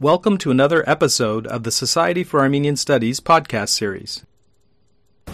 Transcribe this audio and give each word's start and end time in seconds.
Welcome 0.00 0.38
to 0.38 0.50
another 0.50 0.88
episode 0.88 1.46
of 1.46 1.62
the 1.62 1.70
Society 1.70 2.24
for 2.24 2.40
Armenian 2.40 2.76
Studies 2.76 3.20
podcast 3.20 3.70
series. 3.70 4.24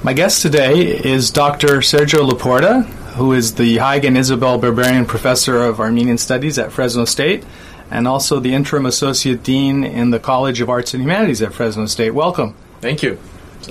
My 0.03 0.13
guest 0.13 0.43
today 0.43 0.81
is 0.81 1.31
Dr. 1.31 1.79
Sergio 1.79 2.27
La 2.29 2.35
Porta, 2.39 2.83
who 3.17 3.33
is 3.33 3.55
the 3.55 3.79
Haig 3.79 4.05
and 4.05 4.17
Isabel 4.17 4.61
Berberian 4.61 5.07
Professor 5.09 5.63
of 5.63 5.81
Armenian 5.81 6.19
Studies 6.19 6.59
at 6.59 6.73
Fresno 6.73 7.05
State 7.05 7.45
and 7.91 8.07
also 8.07 8.39
the 8.39 8.55
Interim 8.55 8.87
Associate 8.87 9.43
Dean 9.43 9.83
in 9.83 10.11
the 10.11 10.21
College 10.21 10.61
of 10.61 10.69
Arts 10.69 10.95
and 10.95 11.03
Humanities 11.03 11.43
at 11.43 11.53
Fresno 11.55 11.87
State. 11.87 12.11
Welcome. 12.13 12.55
Thank 12.81 13.03
you. 13.03 13.19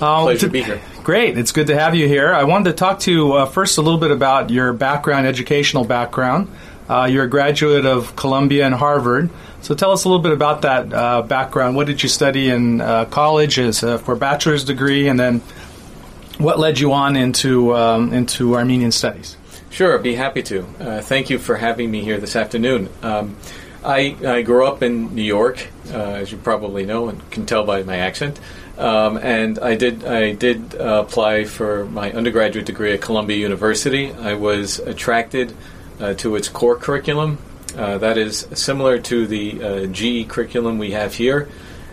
Uh, 0.00 0.22
Pleasure 0.22 0.46
to 0.46 0.48
be 0.52 0.62
here. 0.62 0.80
Great. 1.02 1.38
It's 1.38 1.52
good 1.52 1.68
to 1.68 1.78
have 1.78 1.94
you 1.94 2.06
here. 2.06 2.32
I 2.34 2.44
wanted 2.44 2.70
to 2.70 2.76
talk 2.76 3.00
to 3.00 3.12
you 3.12 3.32
uh, 3.32 3.46
first 3.46 3.78
a 3.78 3.82
little 3.82 3.98
bit 3.98 4.10
about 4.10 4.50
your 4.50 4.72
background, 4.72 5.26
educational 5.26 5.84
background. 5.84 6.50
Uh, 6.88 7.08
you're 7.10 7.24
a 7.24 7.30
graduate 7.30 7.86
of 7.86 8.14
Columbia 8.16 8.66
and 8.66 8.74
Harvard. 8.74 9.30
So 9.62 9.74
tell 9.74 9.92
us 9.92 10.04
a 10.04 10.08
little 10.08 10.22
bit 10.22 10.32
about 10.32 10.62
that 10.62 10.92
uh, 10.92 11.22
background. 11.22 11.76
What 11.76 11.86
did 11.86 12.02
you 12.02 12.08
study 12.08 12.48
in 12.48 12.80
uh, 12.80 13.04
college 13.04 13.58
as 13.58 13.84
uh, 13.84 13.98
for 13.98 14.12
a 14.12 14.16
bachelor's 14.16 14.64
degree, 14.64 15.06
and 15.06 15.20
then 15.20 15.40
what 16.38 16.58
led 16.58 16.78
you 16.78 16.92
on 16.92 17.14
into 17.14 17.76
um, 17.76 18.12
into 18.12 18.56
Armenian 18.56 18.90
studies? 18.90 19.36
Sure, 19.68 19.96
I'd 19.96 20.02
be 20.02 20.14
happy 20.14 20.42
to. 20.44 20.66
Uh, 20.80 21.00
thank 21.02 21.30
you 21.30 21.38
for 21.38 21.56
having 21.56 21.90
me 21.90 22.02
here 22.02 22.18
this 22.18 22.36
afternoon. 22.36 22.88
Um, 23.02 23.36
I, 23.84 24.16
I, 24.26 24.42
grew 24.42 24.66
up 24.66 24.82
in 24.82 25.14
New 25.14 25.22
York, 25.22 25.68
uh, 25.90 25.96
as 25.96 26.32
you 26.32 26.38
probably 26.38 26.84
know 26.84 27.08
and 27.08 27.30
can 27.30 27.46
tell 27.46 27.64
by 27.64 27.82
my 27.82 27.96
accent. 27.96 28.40
Um, 28.78 29.18
and 29.18 29.58
I 29.58 29.76
did 29.76 30.04
I 30.04 30.32
did 30.32 30.74
uh, 30.74 31.04
apply 31.06 31.44
for 31.44 31.84
my 31.84 32.10
undergraduate 32.12 32.66
degree 32.66 32.92
at 32.92 33.02
Columbia 33.02 33.36
University. 33.36 34.12
I 34.12 34.34
was 34.34 34.78
attracted 34.78 35.54
to 36.16 36.34
its 36.34 36.48
core 36.48 36.76
curriculum, 36.76 37.36
uh, 37.76 37.98
that 37.98 38.18
is 38.18 38.46
similar 38.54 38.98
to 38.98 39.26
the 39.26 39.62
uh, 39.62 39.86
GE 39.86 40.28
curriculum 40.28 40.78
we 40.78 40.92
have 40.92 41.14
here, 41.14 41.48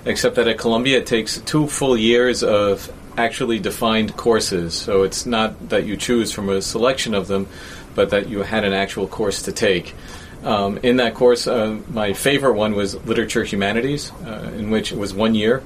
except 0.05 0.35
that 0.35 0.47
at 0.47 0.57
Columbia 0.57 0.99
it 0.99 1.05
takes 1.05 1.39
two 1.41 1.67
full 1.67 1.97
years 1.97 2.43
of 2.43 2.91
actually 3.17 3.59
defined 3.59 4.15
courses. 4.15 4.73
So 4.73 5.03
it's 5.03 5.25
not 5.25 5.69
that 5.69 5.85
you 5.85 5.97
choose 5.97 6.31
from 6.31 6.49
a 6.49 6.61
selection 6.61 7.13
of 7.13 7.27
them, 7.27 7.47
but 7.95 8.11
that 8.11 8.29
you 8.29 8.43
had 8.43 8.63
an 8.63 8.73
actual 8.73 9.07
course 9.07 9.43
to 9.43 9.51
take. 9.51 9.95
Um, 10.43 10.77
in 10.83 10.97
that 10.97 11.15
course, 11.15 11.47
uh, 11.47 11.79
my 11.89 12.13
favorite 12.13 12.53
one 12.53 12.75
was 12.75 12.95
Literature 13.05 13.43
Humanities, 13.43 14.11
uh, 14.25 14.51
in 14.55 14.69
which 14.69 14.91
it 14.91 14.97
was 14.97 15.13
one 15.13 15.33
year, 15.33 15.63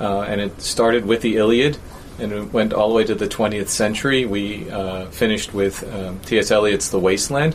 uh, 0.00 0.22
and 0.22 0.40
it 0.40 0.60
started 0.60 1.06
with 1.06 1.22
the 1.22 1.36
Iliad 1.36 1.78
and 2.18 2.32
it 2.32 2.52
went 2.52 2.72
all 2.72 2.88
the 2.88 2.94
way 2.96 3.04
to 3.04 3.14
the 3.14 3.28
20th 3.28 3.68
century. 3.68 4.26
We 4.26 4.64
finished 5.12 5.54
with 5.54 5.84
um, 5.94 6.18
T.S. 6.20 6.50
Eliot's 6.50 6.88
The 6.88 6.98
Wasteland. 6.98 7.54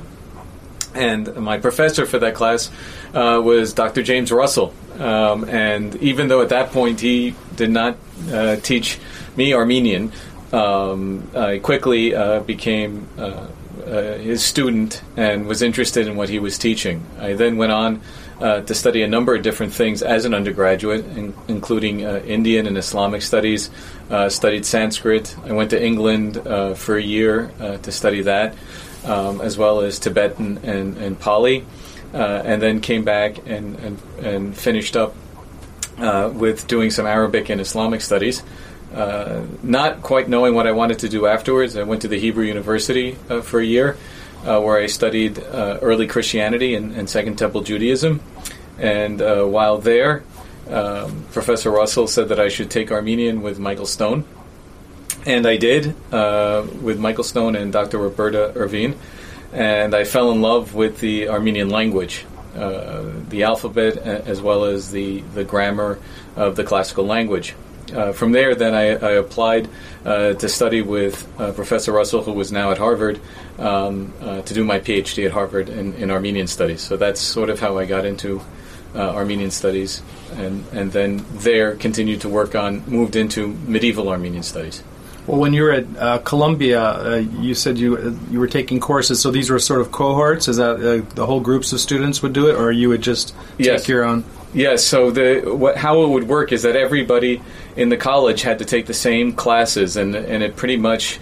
And 0.94 1.36
my 1.36 1.58
professor 1.58 2.05
for 2.05 2.19
that 2.19 2.36
class 2.36 2.69
uh, 3.13 3.41
was 3.44 3.73
Dr. 3.73 4.03
James 4.03 4.31
Russell. 4.31 4.73
Um, 5.00 5.50
and 5.50 5.95
even 5.97 6.27
though 6.27 6.41
at 6.41 6.50
that 6.50 6.72
point 6.72 7.00
he 7.00 7.35
did 7.55 7.72
not 7.72 7.97
uh, 8.31 8.58
teach 8.58 9.00
me 9.35 9.53
Armenian, 9.53 10.11
um, 10.52 11.27
I 11.35 11.58
quickly 11.58 12.13
uh, 12.13 12.41
became 12.41 13.08
uh, 13.17 13.47
uh, 13.85 14.17
his 14.19 14.44
student 14.44 15.02
and 15.17 15.47
was 15.47 15.63
interested 15.63 16.08
in 16.08 16.16
what 16.16 16.30
he 16.30 16.38
was 16.38 16.59
teaching. 16.59 17.03
I 17.19 17.33
then 17.33 17.57
went 17.57 17.72
on 17.72 18.02
uh, 18.39 18.61
to 18.61 18.75
study 18.75 19.02
a 19.02 19.07
number 19.07 19.33
of 19.33 19.41
different 19.41 19.73
things 19.73 20.03
as 20.03 20.25
an 20.25 20.35
undergraduate, 20.35 21.05
in, 21.17 21.33
including 21.47 22.02
Indian 22.02 22.67
and 22.67 22.78
Islamic 22.78 23.23
studies, 23.23 23.72
studied 24.30 24.66
Sanskrit. 24.66 25.35
I 25.45 25.53
went 25.53 25.72
to 25.72 25.83
England 25.83 26.35
for 26.78 26.97
a 26.97 27.03
year 27.03 27.52
to 27.81 27.91
study 27.91 28.22
that 28.22 28.55
um, 29.06 29.42
as 29.42 29.58
well 29.58 29.82
as 29.82 30.00
Tibetan 30.00 30.59
and, 30.64 30.98
and 30.98 31.20
Pali, 31.20 31.66
uh, 32.14 32.42
and 32.46 32.62
then 32.62 32.82
came 32.82 33.04
back 33.04 33.38
and, 33.48 33.76
and, 33.80 34.02
and 34.22 34.56
finished 34.58 34.96
up 34.96 35.16
uh, 35.98 36.32
with 36.34 36.68
doing 36.68 36.90
some 36.90 37.06
Arabic 37.06 37.50
and 37.50 37.59
Islamic 37.62 38.02
studies. 38.02 38.44
Uh, 38.94 39.44
not 39.64 40.02
quite 40.04 40.30
knowing 40.30 40.54
what 40.54 40.68
I 40.68 40.72
wanted 40.72 41.00
to 41.00 41.09
do 41.09 41.26
afterwards, 41.26 41.76
I 41.76 41.84
went 41.84 42.04
to 42.04 42.08
the 42.08 42.20
Hebrew 42.20 42.46
University 42.46 43.18
uh, 43.30 43.42
for 43.42 43.59
a 43.59 43.66
year, 43.66 43.97
uh, 44.46 44.62
where 44.62 44.78
I 44.78 44.86
studied 44.86 45.40
uh, 45.40 45.80
early 45.81 46.06
Christianity 46.06 46.75
and, 46.75 46.94
and, 46.94 47.09
Second 47.09 47.38
Temple 47.38 47.62
Judaism. 47.62 48.22
And 48.78 49.19
while 49.19 49.78
there, 49.78 50.24
um, 50.69 51.25
Professor 51.31 51.72
Russell 51.72 52.08
said 52.08 52.30
that 52.30 52.40
I 52.40 52.50
should 52.50 52.69
take 52.69 52.92
Armenian 52.92 53.42
with 53.42 53.59
Michael 53.59 53.86
Stone 53.86 54.25
and 55.25 55.47
I 55.47 55.58
did 55.58 55.96
uh, 56.12 56.66
with 56.81 57.00
Michael 57.00 57.24
Stone 57.24 57.56
and 57.56 57.72
Dr. 57.72 57.97
Roberta 57.97 58.53
Ervine, 58.56 58.97
and 59.52 59.96
I 59.96 60.03
fell 60.03 60.31
in 60.31 60.41
love 60.41 60.74
with 60.74 61.00
the 61.00 61.30
Armenian 61.30 61.69
language, 61.69 62.25
uh, 62.56 63.03
the 63.30 63.44
alphabet, 63.44 63.97
as 63.97 64.42
well 64.42 64.66
as 64.66 64.92
the, 64.92 65.22
the 65.34 65.44
grammar 65.44 66.00
of 66.36 66.56
the 66.56 66.63
classical 66.63 67.06
language. 67.06 67.56
Uh, 67.94 68.12
from 68.12 68.31
there, 68.31 68.56
then 68.56 68.74
I, 68.74 68.96
I 68.96 69.12
applied 69.13 69.69
uh, 70.03 70.34
to 70.34 70.50
study 70.50 70.81
with 70.81 71.28
uh, 71.40 71.52
Professor 71.52 71.92
Russell, 71.92 72.24
who 72.24 72.34
was 72.34 72.52
now 72.52 72.72
at 72.72 72.78
Harvard, 72.78 73.19
um, 73.59 74.13
uh, 74.22 74.42
to 74.42 74.53
do 74.53 74.63
my 74.63 74.80
PhD 74.80 75.25
at 75.25 75.31
Harvard 75.31 75.69
in, 75.69 75.94
in, 75.96 76.09
Armenian 76.09 76.47
studies. 76.47 76.81
So 76.81 76.97
that's 76.97 77.22
sort 77.22 77.50
of 77.50 77.59
how 77.59 77.78
I 77.78 77.86
got 77.86 78.06
into 78.06 78.42
Armenian 78.96 79.52
studies, 79.52 80.02
and, 80.34 80.66
and 80.72 80.92
then 80.92 81.25
there 81.31 81.75
continued 81.75 82.22
to 82.22 82.30
work 82.30 82.56
on, 82.56 82.84
moved 82.86 83.16
into 83.16 83.47
medieval 83.47 84.09
Armenian 84.09 84.44
studies. 84.44 84.84
Well, 85.28 85.39
when 85.39 85.53
you 85.53 85.63
were 85.63 85.72
at 85.72 85.85
uh, 85.97 86.17
Columbia, 86.19 86.81
uh, 86.81 87.16
you 87.39 87.56
said 87.56 87.78
you 87.78 88.19
you 88.29 88.39
were 88.39 88.47
taking 88.47 88.79
courses. 88.79 89.22
So 89.22 89.31
these 89.31 89.50
were 89.50 89.59
sort 89.59 89.79
of 89.79 89.91
cohorts. 89.91 90.47
Is 90.50 90.57
that 90.57 90.75
uh, 90.75 91.16
the 91.16 91.25
whole 91.25 91.39
groups 91.39 91.72
of 91.72 91.79
students 91.79 92.22
would 92.22 92.34
do 92.34 92.50
it, 92.50 92.56
or 92.56 92.72
you 92.72 92.89
would 92.89 93.01
just 93.01 93.33
yes. 93.57 93.81
take 93.81 93.88
your 93.88 94.03
own? 94.03 94.25
Yes. 94.53 94.83
So 94.83 95.12
the 95.12 95.56
what, 95.56 95.78
how 95.78 96.03
it 96.03 96.09
would 96.09 96.28
work 96.28 96.51
is 96.51 96.63
that 96.63 96.75
everybody 96.75 97.41
in 97.78 97.88
the 97.88 97.97
college 97.97 98.41
had 98.41 98.59
to 98.59 98.66
take 98.66 98.85
the 98.85 98.94
same 98.94 99.31
classes, 99.31 99.95
and 99.95 100.13
and 100.13 100.44
it 100.44 100.57
pretty 100.57 100.78
much 100.78 101.19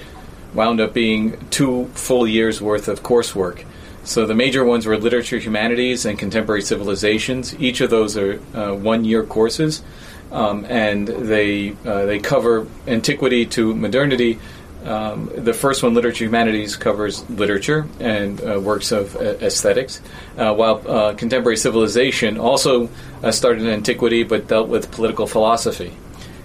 wound 0.56 0.82
up 0.82 0.94
being 0.94 1.38
two 1.50 1.86
full 1.94 2.28
years 2.28 2.60
worth 2.60 2.88
of 2.88 3.04
coursework. 3.04 3.66
So 4.04 4.26
the 4.26 4.34
major 4.34 4.66
ones 4.66 4.88
were 4.88 4.98
literature, 4.98 5.38
humanities, 5.38 6.06
and 6.06 6.18
contemporary 6.18 6.64
civilizations. 6.64 7.54
Each 7.60 7.82
of 7.82 7.92
those 7.92 8.18
are 8.18 8.42
uh, 8.56 8.74
one 8.74 9.06
year 9.06 9.24
courses 9.24 9.84
um, 10.32 10.66
and 10.66 11.08
they 11.08 11.76
uh, 11.86 12.06
they 12.06 12.20
cover 12.20 12.68
antiquity 12.88 13.46
to 13.48 13.76
modernity. 13.76 14.40
Um, 14.86 15.30
the 15.36 15.54
first 15.54 15.84
one, 15.84 15.94
literature 15.94 16.26
humanities, 16.26 16.76
covers 16.76 17.30
literature 17.30 17.88
and 18.00 18.42
uh, 18.42 18.60
works 18.60 18.92
of 18.92 19.16
uh, 19.16 19.20
aesthetics, 19.40 20.02
uh, 20.38 20.56
while 20.56 20.82
uh, 20.88 21.14
contemporary 21.14 21.58
civilization 21.58 22.40
also 22.40 22.90
uh, 23.22 23.32
started 23.32 23.62
in 23.62 23.70
antiquity 23.70 24.24
but 24.24 24.48
dealt 24.48 24.70
with 24.70 24.92
political 24.92 25.28
philosophy. 25.28 25.94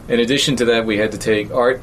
In 0.09 0.21
addition 0.21 0.57
to 0.57 0.67
that, 0.67 0.85
we 0.85 0.99
had 0.99 1.13
to 1.13 1.19
take 1.19 1.51
art 1.51 1.81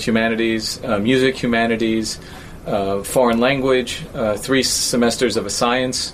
humanities, 0.00 0.80
music 0.82 1.36
humanities, 1.36 2.18
foreign 2.64 3.38
language, 3.38 4.04
three 4.38 4.64
semesters 4.64 5.36
of 5.36 5.46
a 5.46 5.50
science, 5.50 6.12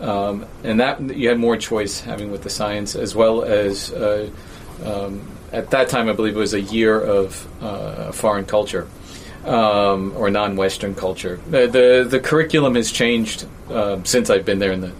um, 0.00 0.46
and 0.62 0.80
that 0.80 1.14
you 1.14 1.28
had 1.28 1.38
more 1.38 1.58
choice 1.58 2.00
having 2.00 2.30
with 2.30 2.42
the 2.42 2.48
science 2.48 2.94
as 2.94 3.14
well 3.14 3.42
as 3.42 3.90
um, 4.82 5.28
at 5.52 5.70
that 5.70 5.88
time, 5.88 6.08
I 6.08 6.12
believe 6.12 6.36
it 6.36 6.40
was 6.40 6.54
a 6.54 6.60
year 6.60 7.00
of 7.00 7.46
uh, 7.62 8.12
foreign 8.12 8.44
culture 8.44 8.88
um, 9.44 10.12
or 10.16 10.30
non-Western 10.30 10.94
culture. 10.94 11.38
The, 11.48 11.66
the, 11.66 12.06
the 12.08 12.20
curriculum 12.20 12.74
has 12.74 12.90
changed 12.90 13.46
uh, 13.70 14.02
since 14.04 14.30
I've 14.30 14.44
been 14.44 14.58
there 14.58 14.72
in 14.72 14.80
the 14.80 14.92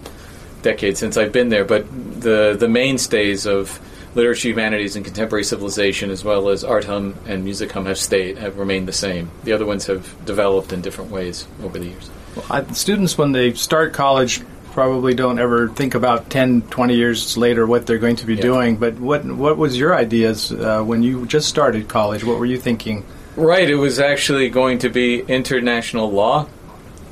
decade 0.65 0.97
since 0.97 1.15
I've 1.15 1.31
been 1.31 1.49
there, 1.49 1.63
but 1.63 1.85
the 2.21 2.57
the 2.59 2.67
mainstays 2.67 3.45
of 3.45 3.79
literature, 4.15 4.49
humanities, 4.49 4.95
and 4.95 5.05
contemporary 5.05 5.43
civilization, 5.43 6.09
as 6.09 6.25
well 6.25 6.49
as 6.49 6.63
art 6.63 6.85
hum 6.85 7.15
and 7.27 7.43
music 7.43 7.71
hum, 7.71 7.85
have 7.85 7.99
stayed 7.99 8.37
have 8.39 8.57
remained 8.57 8.87
the 8.87 8.93
same. 9.07 9.29
The 9.43 9.53
other 9.53 9.65
ones 9.65 9.85
have 9.85 10.03
developed 10.25 10.73
in 10.73 10.81
different 10.81 11.11
ways 11.11 11.47
over 11.63 11.77
the 11.77 11.85
years. 11.85 12.09
Well, 12.35 12.45
I, 12.49 12.73
students, 12.73 13.17
when 13.17 13.31
they 13.31 13.53
start 13.53 13.93
college, 13.93 14.41
probably 14.75 15.15
don't 15.15 15.39
ever 15.39 15.69
think 15.69 15.95
about 15.95 16.29
10, 16.29 16.63
20 16.63 16.95
years 16.95 17.37
later 17.37 17.65
what 17.65 17.87
they're 17.87 17.97
going 17.97 18.17
to 18.17 18.25
be 18.25 18.35
yeah. 18.35 18.41
doing. 18.41 18.75
But 18.75 18.99
what 18.99 19.25
what 19.25 19.57
was 19.57 19.79
your 19.79 19.95
ideas 19.95 20.51
uh, 20.51 20.83
when 20.83 21.01
you 21.01 21.25
just 21.25 21.47
started 21.47 21.87
college? 21.87 22.23
What 22.25 22.37
were 22.37 22.45
you 22.45 22.59
thinking? 22.59 23.05
Right, 23.37 23.69
it 23.69 23.75
was 23.75 23.99
actually 23.99 24.49
going 24.49 24.79
to 24.79 24.89
be 24.89 25.21
international 25.21 26.11
law 26.11 26.47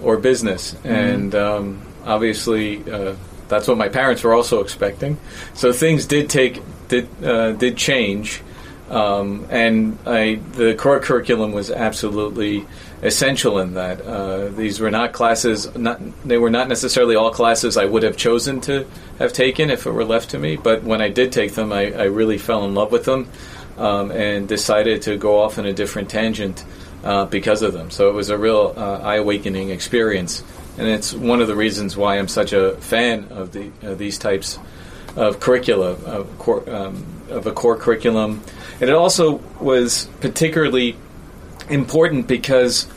or 0.01 0.17
business, 0.17 0.73
mm-hmm. 0.73 0.87
and 0.87 1.35
um, 1.35 1.81
obviously 2.05 2.83
uh, 2.91 3.15
that's 3.47 3.67
what 3.67 3.77
my 3.77 3.87
parents 3.87 4.23
were 4.23 4.33
also 4.33 4.59
expecting. 4.59 5.17
So 5.53 5.71
things 5.71 6.05
did 6.05 6.29
take 6.29 6.61
did 6.89 7.07
uh, 7.23 7.53
did 7.53 7.77
change. 7.77 8.41
Um, 8.93 9.47
and 9.49 9.97
I, 10.05 10.35
the 10.51 10.75
core 10.75 10.99
curriculum 10.99 11.51
was 11.51 11.71
absolutely 11.71 12.67
essential 13.01 13.57
in 13.57 13.73
that. 13.73 14.01
Uh, 14.01 14.49
these 14.49 14.79
were 14.79 14.91
not 14.91 15.13
classes; 15.13 15.75
not, 15.75 15.99
they 16.23 16.37
were 16.37 16.51
not 16.51 16.67
necessarily 16.67 17.15
all 17.15 17.31
classes 17.31 17.75
I 17.75 17.85
would 17.85 18.03
have 18.03 18.17
chosen 18.17 18.61
to 18.61 18.85
have 19.17 19.33
taken 19.33 19.71
if 19.71 19.87
it 19.87 19.91
were 19.91 20.05
left 20.05 20.29
to 20.31 20.37
me. 20.37 20.57
But 20.57 20.83
when 20.83 21.01
I 21.01 21.09
did 21.09 21.31
take 21.31 21.53
them, 21.53 21.73
I, 21.73 21.91
I 21.91 22.03
really 22.03 22.37
fell 22.37 22.65
in 22.65 22.75
love 22.75 22.91
with 22.91 23.05
them 23.05 23.29
um, 23.77 24.11
and 24.11 24.47
decided 24.47 25.01
to 25.03 25.17
go 25.17 25.39
off 25.41 25.57
in 25.57 25.65
a 25.65 25.73
different 25.73 26.11
tangent 26.11 26.63
uh, 27.03 27.25
because 27.25 27.63
of 27.63 27.73
them. 27.73 27.89
So 27.89 28.09
it 28.09 28.13
was 28.13 28.29
a 28.29 28.37
real 28.37 28.75
uh, 28.77 28.99
eye-awakening 28.99 29.71
experience, 29.71 30.43
and 30.77 30.87
it's 30.87 31.13
one 31.13 31.41
of 31.41 31.47
the 31.47 31.55
reasons 31.55 31.97
why 31.97 32.19
I'm 32.19 32.27
such 32.27 32.53
a 32.53 32.75
fan 32.77 33.27
of 33.31 33.53
the 33.53 33.71
these 33.95 34.19
types 34.19 34.59
of 35.15 35.39
curricula, 35.39 35.91
of, 35.93 36.67
um, 36.67 37.05
of 37.29 37.47
a 37.47 37.51
core 37.51 37.77
curriculum. 37.77 38.41
And 38.79 38.89
it 38.89 38.95
also 38.95 39.35
was 39.59 40.05
particularly 40.19 40.95
important 41.69 42.27
because 42.27 42.87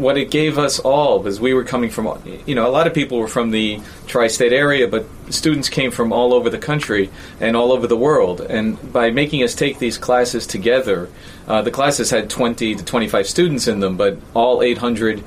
what 0.00 0.16
it 0.16 0.30
gave 0.30 0.58
us 0.58 0.78
all 0.78 1.22
was 1.22 1.38
we 1.38 1.52
were 1.52 1.64
coming 1.64 1.90
from, 1.90 2.22
you 2.46 2.54
know, 2.54 2.66
a 2.66 2.72
lot 2.72 2.86
of 2.86 2.94
people 2.94 3.18
were 3.18 3.28
from 3.28 3.50
the 3.50 3.80
tri 4.06 4.28
state 4.28 4.52
area, 4.52 4.88
but 4.88 5.04
students 5.28 5.68
came 5.68 5.90
from 5.90 6.12
all 6.12 6.32
over 6.32 6.48
the 6.48 6.58
country 6.58 7.10
and 7.38 7.54
all 7.54 7.70
over 7.70 7.86
the 7.86 7.96
world. 7.96 8.40
And 8.40 8.92
by 8.92 9.10
making 9.10 9.42
us 9.42 9.54
take 9.54 9.78
these 9.78 9.98
classes 9.98 10.46
together, 10.46 11.10
uh, 11.46 11.62
the 11.62 11.70
classes 11.70 12.10
had 12.10 12.30
20 12.30 12.76
to 12.76 12.84
25 12.84 13.26
students 13.26 13.68
in 13.68 13.80
them, 13.80 13.96
but 13.96 14.16
all 14.34 14.62
800 14.62 15.22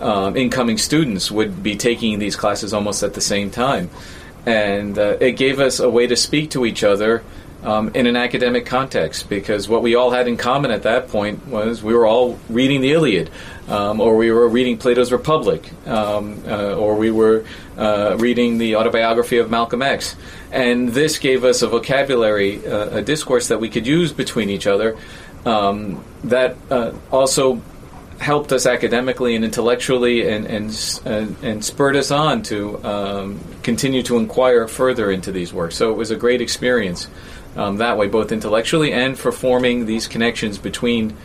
um, 0.00 0.36
incoming 0.36 0.76
students 0.76 1.30
would 1.30 1.62
be 1.62 1.76
taking 1.76 2.18
these 2.18 2.36
classes 2.36 2.74
almost 2.74 3.02
at 3.02 3.14
the 3.14 3.20
same 3.20 3.50
time. 3.50 3.90
And 4.44 4.98
uh, 4.98 5.16
it 5.20 5.32
gave 5.32 5.60
us 5.60 5.80
a 5.80 5.88
way 5.88 6.06
to 6.06 6.16
speak 6.16 6.50
to 6.50 6.66
each 6.66 6.84
other 6.84 7.22
um, 7.62 7.90
in 7.94 8.06
an 8.06 8.16
academic 8.16 8.66
context 8.66 9.28
because 9.28 9.68
what 9.68 9.82
we 9.82 9.94
all 9.94 10.10
had 10.10 10.28
in 10.28 10.36
common 10.36 10.70
at 10.70 10.84
that 10.84 11.08
point 11.08 11.46
was 11.46 11.82
we 11.82 11.94
were 11.94 12.06
all 12.06 12.38
reading 12.48 12.80
the 12.80 12.92
Iliad, 12.92 13.30
um, 13.68 14.00
or 14.00 14.16
we 14.16 14.30
were 14.30 14.48
reading 14.48 14.78
Plato's 14.78 15.12
Republic, 15.12 15.70
um, 15.86 16.42
uh, 16.46 16.74
or 16.74 16.96
we 16.96 17.10
were 17.10 17.44
uh, 17.76 18.16
reading 18.18 18.58
the 18.58 18.76
autobiography 18.76 19.38
of 19.38 19.50
Malcolm 19.50 19.82
X. 19.82 20.16
And 20.50 20.88
this 20.88 21.18
gave 21.18 21.44
us 21.44 21.62
a 21.62 21.68
vocabulary, 21.68 22.66
uh, 22.66 22.98
a 22.98 23.02
discourse 23.02 23.48
that 23.48 23.60
we 23.60 23.68
could 23.68 23.86
use 23.86 24.12
between 24.12 24.50
each 24.50 24.66
other 24.66 24.96
um, 25.44 26.04
that 26.24 26.56
uh, 26.70 26.92
also 27.10 27.60
helped 28.18 28.52
us 28.52 28.66
academically 28.66 29.34
and 29.34 29.44
intellectually 29.46 30.28
and, 30.28 30.44
and, 30.44 31.00
and, 31.06 31.36
and 31.42 31.64
spurred 31.64 31.96
us 31.96 32.10
on 32.10 32.42
to 32.42 32.82
um, 32.84 33.40
continue 33.62 34.02
to 34.02 34.18
inquire 34.18 34.68
further 34.68 35.10
into 35.10 35.32
these 35.32 35.54
works. 35.54 35.74
So 35.74 35.90
it 35.90 35.96
was 35.96 36.10
a 36.10 36.16
great 36.16 36.42
experience 36.42 37.08
um, 37.56 37.76
that 37.78 37.98
way, 37.98 38.08
both 38.08 38.32
intellectually 38.32 38.92
and 38.92 39.18
for 39.18 39.32
forming 39.32 39.86
these 39.86 40.06
connections 40.06 40.58
between 40.58 41.16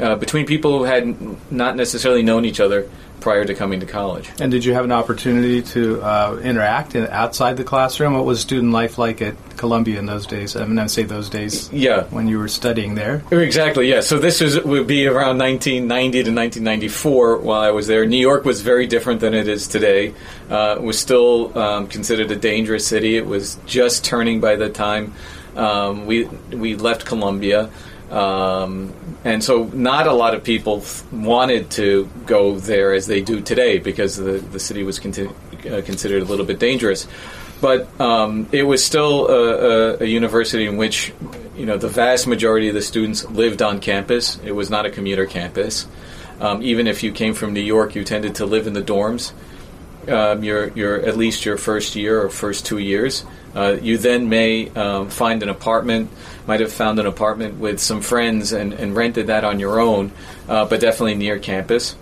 uh, 0.00 0.16
between 0.16 0.46
people 0.46 0.78
who 0.78 0.84
had 0.84 1.52
not 1.52 1.76
necessarily 1.76 2.22
known 2.22 2.44
each 2.44 2.60
other 2.60 2.88
prior 3.22 3.44
to 3.44 3.54
coming 3.54 3.80
to 3.80 3.86
college. 3.86 4.30
And 4.40 4.50
did 4.50 4.64
you 4.64 4.74
have 4.74 4.84
an 4.84 4.92
opportunity 4.92 5.62
to 5.62 6.02
uh, 6.02 6.40
interact 6.42 6.94
in, 6.94 7.06
outside 7.06 7.56
the 7.56 7.64
classroom? 7.64 8.14
What 8.14 8.24
was 8.24 8.40
student 8.40 8.72
life 8.72 8.98
like 8.98 9.22
at 9.22 9.36
Columbia 9.56 9.98
in 9.98 10.06
those 10.06 10.26
days? 10.26 10.56
I 10.56 10.64
mean, 10.66 10.78
I 10.78 10.86
say 10.86 11.04
those 11.04 11.30
days. 11.30 11.72
Yeah. 11.72 12.04
When 12.04 12.26
you 12.26 12.38
were 12.38 12.48
studying 12.48 12.96
there. 12.96 13.22
Exactly. 13.30 13.88
Yeah. 13.88 14.00
So 14.00 14.18
this 14.18 14.40
was, 14.40 14.60
would 14.64 14.86
be 14.86 15.06
around 15.06 15.38
1990 15.38 16.24
to 16.24 16.30
1994 16.32 17.38
while 17.38 17.60
I 17.60 17.70
was 17.70 17.86
there. 17.86 18.04
New 18.04 18.16
York 18.16 18.44
was 18.44 18.60
very 18.60 18.86
different 18.86 19.20
than 19.20 19.34
it 19.34 19.46
is 19.46 19.68
today. 19.68 20.14
Uh, 20.50 20.76
it 20.78 20.82
was 20.82 20.98
still 20.98 21.56
um, 21.56 21.86
considered 21.86 22.30
a 22.32 22.36
dangerous 22.36 22.86
city. 22.86 23.16
It 23.16 23.26
was 23.26 23.56
just 23.66 24.04
turning 24.04 24.40
by 24.40 24.56
the 24.56 24.68
time 24.68 25.14
um, 25.56 26.06
we 26.06 26.24
we 26.24 26.76
left 26.76 27.04
Columbia. 27.04 27.70
Um, 28.10 28.92
and 29.24 29.42
so, 29.42 29.64
not 29.72 30.06
a 30.06 30.12
lot 30.12 30.34
of 30.34 30.44
people 30.44 30.84
wanted 31.10 31.70
to 31.72 32.10
go 32.26 32.58
there 32.58 32.92
as 32.92 33.06
they 33.06 33.22
do 33.22 33.40
today 33.40 33.78
because 33.78 34.16
the, 34.16 34.32
the 34.32 34.60
city 34.60 34.82
was 34.82 34.98
conti- 34.98 35.30
uh, 35.70 35.80
considered 35.80 36.22
a 36.22 36.26
little 36.26 36.44
bit 36.44 36.58
dangerous. 36.58 37.08
But 37.62 38.00
um, 38.00 38.48
it 38.52 38.64
was 38.64 38.84
still 38.84 39.28
a, 39.28 39.34
a, 39.34 39.98
a, 40.00 40.04
university 40.04 40.66
in 40.66 40.76
which, 40.76 41.12
you 41.56 41.64
know, 41.64 41.78
the 41.78 41.88
vast 41.88 42.26
majority 42.26 42.68
of 42.68 42.74
the 42.74 42.82
students 42.82 43.24
lived 43.30 43.62
on 43.62 43.78
campus. 43.78 44.36
It 44.44 44.50
was 44.50 44.68
not 44.68 44.84
a 44.84 44.90
commuter 44.90 45.26
campus. 45.26 45.86
Um, 46.40 46.60
even 46.62 46.88
if 46.88 47.04
you 47.04 47.12
came 47.12 47.34
from 47.34 47.52
New 47.52 47.60
York, 47.60 47.94
you 47.94 48.02
tended 48.02 48.34
to 48.36 48.46
live 48.46 48.66
in 48.66 48.72
the 48.72 48.82
dorms. 48.82 49.32
Um, 50.08 50.42
your, 50.42 50.70
your 50.70 51.00
at 51.06 51.16
least 51.16 51.44
your 51.46 51.56
first 51.56 51.94
year 51.94 52.20
or 52.20 52.30
first 52.30 52.66
two 52.66 52.78
years. 52.78 53.24
Uh, 53.54 53.76
you 53.80 53.98
then 53.98 54.28
may 54.28 54.68
um, 54.70 55.10
find 55.10 55.42
an 55.42 55.48
apartment, 55.48 56.10
might 56.46 56.60
have 56.60 56.72
found 56.72 56.98
an 56.98 57.06
apartment 57.06 57.58
with 57.58 57.80
some 57.80 58.00
friends 58.00 58.52
and, 58.52 58.72
and 58.72 58.96
rented 58.96 59.26
that 59.26 59.44
on 59.44 59.60
your 59.60 59.80
own, 59.80 60.10
uh, 60.48 60.64
but 60.64 60.80
definitely 60.80 61.14
near 61.14 61.38
campus. 61.38 61.96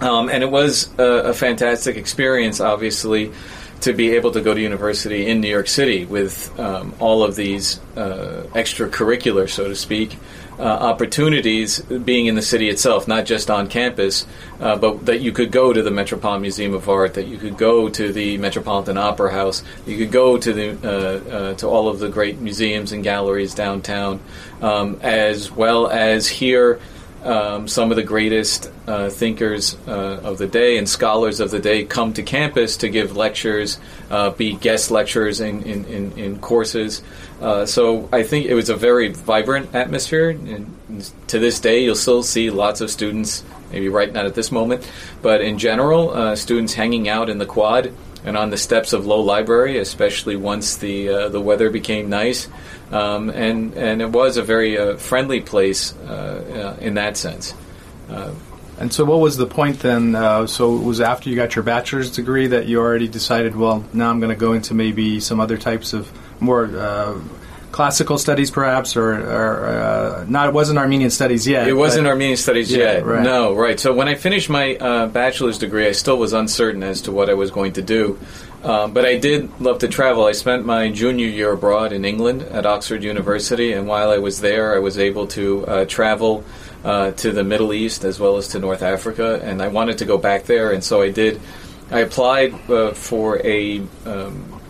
Um, 0.00 0.28
and 0.28 0.44
it 0.44 0.50
was 0.50 0.88
a, 0.98 1.02
a, 1.02 1.34
fantastic 1.34 1.96
experience, 1.96 2.60
obviously, 2.60 3.32
to 3.80 3.92
be 3.92 4.10
able 4.10 4.30
to 4.32 4.40
go 4.40 4.54
to 4.54 4.60
university 4.60 5.26
in 5.26 5.40
New 5.40 5.48
York 5.48 5.66
City 5.66 6.04
with 6.04 6.56
um, 6.60 6.94
all 7.00 7.24
of 7.24 7.34
these 7.34 7.80
uh, 7.96 8.44
extracurricular, 8.54 9.48
so 9.48 9.66
to 9.66 9.74
speak, 9.74 10.16
uh, 10.58 10.62
opportunities 10.62 11.80
being 11.80 12.26
in 12.26 12.34
the 12.34 12.42
city 12.42 12.68
itself, 12.68 13.06
not 13.06 13.24
just 13.24 13.50
on 13.50 13.68
campus, 13.68 14.26
uh, 14.60 14.76
but 14.76 15.06
that 15.06 15.20
you 15.20 15.32
could 15.32 15.52
go 15.52 15.72
to 15.72 15.82
the 15.82 15.90
Metropolitan 15.90 16.42
Museum 16.42 16.74
of 16.74 16.88
Art, 16.88 17.14
that 17.14 17.26
you 17.26 17.38
could 17.38 17.56
go 17.56 17.88
to 17.88 18.12
the 18.12 18.38
Metropolitan 18.38 18.98
Opera 18.98 19.32
House, 19.32 19.62
you 19.86 19.96
could 19.96 20.10
go 20.10 20.36
to 20.36 20.52
the 20.52 20.78
uh, 20.82 21.30
uh 21.30 21.54
to 21.54 21.66
all 21.66 21.88
of 21.88 21.98
the 21.98 22.08
great 22.08 22.38
museums 22.38 22.92
and 22.92 23.04
galleries 23.04 23.54
downtown, 23.54 24.20
um, 24.60 24.98
as 25.02 25.50
well 25.50 25.86
as 25.88 26.28
hear 26.28 26.80
um, 27.24 27.66
some 27.66 27.90
of 27.90 27.96
the 27.96 28.02
greatest 28.02 28.70
uh, 28.86 29.10
thinkers 29.10 29.76
uh, 29.86 30.20
of 30.22 30.38
the 30.38 30.46
day 30.46 30.78
and 30.78 30.88
scholars 30.88 31.40
of 31.40 31.50
the 31.50 31.58
day 31.58 31.84
come 31.84 32.12
to 32.14 32.22
campus 32.22 32.76
to 32.78 32.88
give 32.88 33.16
lectures, 33.16 33.78
uh, 34.10 34.30
be 34.30 34.54
guest 34.54 34.90
lecturers 34.90 35.40
in, 35.40 35.62
in, 35.62 35.84
in, 35.86 36.18
in 36.18 36.38
courses. 36.38 37.02
Uh, 37.40 37.66
so 37.66 38.08
I 38.12 38.22
think 38.22 38.46
it 38.46 38.54
was 38.54 38.68
a 38.70 38.76
very 38.76 39.08
vibrant 39.08 39.74
atmosphere. 39.74 40.30
And 40.30 41.12
to 41.28 41.38
this 41.38 41.60
day, 41.60 41.84
you'll 41.84 41.94
still 41.94 42.22
see 42.22 42.50
lots 42.50 42.80
of 42.80 42.90
students, 42.90 43.44
maybe 43.72 43.88
right 43.88 44.12
not 44.12 44.26
at 44.26 44.34
this 44.34 44.50
moment, 44.52 44.88
but 45.22 45.40
in 45.40 45.58
general, 45.58 46.10
uh, 46.10 46.36
students 46.36 46.74
hanging 46.74 47.08
out 47.08 47.28
in 47.28 47.38
the 47.38 47.46
quad 47.46 47.92
and 48.24 48.36
on 48.36 48.50
the 48.50 48.56
steps 48.56 48.92
of 48.92 49.06
Low 49.06 49.20
Library, 49.20 49.78
especially 49.78 50.36
once 50.36 50.76
the 50.76 51.08
uh, 51.08 51.28
the 51.28 51.40
weather 51.40 51.70
became 51.70 52.08
nice, 52.08 52.48
um, 52.90 53.30
and 53.30 53.74
and 53.74 54.02
it 54.02 54.10
was 54.10 54.36
a 54.36 54.42
very 54.42 54.78
uh, 54.78 54.96
friendly 54.96 55.40
place 55.40 55.94
uh, 56.06 56.76
uh 56.80 56.82
in 56.82 56.94
that 56.94 57.16
sense. 57.16 57.54
Uh, 58.08 58.32
and 58.78 58.92
so, 58.92 59.04
what 59.04 59.18
was 59.18 59.36
the 59.36 59.46
point 59.46 59.80
then? 59.80 60.14
Uh, 60.14 60.46
so, 60.46 60.76
it 60.76 60.82
was 60.82 61.00
after 61.00 61.28
you 61.28 61.36
got 61.36 61.56
your 61.56 61.64
bachelor's 61.64 62.12
degree 62.12 62.46
that 62.46 62.66
you 62.66 62.78
already 62.78 63.08
decided, 63.08 63.56
well, 63.56 63.84
now 63.92 64.08
I'm 64.08 64.20
going 64.20 64.30
to 64.30 64.38
go 64.38 64.52
into 64.52 64.72
maybe 64.72 65.18
some 65.18 65.40
other 65.40 65.58
types 65.58 65.92
of 65.92 66.10
more 66.40 66.66
classical 67.72 68.18
studies, 68.18 68.50
perhaps, 68.50 68.96
or, 68.96 69.12
or 69.12 69.66
uh, 69.66 70.24
not. 70.28 70.48
It 70.48 70.54
wasn't 70.54 70.78
Armenian 70.78 71.10
studies 71.10 71.46
yet. 71.46 71.68
It 71.68 71.74
wasn't 71.74 72.06
Armenian 72.06 72.36
studies 72.36 72.72
yeah, 72.72 72.78
yet. 72.78 73.06
Right. 73.06 73.22
No, 73.22 73.54
right. 73.54 73.78
So 73.78 73.92
when 73.92 74.08
I 74.08 74.14
finished 74.14 74.48
my 74.48 74.76
uh, 74.76 75.06
bachelor's 75.06 75.58
degree, 75.58 75.86
I 75.86 75.92
still 75.92 76.18
was 76.18 76.32
uncertain 76.32 76.82
as 76.82 77.02
to 77.02 77.12
what 77.12 77.28
I 77.30 77.34
was 77.34 77.50
going 77.50 77.74
to 77.74 77.82
do. 77.82 78.18
Um, 78.64 78.92
but 78.92 79.04
I 79.06 79.18
did 79.18 79.60
love 79.60 79.78
to 79.80 79.88
travel. 79.88 80.24
I 80.24 80.32
spent 80.32 80.66
my 80.66 80.90
junior 80.90 81.26
year 81.26 81.52
abroad 81.52 81.92
in 81.92 82.04
England 82.04 82.42
at 82.42 82.66
Oxford 82.66 83.04
University, 83.04 83.72
and 83.72 83.86
while 83.86 84.10
I 84.10 84.18
was 84.18 84.40
there, 84.40 84.74
I 84.74 84.80
was 84.80 84.98
able 84.98 85.28
to 85.28 85.66
uh, 85.66 85.84
travel 85.84 86.44
uh, 86.84 87.12
to 87.12 87.30
the 87.30 87.44
Middle 87.44 87.72
East 87.72 88.02
as 88.04 88.18
well 88.18 88.36
as 88.36 88.48
to 88.48 88.58
North 88.58 88.82
Africa, 88.82 89.40
and 89.44 89.62
I 89.62 89.68
wanted 89.68 89.98
to 89.98 90.04
go 90.04 90.18
back 90.18 90.44
there, 90.44 90.72
and 90.72 90.82
so 90.82 91.02
I 91.02 91.10
did. 91.10 91.40
I 91.90 92.00
applied 92.00 92.52
uh, 92.68 92.92
for 92.92 93.38
a, 93.46 93.80
um, 94.04 94.60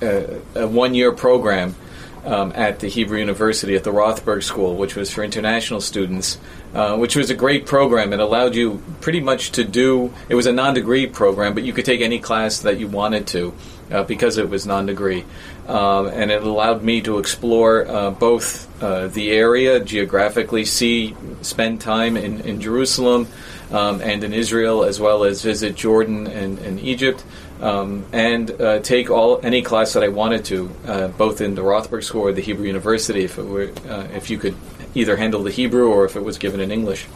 a, 0.00 0.40
a 0.54 0.66
one-year 0.66 1.12
program 1.12 1.76
um, 2.24 2.52
at 2.54 2.80
the 2.80 2.88
Hebrew 2.88 3.18
University 3.18 3.74
at 3.76 3.84
the 3.84 3.92
Rothberg 3.92 4.42
School, 4.42 4.76
which 4.76 4.96
was 4.96 5.12
for 5.12 5.22
international 5.24 5.80
students, 5.80 6.38
uh, 6.74 6.96
which 6.96 7.16
was 7.16 7.30
a 7.30 7.34
great 7.34 7.66
program. 7.66 8.12
It 8.12 8.20
allowed 8.20 8.54
you 8.54 8.82
pretty 9.00 9.20
much 9.20 9.52
to 9.52 9.64
do, 9.64 10.12
it 10.28 10.34
was 10.34 10.46
a 10.46 10.52
non 10.52 10.74
degree 10.74 11.06
program, 11.06 11.54
but 11.54 11.62
you 11.62 11.72
could 11.72 11.84
take 11.84 12.00
any 12.00 12.18
class 12.18 12.60
that 12.60 12.78
you 12.78 12.88
wanted 12.88 13.26
to 13.28 13.54
uh, 13.90 14.04
because 14.04 14.38
it 14.38 14.48
was 14.48 14.66
non 14.66 14.86
degree. 14.86 15.24
Um, 15.66 16.06
and 16.06 16.30
it 16.30 16.42
allowed 16.42 16.82
me 16.82 17.00
to 17.02 17.18
explore 17.18 17.86
uh, 17.86 18.10
both 18.10 18.68
uh, 18.82 19.06
the 19.06 19.30
area 19.30 19.78
geographically, 19.78 20.64
see, 20.64 21.14
spend 21.42 21.80
time 21.80 22.16
in, 22.16 22.40
in 22.40 22.60
Jerusalem 22.60 23.28
um, 23.70 24.00
and 24.00 24.24
in 24.24 24.32
Israel, 24.32 24.84
as 24.84 24.98
well 24.98 25.24
as 25.24 25.42
visit 25.42 25.74
Jordan 25.76 26.26
and, 26.26 26.58
and 26.58 26.80
Egypt 26.80 27.24
um, 27.60 28.04
and 28.12 28.50
uh, 28.60 28.80
take 28.80 29.10
all 29.10 29.40
any 29.42 29.62
class 29.62 29.92
that 29.92 30.02
I 30.02 30.08
wanted 30.08 30.44
to, 30.46 30.70
uh, 30.86 31.08
both 31.08 31.40
in 31.40 31.54
the 31.54 31.62
Rothberg 31.62 32.04
School 32.04 32.22
or 32.22 32.32
the 32.32 32.40
Hebrew 32.40 32.66
University, 32.66 33.24
if 33.24 33.38
it 33.38 33.44
were 33.44 33.70
uh, 33.88 34.08
if 34.14 34.30
you 34.30 34.38
could 34.38 34.56
either 34.94 35.16
handle 35.16 35.42
the 35.42 35.50
Hebrew 35.50 35.88
or 35.88 36.04
if 36.04 36.16
it 36.16 36.24
was 36.24 36.38
given 36.38 36.60
in 36.60 36.70
English. 36.70 37.06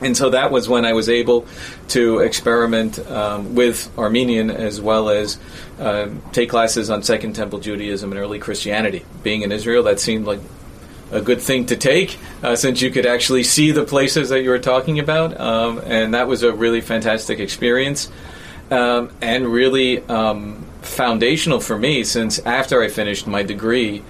And 0.00 0.16
so 0.16 0.30
that 0.30 0.50
was 0.50 0.68
when 0.68 0.84
I 0.84 0.94
was 0.94 1.08
able 1.08 1.46
to 1.88 2.18
experiment 2.18 2.98
um, 3.08 3.54
with 3.54 3.88
Armenian 3.96 4.50
as 4.50 4.80
well 4.80 5.08
as 5.08 5.38
uh, 5.78 6.08
take 6.32 6.50
classes 6.50 6.90
on 6.90 7.04
Second 7.04 7.34
Temple 7.34 7.60
Judaism 7.60 8.10
and 8.10 8.20
early 8.20 8.40
Christianity. 8.40 9.04
Being 9.22 9.42
in 9.42 9.52
Israel, 9.52 9.84
that 9.84 10.00
seemed 10.00 10.26
like 10.26 10.40
a 11.12 11.20
good 11.20 11.40
thing 11.40 11.66
to 11.66 11.76
take 11.76 12.18
uh, 12.42 12.56
since 12.56 12.82
you 12.82 12.90
could 12.90 13.06
actually 13.06 13.44
see 13.44 13.70
the 13.70 13.84
places 13.84 14.30
that 14.30 14.42
you 14.42 14.50
were 14.50 14.58
talking 14.58 14.98
about. 14.98 15.38
Um, 15.38 15.80
and 15.84 16.14
that 16.14 16.26
was 16.26 16.42
a 16.42 16.52
really 16.52 16.80
fantastic 16.80 17.38
experience 17.38 18.10
um, 18.70 19.10
and 19.20 19.46
really 19.46 20.00
um, 20.08 20.64
foundational 20.80 21.60
for 21.60 21.78
me 21.78 22.04
since 22.04 22.38
after 22.40 22.82
I 22.82 22.88
finished 22.88 23.26
my 23.26 23.42
degree 23.42 24.02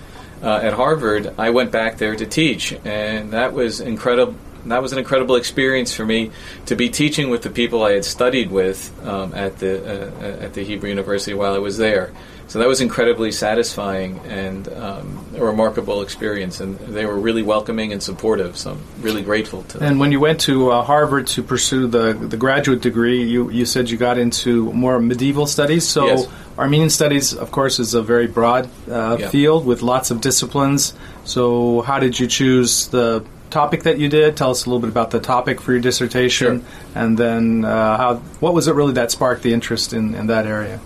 uh, 0.43 0.61
at 0.63 0.73
Harvard, 0.73 1.35
I 1.39 1.51
went 1.51 1.71
back 1.71 1.99
there 1.99 2.17
to 2.17 2.27
teach, 2.27 2.73
and 2.85 3.33
that 3.33 3.53
was 3.53 3.81
incredible. 3.81 4.35
that 4.67 4.83
was 4.83 4.93
an 4.93 4.99
incredible 4.99 5.37
experience 5.37 5.95
for 5.95 6.05
me 6.05 6.33
to 6.67 6.75
be 6.75 6.89
teaching 6.89 7.31
with 7.31 7.43
the 7.43 7.51
people 7.51 7.85
I 7.85 7.93
had 7.93 8.05
studied 8.05 8.51
with 8.51 8.93
um, 9.07 9.33
at 9.35 9.59
the 9.59 9.73
uh, 9.85 10.45
at 10.45 10.55
the 10.55 10.65
Hebrew 10.65 10.89
University 10.89 11.35
while 11.35 11.55
I 11.55 11.59
was 11.59 11.79
there. 11.79 12.13
So 12.49 12.59
that 12.59 12.69
was 12.69 12.81
incredibly 12.81 13.33
satisfying 13.33 14.19
and 14.27 14.69
um, 14.69 15.25
a 15.37 15.43
remarkable 15.45 16.03
experience, 16.03 16.61
and 16.61 16.79
they 16.79 17.07
were 17.07 17.19
really 17.19 17.43
welcoming 17.43 17.93
and 17.93 18.03
supportive. 18.03 18.57
So 18.59 18.73
I'm 18.73 18.81
really 19.03 19.23
grateful 19.23 19.63
to 19.65 19.79
them. 19.79 19.89
And 19.89 20.01
when 20.01 20.13
you 20.13 20.21
went 20.21 20.41
to 20.43 20.71
uh, 20.71 20.83
Harvard 20.83 21.27
to 21.29 21.43
pursue 21.43 21.87
the 21.87 22.13
the 22.13 22.37
graduate 22.37 22.83
degree, 22.83 23.23
you 23.23 23.51
you 23.51 23.65
said 23.65 23.89
you 23.91 23.97
got 23.97 24.19
into 24.19 24.71
more 24.73 25.01
medieval 25.01 25.47
studies. 25.47 25.87
So 25.89 26.07
Yes. 26.07 26.29
Armenian 26.59 26.91
studies, 26.91 27.33
of 27.33 27.51
course, 27.51 27.79
is 27.79 27.95
a 27.95 28.03
very 28.03 28.27
broad 28.27 28.69
uh, 28.91 29.17
Yeah. 29.19 29.29
field 29.31 29.65
with 29.65 29.81
lots 29.81 30.11
of 30.11 30.21
disciplines. 30.21 30.93
So 31.25 31.81
how 31.83 31.99
did 31.99 32.21
you 32.21 32.27
choose 32.27 32.89
the 32.89 33.25
topic 33.49 33.85
that 33.85 33.99
you 33.99 34.09
did? 34.09 34.37
Tell 34.37 34.51
us 34.51 34.67
a 34.67 34.69
little 34.69 34.81
bit 34.81 34.91
about 34.91 35.11
the 35.11 35.21
topic 35.21 35.61
for 35.61 35.73
your 35.73 35.81
dissertation, 35.81 36.65
and 36.95 37.17
then 37.17 37.65
uh, 37.65 37.97
how 37.97 38.15
what 38.41 38.53
was 38.53 38.69
it 38.69 38.75
really 38.75 38.93
that 38.95 39.11
sparked 39.11 39.43
the 39.43 39.53
interest 39.55 39.93
in, 39.95 40.15
in 40.15 40.27
that 40.27 40.47
area? 40.47 40.79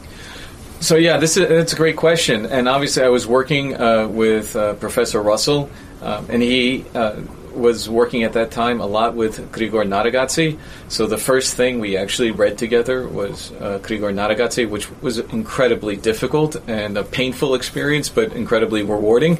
So 0.80 0.96
yeah, 0.96 1.16
this 1.16 1.36
is 1.36 1.50
it's 1.50 1.72
a 1.72 1.76
great 1.76 1.96
question, 1.96 2.46
and 2.46 2.68
obviously 2.68 3.02
I 3.02 3.08
was 3.08 3.26
working 3.26 3.74
uh, 3.74 4.08
with 4.08 4.54
uh, 4.54 4.74
Professor 4.74 5.22
Russell, 5.22 5.70
um, 6.02 6.26
and 6.28 6.42
he 6.42 6.84
uh, 6.94 7.16
was 7.56 7.88
working 7.88 8.22
at 8.22 8.34
that 8.34 8.50
time 8.50 8.80
a 8.80 8.86
lot 8.86 9.14
with 9.14 9.50
Grigor 9.52 9.86
Narekatsi. 9.86 10.58
So 10.88 11.06
the 11.06 11.16
first 11.16 11.56
thing 11.56 11.80
we 11.80 11.96
actually 11.96 12.30
read 12.30 12.58
together 12.58 13.08
was 13.08 13.52
uh, 13.52 13.78
Grigor 13.82 14.12
Narekatsi, 14.12 14.68
which 14.68 14.90
was 15.00 15.18
incredibly 15.18 15.96
difficult 15.96 16.56
and 16.68 16.98
a 16.98 17.04
painful 17.04 17.54
experience, 17.54 18.08
but 18.08 18.32
incredibly 18.34 18.82
rewarding. 18.82 19.38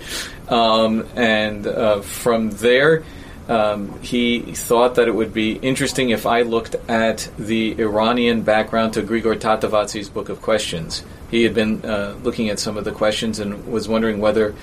Um, 0.49 1.07
and 1.15 1.67
uh, 1.67 2.01
from 2.01 2.51
there. 2.51 3.05
Um, 3.49 4.01
he 4.03 4.41
thought 4.41 4.97
that 4.97 5.07
it 5.07 5.15
would 5.15 5.33
be 5.33 5.53
interesting 5.53 6.11
if 6.11 6.27
I 6.27 6.43
looked 6.43 6.75
at 6.89 7.29
the 7.39 7.81
Iranian 7.81 8.43
background 8.43 8.95
to 8.95 9.03
Grigor 9.03 9.37
Tatevatsi's 9.37 10.09
Book 10.09 10.29
of 10.29 10.43
Questions. 10.43 11.05
He 11.31 11.45
had 11.45 11.55
been 11.55 11.85
uh, 11.85 12.17
looking 12.23 12.51
at 12.51 12.59
some 12.59 12.77
of 12.77 12.85
the 12.85 12.93
questions 12.93 13.39
and 13.39 13.67
was 13.67 13.89
wondering 13.89 14.21
whether, 14.21 14.55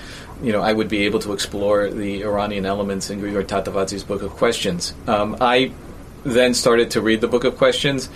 you 0.42 0.52
know, 0.52 0.60
I 0.60 0.72
would 0.72 0.88
be 0.88 1.04
able 1.04 1.20
to 1.20 1.32
explore 1.32 1.88
the 1.88 2.22
Iranian 2.24 2.66
elements 2.66 3.10
in 3.10 3.20
Grigor 3.20 3.44
Tatevatsi's 3.44 4.04
Book 4.04 4.22
of 4.22 4.32
Questions. 4.32 4.94
Um, 5.06 5.36
I 5.40 5.72
then 6.24 6.54
started 6.54 6.90
to 6.92 7.00
read 7.00 7.20
the 7.20 7.28
Book 7.28 7.44
of 7.44 7.56
Questions 7.56 8.08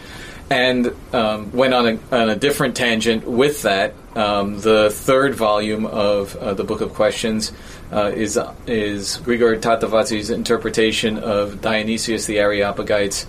and 0.50 0.94
um, 1.12 1.52
went 1.52 1.75
on 1.75 1.87
a, 1.87 1.98
on 2.14 2.30
a 2.30 2.37
different 2.37 2.75
tangent 2.76 3.25
with 3.26 3.62
that. 3.62 3.94
Um, 4.16 4.58
the 4.60 4.90
third 4.90 5.34
volume 5.34 5.87
of 5.87 6.34
uh, 6.37 6.54
the 6.54 6.64
Book 6.64 6.80
of 6.80 6.94
Questions 6.94 7.52
uh, 7.92 8.12
is 8.14 8.38
is 8.66 9.18
Grigor 9.18 9.59
Tatevatsi's 9.61 10.30
interpretation 10.30 11.18
of 11.18 11.61
Dionysius 11.61 12.26
the 12.26 12.38
Areopagite's 12.38 13.26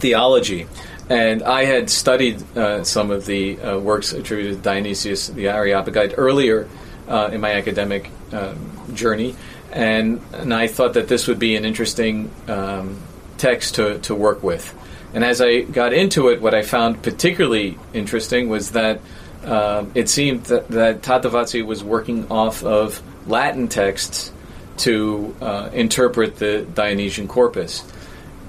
theology. 0.00 0.66
And 1.08 1.42
I 1.42 1.64
had 1.64 1.90
studied 1.90 2.42
uh, 2.56 2.82
some 2.82 3.10
of 3.10 3.26
the 3.26 3.60
uh, 3.60 3.78
works 3.78 4.12
attributed 4.12 4.56
to 4.56 4.62
Dionysius 4.62 5.28
the 5.28 5.48
Areopagite 5.48 6.14
earlier 6.16 6.66
uh, 7.06 7.28
in 7.32 7.40
my 7.40 7.52
academic 7.52 8.10
um, 8.32 8.56
journey, 8.94 9.36
and 9.70 10.20
and 10.32 10.52
I 10.52 10.66
thought 10.66 10.94
that 10.94 11.08
this 11.08 11.28
would 11.28 11.38
be 11.38 11.56
an 11.56 11.64
interesting 11.64 12.30
um, 12.48 12.98
text 13.36 13.74
to, 13.76 13.98
to 14.00 14.14
work 14.14 14.42
with. 14.42 14.74
And 15.12 15.22
as 15.22 15.40
I 15.40 15.60
got 15.60 15.92
into 15.92 16.28
it, 16.28 16.40
what 16.40 16.54
I 16.54 16.62
found 16.62 17.02
particularly 17.02 17.78
interesting 17.92 18.48
was 18.48 18.72
that 18.72 19.00
um, 19.44 19.92
it 19.94 20.08
seemed 20.08 20.44
that, 20.44 20.68
that 20.68 21.02
Tatavatsi 21.02 21.64
was 21.64 21.84
working 21.84 22.30
off 22.30 22.64
of 22.64 23.02
Latin 23.26 23.68
texts 23.68 24.32
to 24.78 25.34
uh, 25.40 25.70
interpret 25.72 26.36
the 26.36 26.66
Dionysian 26.74 27.28
corpus. 27.28 27.84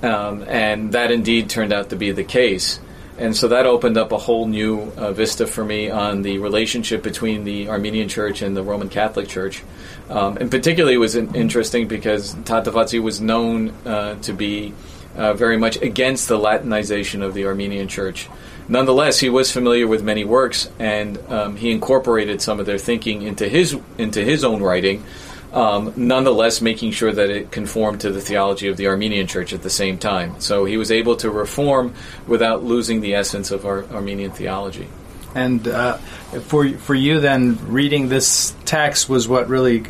Um, 0.01 0.43
and 0.43 0.91
that 0.91 1.11
indeed 1.11 1.49
turned 1.49 1.73
out 1.73 1.89
to 1.89 1.95
be 1.95 2.11
the 2.11 2.23
case. 2.23 2.79
And 3.17 3.35
so 3.35 3.47
that 3.47 3.65
opened 3.65 3.97
up 3.97 4.11
a 4.11 4.17
whole 4.17 4.45
new 4.45 4.91
uh, 4.97 5.13
vista 5.13 5.47
for 5.47 5.63
me 5.63 5.89
on 5.89 6.21
the 6.21 6.39
relationship 6.39 7.01
between 7.01 7.45
the 7.45 7.69
Armenian 7.69 8.09
Church 8.09 8.41
and 8.41 8.57
the 8.57 8.63
Roman 8.63 8.89
Catholic 8.89 9.29
Church. 9.29 9.63
Um, 10.09 10.37
and 10.37 10.51
particularly, 10.51 10.95
it 10.95 10.99
was 10.99 11.15
in- 11.15 11.33
interesting 11.33 11.87
because 11.87 12.35
Tatevatsi 12.35 13.01
was 13.01 13.21
known 13.21 13.69
uh, 13.85 14.15
to 14.15 14.33
be 14.33 14.73
uh, 15.15 15.33
very 15.33 15.57
much 15.57 15.81
against 15.81 16.27
the 16.27 16.37
Latinization 16.37 17.21
of 17.23 17.33
the 17.33 17.45
Armenian 17.45 17.87
Church. 17.87 18.27
Nonetheless, 18.67 19.19
he 19.19 19.29
was 19.29 19.51
familiar 19.51 19.87
with 19.87 20.03
many 20.03 20.23
works, 20.23 20.69
and 20.79 21.17
um, 21.29 21.55
he 21.55 21.71
incorporated 21.71 22.41
some 22.41 22.59
of 22.59 22.65
their 22.65 22.79
thinking 22.79 23.21
into 23.21 23.47
his 23.47 23.77
into 23.97 24.23
his 24.23 24.43
own 24.43 24.61
writing. 24.61 25.03
Um, 25.53 25.93
nonetheless, 25.95 26.59
making 26.59 26.91
sure 26.91 27.13
that 27.13 27.29
it 27.29 27.51
conformed 27.51 28.01
to 28.01 28.11
the 28.11 28.19
theology 28.19 28.67
of 28.67 28.75
the 28.75 28.87
Armenian 28.87 29.27
Church 29.27 29.53
at 29.53 29.61
the 29.61 29.69
same 29.69 29.97
time. 29.97 30.41
So 30.41 30.65
he 30.65 30.75
was 30.75 30.91
able 30.91 31.15
to 31.17 31.31
reform 31.31 31.93
without 32.27 32.63
losing 32.63 32.99
the 32.99 33.15
essence 33.15 33.51
of 33.51 33.65
our 33.65 33.85
Armenian 33.85 34.31
theology. 34.31 34.89
And 35.33 35.65
uh, 35.67 35.97
for 36.47 36.67
for 36.69 36.95
you, 36.95 37.19
then 37.19 37.57
reading 37.71 38.09
this 38.09 38.53
text 38.65 39.07
was 39.07 39.27
what 39.27 39.47
really 39.47 39.83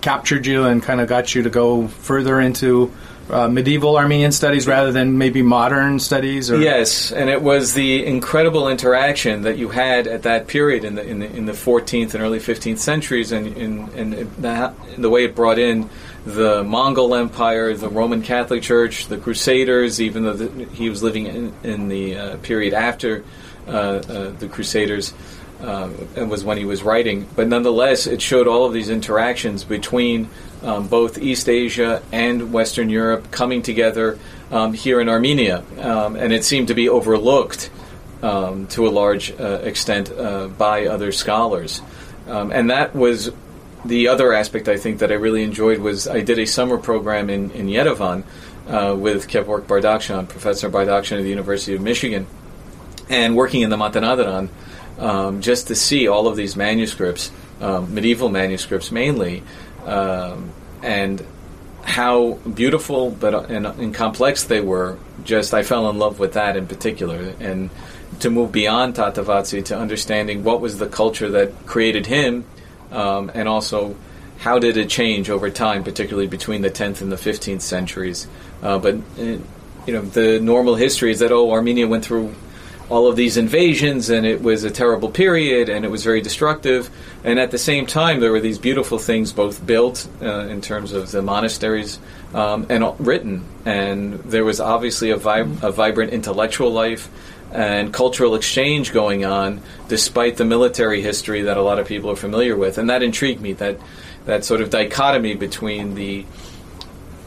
captured 0.00 0.46
you 0.46 0.64
and 0.64 0.82
kind 0.82 1.00
of 1.00 1.08
got 1.08 1.34
you 1.34 1.42
to 1.42 1.50
go 1.50 1.88
further 1.88 2.40
into 2.40 2.92
uh, 3.30 3.48
medieval 3.48 3.96
Armenian 3.96 4.32
studies 4.32 4.66
rather 4.66 4.92
than 4.92 5.18
maybe 5.18 5.42
modern 5.42 5.98
studies. 5.98 6.50
Or 6.50 6.58
Yes, 6.58 7.10
and 7.12 7.28
it 7.28 7.42
was 7.42 7.74
the 7.74 8.04
incredible 8.06 8.68
interaction 8.68 9.42
that 9.42 9.58
you 9.58 9.68
had 9.68 10.06
at 10.06 10.22
that 10.22 10.46
period 10.46 10.84
in 10.84 10.94
the 10.94 11.06
in 11.06 11.18
the, 11.18 11.36
in 11.36 11.46
the 11.46 11.52
14th 11.52 12.14
and 12.14 12.22
early 12.22 12.38
15th 12.38 12.78
centuries, 12.78 13.32
and 13.32 13.56
and, 13.56 13.88
and 13.90 14.12
the, 14.12 14.74
the 14.98 15.10
way 15.10 15.24
it 15.24 15.34
brought 15.34 15.58
in 15.58 15.90
the 16.24 16.62
Mongol 16.64 17.14
Empire, 17.14 17.74
the 17.74 17.88
Roman 17.88 18.22
Catholic 18.22 18.62
Church, 18.62 19.06
the 19.06 19.18
Crusaders. 19.18 20.00
Even 20.00 20.24
though 20.24 20.34
the, 20.34 20.64
he 20.66 20.88
was 20.88 21.02
living 21.02 21.26
in, 21.26 21.54
in 21.62 21.88
the 21.88 22.16
uh, 22.16 22.36
period 22.38 22.74
after 22.74 23.24
uh, 23.66 23.70
uh, 23.70 24.30
the 24.30 24.48
Crusaders. 24.48 25.12
Um, 25.58 25.96
and 26.16 26.28
was 26.28 26.44
when 26.44 26.58
he 26.58 26.66
was 26.66 26.82
writing, 26.82 27.26
but 27.34 27.48
nonetheless, 27.48 28.06
it 28.06 28.20
showed 28.20 28.46
all 28.46 28.66
of 28.66 28.74
these 28.74 28.90
interactions 28.90 29.64
between 29.64 30.28
um, 30.62 30.86
both 30.86 31.16
East 31.16 31.48
Asia 31.48 32.02
and 32.12 32.52
Western 32.52 32.90
Europe 32.90 33.30
coming 33.30 33.62
together 33.62 34.18
um, 34.50 34.74
here 34.74 35.00
in 35.00 35.08
Armenia, 35.08 35.64
um, 35.80 36.14
and 36.14 36.30
it 36.30 36.44
seemed 36.44 36.68
to 36.68 36.74
be 36.74 36.90
overlooked 36.90 37.70
um, 38.22 38.66
to 38.68 38.86
a 38.86 38.90
large 38.90 39.32
uh, 39.40 39.60
extent 39.62 40.10
uh, 40.10 40.48
by 40.48 40.86
other 40.86 41.10
scholars. 41.10 41.80
Um, 42.28 42.50
and 42.50 42.70
that 42.70 42.94
was 42.94 43.30
the 43.84 44.08
other 44.08 44.32
aspect 44.32 44.68
I 44.68 44.76
think 44.76 44.98
that 44.98 45.12
I 45.12 45.14
really 45.14 45.42
enjoyed 45.42 45.78
was 45.78 46.08
I 46.08 46.20
did 46.20 46.38
a 46.38 46.46
summer 46.46 46.78
program 46.78 47.30
in, 47.30 47.50
in 47.52 47.66
Yerevan 47.68 48.24
uh, 48.68 48.96
with 48.96 49.28
Kevork 49.28 49.62
Bardakjian, 49.62 50.28
Professor 50.28 50.68
Bardakjian 50.68 51.18
of 51.18 51.24
the 51.24 51.30
University 51.30 51.74
of 51.74 51.80
Michigan, 51.80 52.26
and 53.08 53.36
working 53.36 53.60
in 53.60 53.70
the 53.70 53.76
Matenadaran, 53.76 54.48
um, 54.98 55.40
just 55.40 55.68
to 55.68 55.74
see 55.74 56.08
all 56.08 56.26
of 56.28 56.36
these 56.36 56.56
manuscripts, 56.56 57.30
um, 57.60 57.94
medieval 57.94 58.28
manuscripts 58.28 58.90
mainly, 58.90 59.42
um, 59.84 60.50
and 60.82 61.24
how 61.82 62.32
beautiful 62.54 63.10
but 63.10 63.34
uh, 63.34 63.40
and, 63.42 63.66
and 63.66 63.94
complex 63.94 64.44
they 64.44 64.60
were. 64.60 64.98
Just 65.24 65.54
I 65.54 65.62
fell 65.62 65.88
in 65.90 65.98
love 65.98 66.18
with 66.18 66.34
that 66.34 66.56
in 66.56 66.66
particular, 66.66 67.34
and 67.40 67.70
to 68.20 68.30
move 68.30 68.52
beyond 68.52 68.94
Tatevatsi 68.94 69.64
to 69.66 69.78
understanding 69.78 70.44
what 70.44 70.60
was 70.60 70.78
the 70.78 70.86
culture 70.86 71.28
that 71.30 71.66
created 71.66 72.06
him, 72.06 72.44
um, 72.90 73.30
and 73.34 73.48
also 73.48 73.96
how 74.38 74.58
did 74.58 74.76
it 74.76 74.88
change 74.88 75.30
over 75.30 75.50
time, 75.50 75.82
particularly 75.82 76.28
between 76.28 76.62
the 76.62 76.70
10th 76.70 77.00
and 77.00 77.10
the 77.10 77.16
15th 77.16 77.62
centuries. 77.62 78.26
Uh, 78.62 78.78
but 78.78 78.94
uh, 78.94 79.22
you 79.86 79.92
know, 79.92 80.02
the 80.02 80.40
normal 80.40 80.74
history 80.74 81.10
is 81.10 81.20
that 81.20 81.32
oh, 81.32 81.50
Armenia 81.52 81.86
went 81.86 82.04
through 82.04 82.34
all 82.88 83.08
of 83.08 83.16
these 83.16 83.36
invasions 83.36 84.10
and 84.10 84.24
it 84.24 84.42
was 84.42 84.64
a 84.64 84.70
terrible 84.70 85.10
period 85.10 85.68
and 85.68 85.84
it 85.84 85.88
was 85.88 86.04
very 86.04 86.20
destructive. 86.20 86.88
And 87.24 87.38
at 87.38 87.50
the 87.50 87.58
same 87.58 87.86
time 87.86 88.20
there 88.20 88.30
were 88.30 88.40
these 88.40 88.58
beautiful 88.58 88.98
things 88.98 89.32
both 89.32 89.64
built 89.64 90.06
uh, 90.22 90.46
in 90.46 90.60
terms 90.60 90.92
of 90.92 91.10
the 91.10 91.22
monasteries 91.22 91.98
um, 92.32 92.66
and 92.68 92.84
written. 92.98 93.44
And 93.64 94.20
there 94.20 94.44
was 94.44 94.60
obviously 94.60 95.10
a, 95.10 95.16
vib- 95.16 95.62
a 95.62 95.72
vibrant 95.72 96.12
intellectual 96.12 96.70
life 96.70 97.08
and 97.52 97.92
cultural 97.92 98.34
exchange 98.34 98.92
going 98.92 99.24
on 99.24 99.60
despite 99.88 100.36
the 100.36 100.44
military 100.44 101.00
history 101.00 101.42
that 101.42 101.56
a 101.56 101.62
lot 101.62 101.78
of 101.78 101.86
people 101.86 102.10
are 102.10 102.16
familiar 102.16 102.56
with. 102.56 102.78
And 102.78 102.90
that 102.90 103.02
intrigued 103.02 103.40
me 103.40 103.52
that 103.54 103.78
that 104.26 104.44
sort 104.44 104.60
of 104.60 104.70
dichotomy 104.70 105.34
between 105.34 105.94
the 105.94 106.26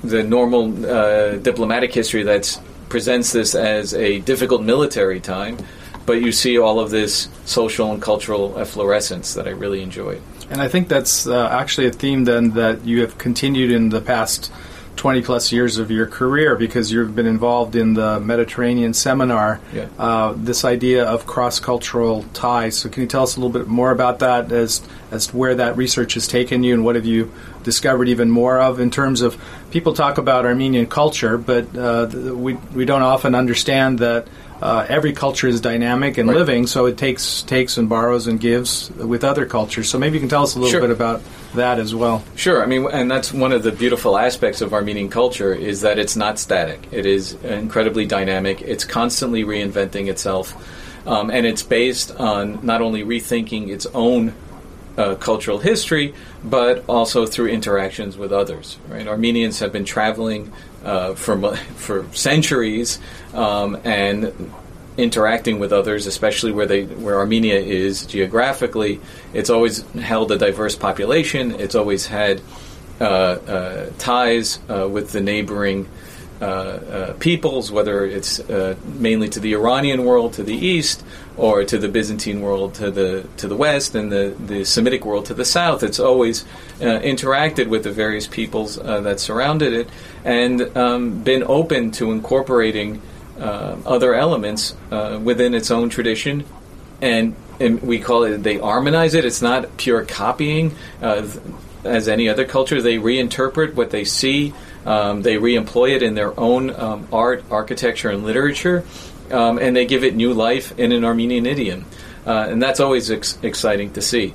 the 0.03 0.23
normal 0.23 0.85
uh, 0.85 1.37
diplomatic 1.37 1.93
history 1.93 2.23
that 2.23 2.59
presents 2.89 3.31
this 3.31 3.55
as 3.55 3.93
a 3.93 4.19
difficult 4.19 4.61
military 4.61 5.19
time, 5.19 5.57
but 6.05 6.21
you 6.21 6.31
see 6.31 6.57
all 6.57 6.79
of 6.79 6.89
this 6.89 7.29
social 7.45 7.91
and 7.91 8.01
cultural 8.01 8.57
efflorescence 8.57 9.33
that 9.35 9.47
I 9.47 9.51
really 9.51 9.81
enjoyed. 9.81 10.21
And 10.49 10.61
I 10.61 10.67
think 10.67 10.87
that's 10.87 11.27
uh, 11.27 11.47
actually 11.49 11.87
a 11.87 11.91
theme 11.91 12.25
then 12.25 12.51
that 12.51 12.83
you 12.83 13.01
have 13.01 13.17
continued 13.17 13.71
in 13.71 13.89
the 13.89 14.01
past 14.01 14.51
20 14.99 15.21
plus 15.21 15.53
years 15.53 15.77
of 15.77 15.89
your 15.89 16.05
career 16.05 16.57
because 16.57 16.91
you've 16.91 17.15
been 17.15 17.25
involved 17.25 17.77
in 17.77 17.93
the 17.93 18.19
Mediterranean 18.19 18.93
seminar. 18.93 19.61
Yeah. 19.73 19.87
Uh, 19.97 20.33
this 20.35 20.65
idea 20.65 21.05
of 21.05 21.25
cross 21.25 21.57
cultural 21.61 22.23
ties. 22.33 22.79
So, 22.79 22.89
can 22.89 23.03
you 23.03 23.07
tell 23.07 23.23
us 23.23 23.37
a 23.37 23.39
little 23.39 23.57
bit 23.57 23.67
more 23.67 23.91
about 23.91 24.19
that 24.19 24.51
as 24.51 24.81
as 25.11 25.27
to 25.27 25.37
where 25.37 25.55
that 25.55 25.77
research 25.77 26.15
has 26.15 26.27
taken 26.27 26.63
you 26.63 26.73
and 26.73 26.83
what 26.83 26.95
have 26.95 27.05
you 27.05 27.31
discovered 27.69 28.07
even 28.09 28.29
more 28.41 28.57
of 28.67 28.79
in 28.79 28.89
terms 28.89 29.21
of 29.21 29.37
people 29.71 29.93
talk 29.93 30.17
about 30.17 30.45
Armenian 30.45 30.87
culture, 30.87 31.37
but 31.37 31.63
uh, 31.77 32.07
we 32.45 32.53
we 32.79 32.83
don't 32.85 33.03
often 33.03 33.35
understand 33.35 33.99
that 33.99 34.27
uh, 34.61 34.85
every 34.89 35.13
culture 35.13 35.47
is 35.47 35.61
dynamic 35.61 36.17
and 36.17 36.27
Right. 36.27 36.37
living, 36.37 36.67
so 36.67 36.85
it 36.87 36.97
takes 36.97 37.43
takes 37.43 37.77
and 37.77 37.87
borrows 37.87 38.27
and 38.27 38.39
gives 38.39 38.89
with 39.11 39.23
other 39.23 39.45
cultures. 39.45 39.87
So 39.89 39.97
maybe 39.97 40.15
you 40.17 40.19
can 40.25 40.29
tell 40.29 40.43
us 40.43 40.55
a 40.55 40.59
little 40.59 40.71
Sure. 40.71 40.81
bit 40.81 40.91
about 40.99 41.21
that 41.55 41.79
as 41.79 41.91
well. 41.93 42.17
Sure, 42.35 42.59
I 42.63 42.65
mean, 42.65 42.87
and 42.91 43.09
that's 43.09 43.31
one 43.31 43.53
of 43.57 43.61
the 43.63 43.71
beautiful 43.71 44.17
aspects 44.17 44.61
of 44.61 44.73
Armenian 44.73 45.09
culture 45.09 45.53
is 45.53 45.81
that 45.81 45.97
it's 45.97 46.15
not 46.15 46.39
static. 46.39 46.79
It 46.91 47.05
is 47.05 47.35
incredibly 47.43 48.05
dynamic. 48.05 48.61
It's 48.73 48.83
constantly 48.83 49.43
reinventing 49.43 50.07
itself, 50.09 50.45
um, 51.07 51.29
and 51.29 51.45
it's 51.45 51.63
based 51.63 52.09
on 52.19 52.59
not 52.63 52.81
only 52.81 53.03
rethinking 53.03 53.69
its 53.69 53.87
own 53.93 54.33
uh, 54.97 55.15
cultural 55.15 55.59
history, 55.59 56.13
but 56.43 56.83
also 56.87 57.25
through 57.25 57.47
interactions 57.47 58.17
with 58.17 58.31
others. 58.31 58.77
Right, 58.87 59.07
Armenians 59.07 59.59
have 59.59 59.71
been 59.71 59.85
traveling 59.85 60.51
uh, 60.83 61.15
for 61.15 61.55
for 61.75 62.05
centuries 62.13 62.99
um, 63.33 63.79
and 63.83 64.51
interacting 64.97 65.59
with 65.59 65.71
others, 65.71 66.07
especially 66.07 66.51
where 66.51 66.65
they 66.65 66.83
where 66.83 67.17
Armenia 67.17 67.59
is 67.59 68.05
geographically. 68.05 68.99
It's 69.33 69.49
always 69.49 69.81
held 69.91 70.31
a 70.31 70.37
diverse 70.37 70.75
population. 70.75 71.51
It's 71.59 71.75
always 71.75 72.05
had 72.05 72.41
uh, 72.99 73.05
uh, 73.05 73.89
ties 73.97 74.59
uh, 74.69 74.85
with 74.89 75.13
the 75.13 75.21
neighboring 75.21 75.87
uh, 76.41 77.13
peoples, 77.19 77.71
whether 77.71 78.05
it's 78.05 78.41
mainly 78.83 79.29
to 79.29 79.39
the 79.39 79.53
Iranian 79.53 80.03
world 80.03 80.33
to 80.33 80.43
the 80.43 80.53
east, 80.53 81.03
or 81.39 81.63
to 81.63 81.77
the 81.77 81.87
Byzantine 81.87 82.41
world 82.41 82.73
to 82.75 82.91
the 82.91 83.25
to 83.37 83.47
the 83.47 83.55
west, 83.55 83.95
and 83.95 84.11
the, 84.11 84.35
the 84.45 84.65
Semitic 84.65 85.05
world 85.05 85.25
to 85.27 85.33
the 85.33 85.45
south. 85.45 85.83
It's 85.83 85.99
always 85.99 86.43
uh, 86.81 86.99
interacted 86.99 87.67
with 87.67 87.83
the 87.83 87.91
various 87.91 88.27
peoples 88.27 88.77
uh, 88.77 89.01
that 89.01 89.19
surrounded 89.19 89.73
it, 89.73 89.89
and 90.25 90.75
um, 90.77 91.23
been 91.23 91.43
open 91.43 91.91
to 91.91 92.11
incorporating 92.11 93.01
uh, 93.39 93.77
other 93.85 94.13
elements 94.13 94.75
uh, 94.91 95.19
within 95.23 95.53
its 95.53 95.71
own 95.71 95.89
tradition, 95.89 96.43
and, 97.01 97.35
and 97.59 97.81
we 97.81 97.99
call 97.99 98.23
it 98.23 98.43
they 98.43 98.57
harmonize 98.57 99.13
it. 99.13 99.23
It's 99.23 99.41
not 99.41 99.77
pure 99.77 100.03
copying. 100.03 100.75
Uh, 101.01 101.25
as 101.85 102.09
any 102.09 102.27
other 102.27 102.43
culture, 102.43 102.81
they 102.81 102.97
reinterpret 102.97 103.73
what 103.75 103.89
they 103.89 104.03
see. 104.03 104.53
Um, 104.85 105.21
they 105.21 105.35
reemploy 105.35 105.95
it 105.95 106.03
in 106.03 106.13
their 106.13 106.37
own 106.37 106.69
um, 106.71 107.07
art, 107.11 107.45
architecture, 107.49 108.09
and 108.09 108.25
literature, 108.25 108.83
um, 109.31 109.57
and 109.59 109.75
they 109.75 109.85
give 109.85 110.03
it 110.03 110.15
new 110.15 110.33
life 110.33 110.77
in 110.77 110.91
an 110.91 111.03
Armenian 111.03 111.45
idiom. 111.45 111.85
Uh, 112.25 112.47
and 112.49 112.61
that's 112.61 112.79
always 112.79 113.09
ex- 113.09 113.37
exciting 113.41 113.93
to 113.93 114.01
see. 114.01 114.33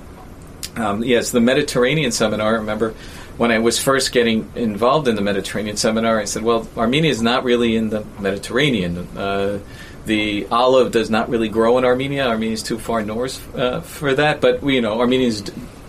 Um, 0.76 1.04
yes, 1.04 1.30
the 1.30 1.40
Mediterranean 1.40 2.10
seminar. 2.10 2.54
Remember, 2.54 2.94
when 3.36 3.50
I 3.50 3.58
was 3.58 3.78
first 3.78 4.12
getting 4.12 4.50
involved 4.54 5.08
in 5.08 5.16
the 5.16 5.22
Mediterranean 5.22 5.76
seminar, 5.76 6.18
I 6.18 6.24
said, 6.24 6.42
"Well, 6.42 6.68
Armenia 6.76 7.10
is 7.10 7.22
not 7.22 7.44
really 7.44 7.76
in 7.76 7.90
the 7.90 8.04
Mediterranean. 8.18 8.98
Uh, 9.16 9.58
the 10.06 10.46
olive 10.50 10.92
does 10.92 11.08
not 11.10 11.28
really 11.30 11.48
grow 11.48 11.78
in 11.78 11.84
Armenia. 11.84 12.26
Armenia 12.26 12.52
is 12.52 12.62
too 12.62 12.78
far 12.78 13.02
north 13.02 13.56
uh, 13.56 13.80
for 13.80 14.14
that. 14.14 14.40
But 14.40 14.62
you 14.64 14.80
know, 14.80 15.00
Armenians 15.00 15.42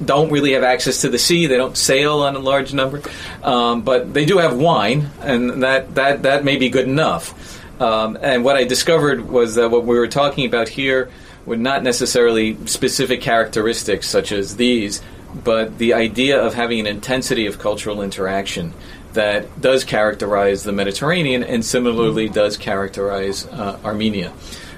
don't 0.03 0.31
really 0.31 0.53
have 0.53 0.63
access 0.63 1.01
to 1.01 1.09
the 1.09 1.19
sea. 1.19 1.47
They 1.47 1.57
don't 1.57 1.77
sail 1.77 2.19
on 2.19 2.35
a 2.35 2.39
large 2.39 2.73
number, 2.73 3.01
um, 3.43 3.81
but 3.81 4.13
they 4.13 4.25
do 4.25 4.37
have 4.37 4.57
wine, 4.57 5.09
and 5.21 5.63
that 5.63 5.95
that 5.95 6.23
that 6.23 6.43
may 6.43 6.57
be 6.57 6.69
good 6.69 6.87
enough." 6.87 7.33
Um, 7.79 8.17
and 8.21 8.43
what 8.43 8.55
I 8.55 8.63
discovered 8.63 9.27
was 9.27 9.55
that 9.55 9.69
what 9.69 9.85
we 9.85 9.97
were 9.97 10.07
talking 10.07 10.45
about 10.45 10.69
here 10.69 11.09
were 11.45 11.57
not 11.57 11.83
necessarily 11.83 12.57
specific 12.65 13.21
characteristics 13.21 14.07
such 14.07 14.31
as 14.31 14.55
these, 14.55 15.01
but 15.43 15.77
the 15.77 15.93
idea 15.93 16.41
of 16.41 16.53
having 16.53 16.79
an 16.79 16.87
intensity 16.87 17.45
of 17.45 17.59
cultural 17.59 18.01
interaction 18.01 18.73
that 19.13 19.61
does 19.61 19.83
characterize 19.83 20.63
the 20.63 20.71
Mediterranean 20.71 21.43
and 21.43 21.63
similarly 21.63 22.29
does 22.29 22.57
characterize 22.57 23.45
uh, 23.47 23.79
Armenia. 23.83 24.31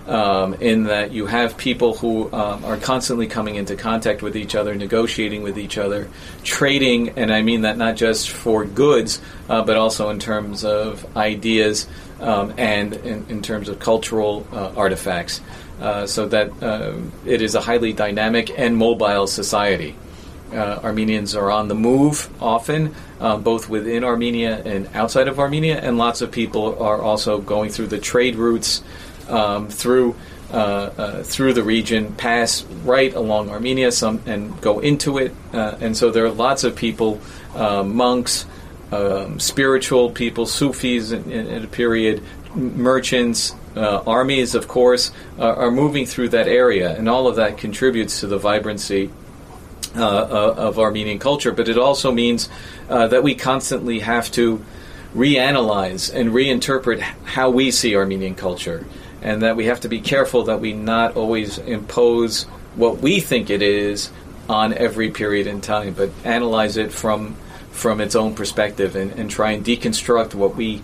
Um, 0.08 0.54
in 0.54 0.86
that 0.86 1.12
you 1.12 1.26
have 1.26 1.58
people 1.58 1.94
who 1.94 2.32
um, 2.32 2.64
are 2.64 2.78
constantly 2.78 3.28
coming 3.28 3.56
into 3.56 3.76
contact 3.76 4.22
with 4.22 4.38
each 4.38 4.56
other, 4.56 4.74
negotiating 4.74 5.44
with 5.44 5.60
each 5.60 5.78
other, 5.78 6.08
trading, 6.46 7.10
and 7.18 7.30
I 7.30 7.42
mean 7.42 7.64
that 7.64 7.78
not 7.78 7.98
just 7.98 8.30
for 8.30 8.64
goods, 8.64 9.22
uh, 9.50 9.64
but 9.64 9.76
also 9.76 10.10
in 10.10 10.20
terms 10.20 10.64
of 10.64 11.06
ideas 11.18 11.88
um, 12.22 12.54
and 12.58 12.94
in, 12.94 13.26
in 13.28 13.42
terms 13.42 13.68
of 13.68 13.80
cultural 13.80 14.48
uh, 14.54 14.72
artifacts. 14.78 15.42
Uh, 15.82 16.08
so 16.08 16.26
that 16.28 16.52
uh, 16.64 16.94
it 17.26 17.42
is 17.42 17.54
a 17.54 17.62
highly 17.62 17.92
dynamic 17.92 18.58
and 18.58 18.78
mobile 18.78 19.28
society. 19.28 19.94
Uh, 20.52 20.80
Armenians 20.84 21.36
are 21.36 21.52
on 21.52 21.68
the 21.68 21.76
move 21.76 22.30
often, 22.42 22.96
uh, 23.20 23.38
both 23.38 23.70
within 23.70 24.04
Armenia 24.04 24.62
and 24.64 24.88
outside 24.96 25.28
of 25.28 25.40
Armenia, 25.40 25.78
and 25.78 25.98
lots 25.98 26.22
of 26.22 26.32
people 26.32 26.82
are 26.82 27.02
also 27.02 27.40
going 27.40 27.70
through 27.70 27.88
the 27.88 28.00
trade 28.00 28.38
routes 28.38 28.82
um, 29.28 29.70
through 29.70 30.16
uh, 30.52 30.56
uh, 30.56 31.24
through 31.24 31.54
the 31.54 31.64
region, 31.64 32.14
pass 32.14 32.64
right 32.86 33.14
along 33.14 33.50
Armenia, 33.50 33.92
some 33.92 34.22
and 34.26 34.60
go 34.62 34.80
into 34.80 35.18
it, 35.18 35.34
uh, 35.54 35.76
and 35.82 35.98
so 35.98 36.10
there 36.10 36.26
are 36.26 36.32
lots 36.32 36.64
of 36.64 36.74
people, 36.74 37.20
uh, 37.54 37.84
monks, 37.84 38.46
um, 38.92 39.40
spiritual 39.40 40.10
people, 40.10 40.46
Sufis 40.46 41.12
in, 41.12 41.30
in, 41.30 41.48
in 41.48 41.64
a 41.66 41.68
period, 41.68 42.24
merchants, 42.56 43.54
uh, 43.76 44.02
armies, 44.08 44.56
of 44.56 44.68
course, 44.68 45.12
uh, 45.38 45.44
are 45.44 45.72
moving 45.72 46.06
through 46.06 46.30
that 46.30 46.48
area, 46.48 46.96
and 46.98 47.10
all 47.10 47.28
of 47.28 47.36
that 47.36 47.58
contributes 47.58 48.22
to 48.22 48.28
the 48.28 48.38
vibrancy 48.38 49.12
uh, 49.96 50.02
uh, 50.02 50.54
of 50.58 50.80
Armenian 50.80 51.20
culture. 51.20 51.52
But 51.52 51.70
it 51.70 51.78
also 51.78 52.12
means 52.12 52.50
that 52.88 53.22
we 53.24 53.36
constantly 53.36 54.00
have 54.00 54.32
to 54.32 54.64
reanalyze 55.16 56.14
and 56.14 56.32
reinterpret 56.32 57.02
how 57.02 57.50
we 57.50 57.72
see 57.72 57.96
Armenian 57.96 58.36
culture, 58.36 58.86
and 59.22 59.42
that 59.42 59.56
we 59.56 59.66
have 59.66 59.82
to 59.82 59.90
be 59.90 60.00
careful 60.00 60.44
that 60.46 60.60
we 60.62 60.74
not 60.74 61.16
always 61.16 61.58
impose 61.58 62.44
what 62.76 63.00
we 63.00 63.20
think 63.20 63.50
it 63.50 63.62
is 63.62 64.12
on 64.50 64.74
every 64.74 65.12
period 65.12 65.48
in 65.48 65.62
time, 65.62 65.94
but 65.94 66.10
analyze 66.24 66.78
it 66.78 66.92
from 66.92 67.36
from 67.72 68.02
its 68.02 68.16
own 68.16 68.34
perspective 68.34 68.96
and, 68.96 69.12
and 69.14 69.30
try 69.30 69.52
and 69.52 69.64
deconstruct 69.64 70.34
what 70.34 70.56
we 70.56 70.82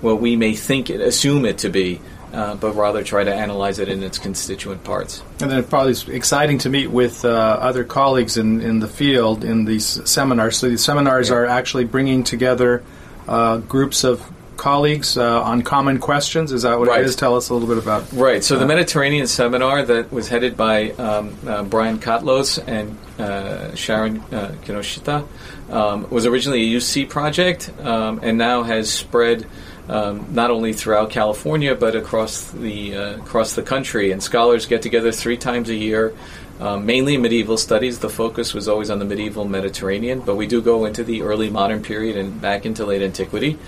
what 0.00 0.20
we 0.20 0.36
may 0.36 0.54
think 0.54 0.90
it, 0.90 1.00
assume 1.00 1.44
it 1.44 1.58
to 1.58 1.68
be, 1.70 2.00
uh, 2.32 2.54
but 2.54 2.72
rather 2.76 3.02
try 3.02 3.24
to 3.24 3.34
analyze 3.34 3.78
it 3.78 3.88
in 3.88 4.02
its 4.02 4.18
constituent 4.18 4.84
parts. 4.84 5.22
And 5.40 5.50
then 5.50 5.58
it 5.58 5.70
probably 5.70 5.92
is 5.92 6.06
exciting 6.08 6.58
to 6.58 6.68
meet 6.68 6.88
with 6.90 7.24
uh, 7.24 7.28
other 7.28 7.82
colleagues 7.82 8.36
in, 8.36 8.60
in 8.60 8.78
the 8.80 8.88
field 8.88 9.42
in 9.42 9.64
these 9.64 10.08
seminars. 10.08 10.58
So 10.58 10.68
these 10.68 10.84
seminars 10.84 11.30
Yeah. 11.30 11.36
are 11.36 11.46
actually 11.46 11.84
bringing 11.84 12.24
together 12.24 12.82
uh, 13.26 13.58
groups 13.58 14.04
of 14.04 14.20
colleagues 14.56 15.16
uh, 15.18 15.42
on 15.42 15.62
common 15.62 15.98
questions. 15.98 16.52
Is 16.52 16.62
that 16.62 16.78
what 16.78 16.88
Right. 16.88 17.00
it 17.00 17.06
is? 17.06 17.16
Tell 17.16 17.36
us 17.36 17.48
a 17.48 17.54
little 17.54 17.68
bit 17.68 17.78
about. 17.78 18.04
Right. 18.12 18.42
So 18.42 18.56
the 18.56 18.64
Uh, 18.64 18.68
Mediterranean 18.68 19.26
seminar 19.26 19.82
that 19.84 20.12
was 20.12 20.28
headed 20.28 20.56
by 20.56 20.90
um, 20.92 21.34
uh, 21.46 21.62
Brian 21.64 21.98
Catlos 21.98 22.58
and 22.66 22.96
uh, 23.18 23.74
Sharon 23.74 24.18
uh, 24.32 24.52
Kinoshita 24.64 25.24
um, 25.70 26.06
was 26.10 26.26
originally 26.26 26.62
a 26.74 26.76
UC 26.78 27.08
project 27.08 27.70
um, 27.82 28.20
and 28.22 28.38
now 28.38 28.62
has 28.62 28.90
spread 28.90 29.46
um, 29.88 30.26
not 30.32 30.50
only 30.50 30.72
throughout 30.72 31.10
California 31.10 31.74
but 31.74 31.94
across 31.94 32.50
the 32.50 32.96
uh, 32.96 33.14
across 33.16 33.54
the 33.54 33.62
country. 33.62 34.10
And 34.12 34.22
scholars 34.22 34.66
get 34.66 34.82
together 34.82 35.12
three 35.12 35.36
times 35.36 35.68
a 35.70 35.74
year. 35.74 36.12
Um, 36.58 36.86
mainly 36.86 37.18
medieval 37.18 37.58
studies. 37.58 37.98
The 37.98 38.08
focus 38.08 38.54
was 38.54 38.66
always 38.66 38.88
on 38.88 38.98
the 38.98 39.04
medieval 39.04 39.44
Mediterranean, 39.44 40.20
but 40.20 40.36
we 40.36 40.46
do 40.46 40.62
go 40.62 40.86
into 40.86 41.04
the 41.04 41.20
early 41.20 41.50
modern 41.50 41.82
period 41.82 42.16
and 42.16 42.40
back 42.40 42.64
into 42.64 42.86
late 42.86 43.02
antiquity 43.02 43.58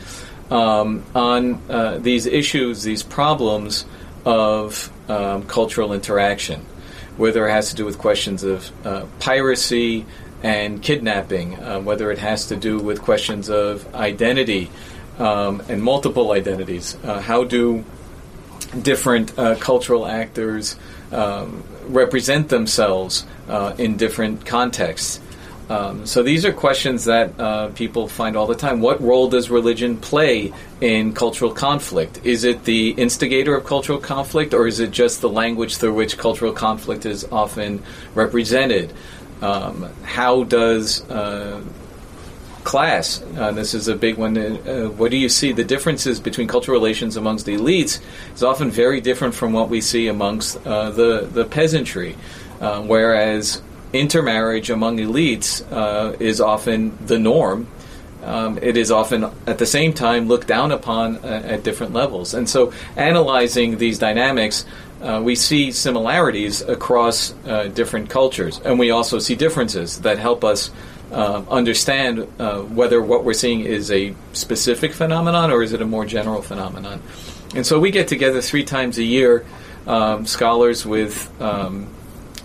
um, 0.51 1.05
on 1.15 1.63
uh, 1.69 1.99
these 1.99 2.27
issues, 2.27 2.83
these 2.83 3.03
problems 3.03 3.85
of 4.25 4.91
um, 5.09 5.45
cultural 5.45 5.93
interaction, 5.93 6.65
whether 7.17 7.47
it 7.47 7.51
has 7.51 7.71
to 7.71 7.77
do 7.77 7.85
with 7.85 7.99
questions 7.99 8.43
of 8.43 8.87
uh, 8.87 9.07
piracy 9.21 10.07
and 10.43 10.83
kidnapping, 10.83 11.59
uh, 11.59 11.81
whether 11.81 12.11
it 12.11 12.19
has 12.19 12.47
to 12.47 12.57
do 12.57 12.79
with 12.79 13.03
questions 13.03 13.49
of 13.49 13.95
identity 13.95 14.71
um, 15.19 15.63
and 15.69 15.83
multiple 15.83 16.33
identities. 16.33 16.97
Uh, 17.03 17.21
how 17.21 17.45
do 17.45 17.85
different 18.83 19.37
uh, 19.39 19.57
cultural 19.57 20.07
actors 20.07 20.77
um, 21.11 21.65
represent 21.87 22.49
themselves 22.49 23.27
uh, 23.49 23.75
in 23.79 23.97
different 23.97 24.47
contexts? 24.47 25.21
Um, 25.69 26.07
so 26.07 26.23
these 26.23 26.45
are 26.45 26.53
questions 26.53 27.05
that 27.05 27.39
uh, 27.39 27.69
people 27.69 28.09
find 28.09 28.37
all 28.37 28.47
the 28.47 28.55
time. 28.55 28.81
What 28.81 29.03
role 29.03 29.29
does 29.29 29.51
religion 29.51 29.99
play 29.99 30.53
in 30.81 31.13
cultural 31.13 31.51
conflict? 31.51 32.21
Is 32.25 32.45
it 32.45 32.65
the 32.65 32.91
instigator 32.91 33.55
of 33.55 33.65
cultural 33.65 33.99
conflict, 33.99 34.55
or 34.55 34.67
is 34.67 34.81
it 34.81 34.91
just 34.91 35.21
the 35.21 35.29
language 35.29 35.77
through 35.77 35.95
which 35.95 36.17
cultural 36.17 36.53
conflict 36.53 37.05
is 37.05 37.27
often 37.31 37.83
represented? 38.15 38.93
Um, 39.43 39.91
how 40.03 40.45
does 40.45 41.09
uh, 41.11 41.63
class. 42.69 43.23
Uh, 43.39 43.51
this 43.51 43.73
is 43.73 43.89
a 43.89 43.97
big 43.97 44.19
one. 44.19 44.37
Uh, 44.37 44.89
what 44.89 45.11
do 45.11 45.17
you 45.17 45.31
see? 45.31 45.53
The 45.53 45.65
differences 45.65 46.21
between 46.21 46.47
cultural 46.47 46.79
relations 46.79 47.17
amongst 47.17 47.47
the 47.47 47.57
elites 47.57 47.99
is 48.35 48.43
often 48.43 48.71
very 48.71 49.01
different 49.01 49.35
from 49.35 49.55
what 49.55 49.71
we 49.71 49.81
see 49.81 50.09
amongst 50.09 50.59
uh, 50.67 50.91
the 50.91 51.29
the 51.33 51.47
peasantry, 51.47 52.15
uh, 52.61 52.83
whereas 52.83 53.63
intermarriage 53.92 54.70
among 54.70 54.98
elites 54.98 55.62
uh, 55.72 56.16
is 56.18 56.40
often 56.40 56.96
the 57.07 57.18
norm. 57.18 57.66
Um, 58.22 58.59
it 58.61 58.77
is 58.77 58.90
often 58.90 59.24
at 59.46 59.59
the 59.59 59.66
same 59.66 59.92
time 59.92 60.29
looked 60.29 60.48
down 60.48 60.72
upon 60.72 61.16
uh, 61.18 61.42
at 61.44 61.62
different 61.62 61.92
levels. 61.92 62.35
And 62.35 62.48
so, 62.48 62.72
analyzing 62.96 63.79
these 63.79 63.98
dynamics, 63.98 64.66
uh, 65.01 65.22
we 65.24 65.37
see 65.37 65.70
similarities 65.70 66.61
across 66.61 67.33
uh, 67.46 67.68
different 67.68 68.11
cultures, 68.11 68.61
and 68.64 68.79
we 68.79 68.90
also 68.90 69.20
see 69.20 69.37
differences 69.37 70.01
that 70.01 70.18
help 70.18 70.42
us 70.44 70.70
uh, 71.12 71.42
understand 71.48 72.27
uh, 72.38 72.61
whether 72.61 73.01
what 73.01 73.24
we're 73.24 73.33
seeing 73.33 73.61
is 73.61 73.90
a 73.90 74.14
specific 74.33 74.92
phenomenon 74.92 75.51
or 75.51 75.62
is 75.62 75.72
it 75.72 75.81
a 75.81 75.87
more 75.87 76.05
general 76.05 76.42
phenomenon. 76.42 77.01
And 77.55 77.64
so, 77.64 77.79
we 77.79 77.92
get 77.92 78.09
together 78.09 78.42
three 78.42 78.64
times 78.64 78.98
a 78.98 79.05
year, 79.05 79.46
um, 79.87 80.27
scholars 80.27 80.85
with 80.85 81.33
um, 81.40 81.88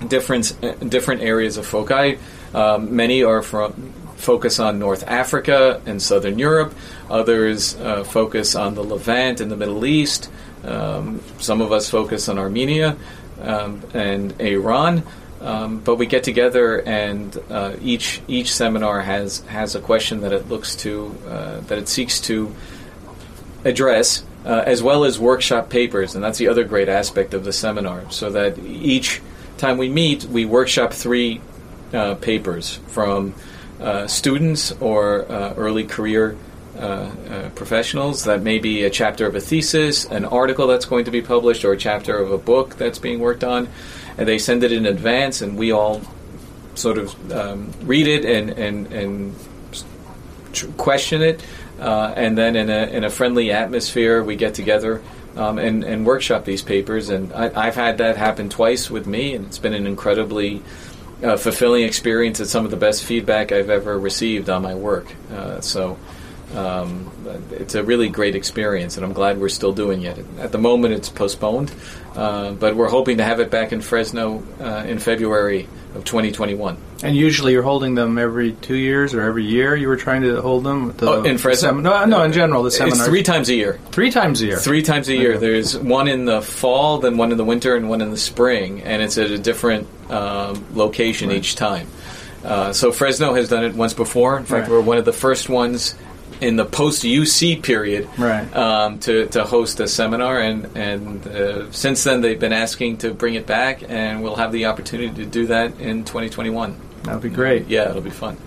different 0.10 0.89
different 0.89 1.22
areas 1.22 1.58
of 1.58 1.66
foci. 1.66 2.20
Um, 2.54 2.96
many 2.96 3.24
are 3.24 3.42
from 3.42 3.94
focus 4.18 4.60
on 4.60 4.80
North 4.80 5.04
Africa 5.08 5.82
and 5.86 6.02
Southern 6.02 6.39
Europe. 6.39 6.74
Others 7.10 7.76
uh, 7.76 8.04
focus 8.04 8.56
on 8.56 8.76
the 8.76 8.84
Levant 8.84 9.42
and 9.42 9.52
the 9.52 9.58
Middle 9.58 9.86
East. 9.86 10.30
Um, 10.63 11.22
some 11.39 11.60
of 11.62 11.72
us 11.72 11.89
focus 11.89 12.30
on 12.30 12.39
Armenia 12.39 12.96
um, 13.42 13.84
and 13.94 14.39
Iran. 14.39 15.04
Um, 15.42 15.80
but 15.80 15.96
we 15.96 16.06
get 16.06 16.24
together, 16.24 16.82
and 16.82 17.38
uh, 17.50 17.76
each 17.82 18.22
each 18.30 18.54
seminar 18.54 19.02
has 19.02 19.39
has 19.42 19.76
a 19.76 19.82
question 19.82 20.22
that 20.22 20.32
it 20.32 20.48
looks 20.48 20.78
to 20.78 21.13
uh, 21.28 21.60
that 21.68 21.78
it 21.78 21.89
seeks 21.89 22.22
to 22.22 22.56
address, 23.66 24.24
uh, 24.46 24.63
as 24.66 24.82
well 24.82 25.04
as 25.04 25.20
workshop 25.20 25.70
papers, 25.70 26.16
and 26.16 26.24
that's 26.24 26.38
the 26.38 26.48
other 26.48 26.63
great 26.63 26.88
aspect 26.88 27.34
of 27.34 27.44
the 27.44 27.52
seminar. 27.52 28.10
So 28.10 28.30
that 28.30 28.58
each 28.58 29.22
time 29.58 29.78
we 29.78 29.89
meet, 29.89 30.24
we 30.26 30.46
workshop 30.46 30.94
three 30.94 31.42
uh, 31.94 32.16
papers 32.16 32.80
from 32.88 33.34
uh, 33.80 34.08
students 34.08 34.72
or 34.74 35.30
uh, 35.32 35.54
early 35.56 35.84
career 35.84 36.36
uh, 36.76 36.80
uh, 36.80 37.50
professionals. 37.50 38.24
That 38.24 38.42
may 38.42 38.60
be 38.60 38.84
a 38.84 38.89
chapter 38.89 39.28
of 39.28 39.36
a 39.36 39.39
thesis, 39.39 40.06
an 40.06 40.26
article 40.26 40.68
that's 40.68 40.86
going 40.86 41.06
to 41.06 41.12
be 41.12 41.22
published, 41.22 41.63
or 41.66 41.74
a 41.74 41.78
chapter 41.78 42.18
of 42.18 42.32
a 42.32 42.38
book 42.38 42.78
that's 42.78 43.00
being 43.00 43.20
worked 43.20 43.44
on. 43.44 43.70
And 44.18 44.28
they 44.28 44.39
send 44.39 44.63
it 44.63 44.72
in 44.72 44.86
advance, 44.86 45.42
and 45.42 45.58
we 45.58 45.72
all 45.72 46.02
sort 46.76 46.98
of 46.98 47.32
um, 47.32 47.72
read 47.84 48.08
it 48.08 48.26
and, 48.26 48.50
and, 48.52 48.92
and 48.92 49.36
question 50.78 51.22
it. 51.22 51.44
Uh, 51.80 52.13
and 52.16 52.38
then 52.38 52.56
in 52.56 52.70
a, 52.70 52.86
in 52.88 53.04
a 53.04 53.10
friendly 53.10 53.52
atmosphere, 53.52 54.24
we 54.24 54.36
get 54.36 54.54
together 54.54 55.02
um, 55.36 55.58
and, 55.58 55.84
and 55.84 56.06
workshop 56.06 56.46
these 56.46 56.62
papers. 56.62 57.10
And 57.10 57.34
I, 57.34 57.65
have 57.65 57.76
had 57.76 57.98
that 58.00 58.17
happen 58.17 58.50
twice 58.50 58.89
with 58.89 59.08
me, 59.08 59.36
and 59.36 59.46
it's 59.46 59.60
been 59.60 59.74
an 59.74 59.88
incredibly 59.88 60.62
uh, 61.24 61.38
fulfilling 61.38 61.84
experience. 61.84 62.39
It's 62.39 62.52
some 62.52 62.65
of 62.65 62.72
the 62.72 62.78
best 62.78 63.04
feedback 63.04 63.52
I've 63.52 63.69
ever 63.69 63.98
received 63.98 64.50
on 64.50 64.62
my 64.62 64.76
work. 64.76 65.08
Uh, 65.32 65.62
so 65.62 65.98
um, 66.54 67.12
it's 67.52 67.76
a 67.76 67.84
really 67.84 68.10
great 68.10 68.36
experience, 68.36 68.98
and 68.98 69.06
I'm 69.06 69.13
glad 69.13 69.39
we're 69.39 69.50
still 69.50 69.74
doing 69.74 70.04
it. 70.04 70.24
At 70.39 70.52
the 70.52 70.60
moment, 70.60 70.93
it's 70.93 71.10
postponed, 71.10 71.74
uh, 72.15 72.52
but 72.52 72.76
we're 72.76 72.89
hoping 72.89 73.17
to 73.17 73.24
have 73.24 73.39
it 73.39 73.50
back 73.50 73.72
in 73.72 73.82
Fresno 73.82 74.43
uh, 74.60 74.84
in 74.88 75.00
February 75.00 75.67
of 75.96 76.04
2021. 76.06 76.78
And 77.04 77.16
usually, 77.16 77.52
you're 77.52 77.63
holding 77.63 77.96
them 77.96 78.18
every 78.18 78.54
two 78.54 78.76
years 78.76 79.13
or 79.13 79.22
every 79.22 79.44
year. 79.44 79.76
You 79.76 79.88
were 79.88 79.98
trying 79.98 80.22
to 80.24 80.42
hold 80.42 80.63
them 80.63 80.94
the, 80.94 81.10
oh, 81.10 81.24
in 81.24 81.38
Fresno. 81.38 81.70
Sem- 81.70 81.84
no, 81.84 82.06
no, 82.06 82.24
in 82.24 82.32
general, 82.32 82.63
the 82.63 82.72
seminar. 82.72 82.98
It's 82.98 83.06
three 83.06 83.24
times 83.24 83.50
a 83.50 83.56
year. 83.56 83.80
Three 83.92 84.10
times 84.10 84.42
a 84.42 84.46
year. 84.46 84.58
Three 84.58 84.82
times 84.82 85.10
a 85.10 85.16
year. 85.16 85.32
Okay. 85.32 85.39
There's 85.39 85.78
one 85.78 86.08
in 86.08 86.26
the 86.26 86.42
fall, 86.42 87.00
then 87.00 87.18
one 87.18 87.32
in 87.32 87.38
the 87.38 87.46
winter, 87.46 87.76
and 87.76 87.89
one 87.89 88.02
in 88.02 88.10
the 88.10 88.18
spring, 88.18 88.82
and 88.82 89.02
it's 89.02 89.18
at 89.18 89.32
a 89.32 89.38
different 89.38 89.88
um, 90.10 90.66
location 90.74 91.30
right. 91.30 91.38
each 91.38 91.56
time. 91.56 91.88
Uh, 92.44 92.74
so 92.74 92.92
Fresno 92.92 93.34
has 93.34 93.50
done 93.50 93.63
it 93.63 93.74
once 93.74 93.94
before. 93.94 94.38
In 94.38 94.46
fact, 94.46 94.63
right. 94.63 94.72
we're 94.72 94.82
one 94.82 94.98
of 94.98 95.06
the 95.06 95.13
first 95.13 95.50
ones 95.50 95.96
in 96.42 96.58
the 96.58 96.66
post 96.66 97.04
UC 97.04 97.63
period 97.63 98.08
right. 98.18 98.54
um, 98.56 99.00
to, 99.00 99.28
to 99.28 99.46
host 99.46 99.80
a 99.80 99.88
seminar, 99.88 100.39
and 100.39 100.66
and 100.76 101.26
uh, 101.28 101.72
since 101.72 102.04
then 102.04 102.22
they've 102.22 102.39
been 102.39 102.54
asking 102.54 102.98
to 102.98 103.13
bring 103.13 103.36
it 103.36 103.48
back, 103.48 103.84
and 103.88 104.22
we'll 104.22 104.36
have 104.36 104.52
the 104.52 104.66
opportunity 104.66 105.13
to 105.24 105.26
do 105.26 105.48
that 105.48 105.80
in 105.80 106.04
2021. 106.04 106.78
That'll 107.04 107.22
be 107.22 107.30
great. 107.30 107.68
Yeah, 107.68 107.89
it'll 107.89 108.02
be 108.02 108.10
fun. 108.10 108.38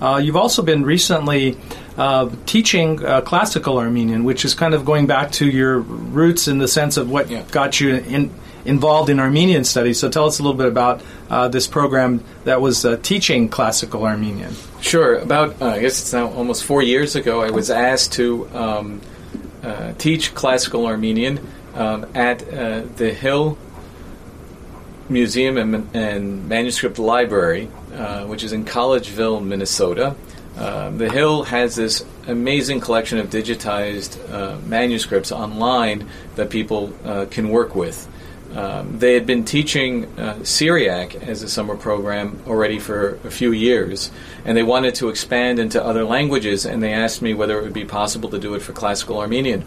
Uh, 0.00 0.16
you've 0.16 0.36
also 0.36 0.62
been 0.62 0.84
recently 0.84 1.56
uh, 1.96 2.28
teaching 2.46 3.04
uh, 3.04 3.20
classical 3.20 3.78
Armenian, 3.78 4.24
which 4.24 4.44
is 4.44 4.54
kind 4.54 4.74
of 4.74 4.84
going 4.84 5.06
back 5.06 5.30
to 5.32 5.46
your 5.48 5.78
roots 5.78 6.48
in 6.48 6.58
the 6.58 6.66
sense 6.66 6.96
of 6.96 7.10
what 7.10 7.30
yeah. 7.30 7.44
got 7.52 7.80
you 7.80 7.96
in, 7.96 8.32
involved 8.64 9.10
in 9.10 9.20
Armenian 9.20 9.64
studies. 9.64 10.00
So 10.00 10.08
tell 10.08 10.26
us 10.26 10.38
a 10.38 10.42
little 10.42 10.56
bit 10.56 10.66
about 10.66 11.02
uh, 11.30 11.48
this 11.48 11.68
program 11.68 12.24
that 12.44 12.60
was 12.60 12.84
uh, 12.84 12.96
teaching 13.02 13.48
classical 13.48 14.04
Armenian. 14.04 14.54
Sure. 14.80 15.16
About, 15.16 15.60
uh, 15.62 15.66
I 15.66 15.80
guess 15.80 16.00
it's 16.00 16.12
now 16.12 16.28
almost 16.32 16.64
four 16.64 16.82
years 16.82 17.14
ago, 17.14 17.40
I 17.40 17.50
was 17.50 17.70
asked 17.70 18.14
to 18.14 18.48
um, 18.54 19.00
uh, 19.62 19.92
teach 19.98 20.34
classical 20.34 20.86
Armenian 20.86 21.46
um, 21.74 22.06
at 22.14 22.42
uh, 22.52 22.82
the 22.96 23.12
Hill 23.12 23.56
Museum 25.12 25.58
and, 25.58 25.94
and 25.94 26.48
Manuscript 26.48 26.98
Library, 26.98 27.68
uh, 27.94 28.24
which 28.24 28.42
is 28.42 28.52
in 28.52 28.64
Collegeville, 28.64 29.44
Minnesota. 29.44 30.16
Um, 30.56 30.98
the 30.98 31.10
Hill 31.10 31.44
has 31.44 31.76
this 31.76 32.04
amazing 32.26 32.80
collection 32.80 33.18
of 33.18 33.30
digitized 33.30 34.18
uh, 34.30 34.58
manuscripts 34.66 35.32
online 35.32 36.08
that 36.36 36.50
people 36.50 36.92
uh, 37.04 37.26
can 37.30 37.48
work 37.48 37.74
with. 37.74 38.08
Um, 38.54 38.98
they 38.98 39.14
had 39.14 39.24
been 39.24 39.44
teaching 39.44 40.06
uh, 40.18 40.44
Syriac 40.44 41.14
as 41.14 41.42
a 41.42 41.48
summer 41.48 41.74
program 41.74 42.38
already 42.46 42.78
for 42.78 43.18
a 43.24 43.30
few 43.30 43.52
years, 43.52 44.10
and 44.44 44.56
they 44.56 44.62
wanted 44.62 44.94
to 44.96 45.08
expand 45.08 45.58
into 45.58 45.82
other 45.82 46.04
languages, 46.04 46.66
and 46.66 46.82
they 46.82 46.92
asked 46.92 47.22
me 47.22 47.32
whether 47.32 47.58
it 47.58 47.62
would 47.62 47.72
be 47.72 47.86
possible 47.86 48.28
to 48.28 48.38
do 48.38 48.54
it 48.54 48.60
for 48.60 48.72
classical 48.72 49.20
Armenian. 49.20 49.64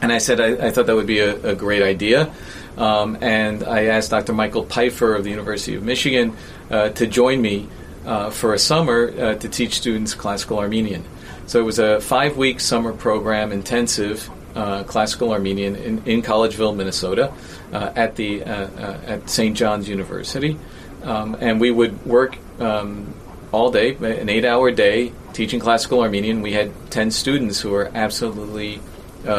And 0.00 0.12
I 0.12 0.18
said 0.18 0.40
I, 0.40 0.68
I 0.68 0.70
thought 0.70 0.86
that 0.86 0.94
would 0.94 1.06
be 1.06 1.18
a, 1.18 1.50
a 1.50 1.54
great 1.56 1.82
idea. 1.82 2.32
Um, 2.76 3.18
and 3.20 3.64
I 3.64 3.86
asked 3.86 4.10
Dr. 4.10 4.32
Michael 4.32 4.64
Pifer 4.64 5.14
of 5.14 5.24
the 5.24 5.30
University 5.30 5.74
of 5.74 5.82
Michigan 5.82 6.36
uh, 6.70 6.90
to 6.90 7.06
join 7.06 7.40
me 7.40 7.68
uh, 8.04 8.30
for 8.30 8.54
a 8.54 8.58
summer 8.58 9.12
uh, 9.18 9.34
to 9.34 9.48
teach 9.48 9.74
students 9.74 10.14
classical 10.14 10.58
Armenian. 10.58 11.04
So 11.46 11.60
it 11.60 11.64
was 11.64 11.78
a 11.78 12.00
five 12.00 12.36
week 12.36 12.60
summer 12.60 12.92
program, 12.92 13.52
intensive 13.52 14.30
uh, 14.54 14.84
classical 14.84 15.32
Armenian 15.32 15.76
in, 15.76 16.02
in 16.06 16.22
Collegeville, 16.22 16.74
Minnesota, 16.74 17.32
uh, 17.72 17.92
at 17.94 18.16
the 18.16 18.42
uh, 18.42 18.98
at 19.06 19.28
St. 19.28 19.56
John's 19.56 19.88
University, 19.88 20.58
um, 21.02 21.36
and 21.40 21.60
we 21.60 21.70
would 21.70 22.04
work 22.06 22.38
um, 22.58 23.14
all 23.52 23.70
day, 23.70 23.94
an 23.96 24.28
eight-hour 24.28 24.70
day, 24.70 25.12
teaching 25.32 25.60
classical 25.60 26.00
Armenian. 26.00 26.42
We 26.42 26.52
had 26.52 26.72
ten 26.90 27.10
students 27.10 27.60
who 27.60 27.70
were 27.70 27.90
absolutely 27.94 28.80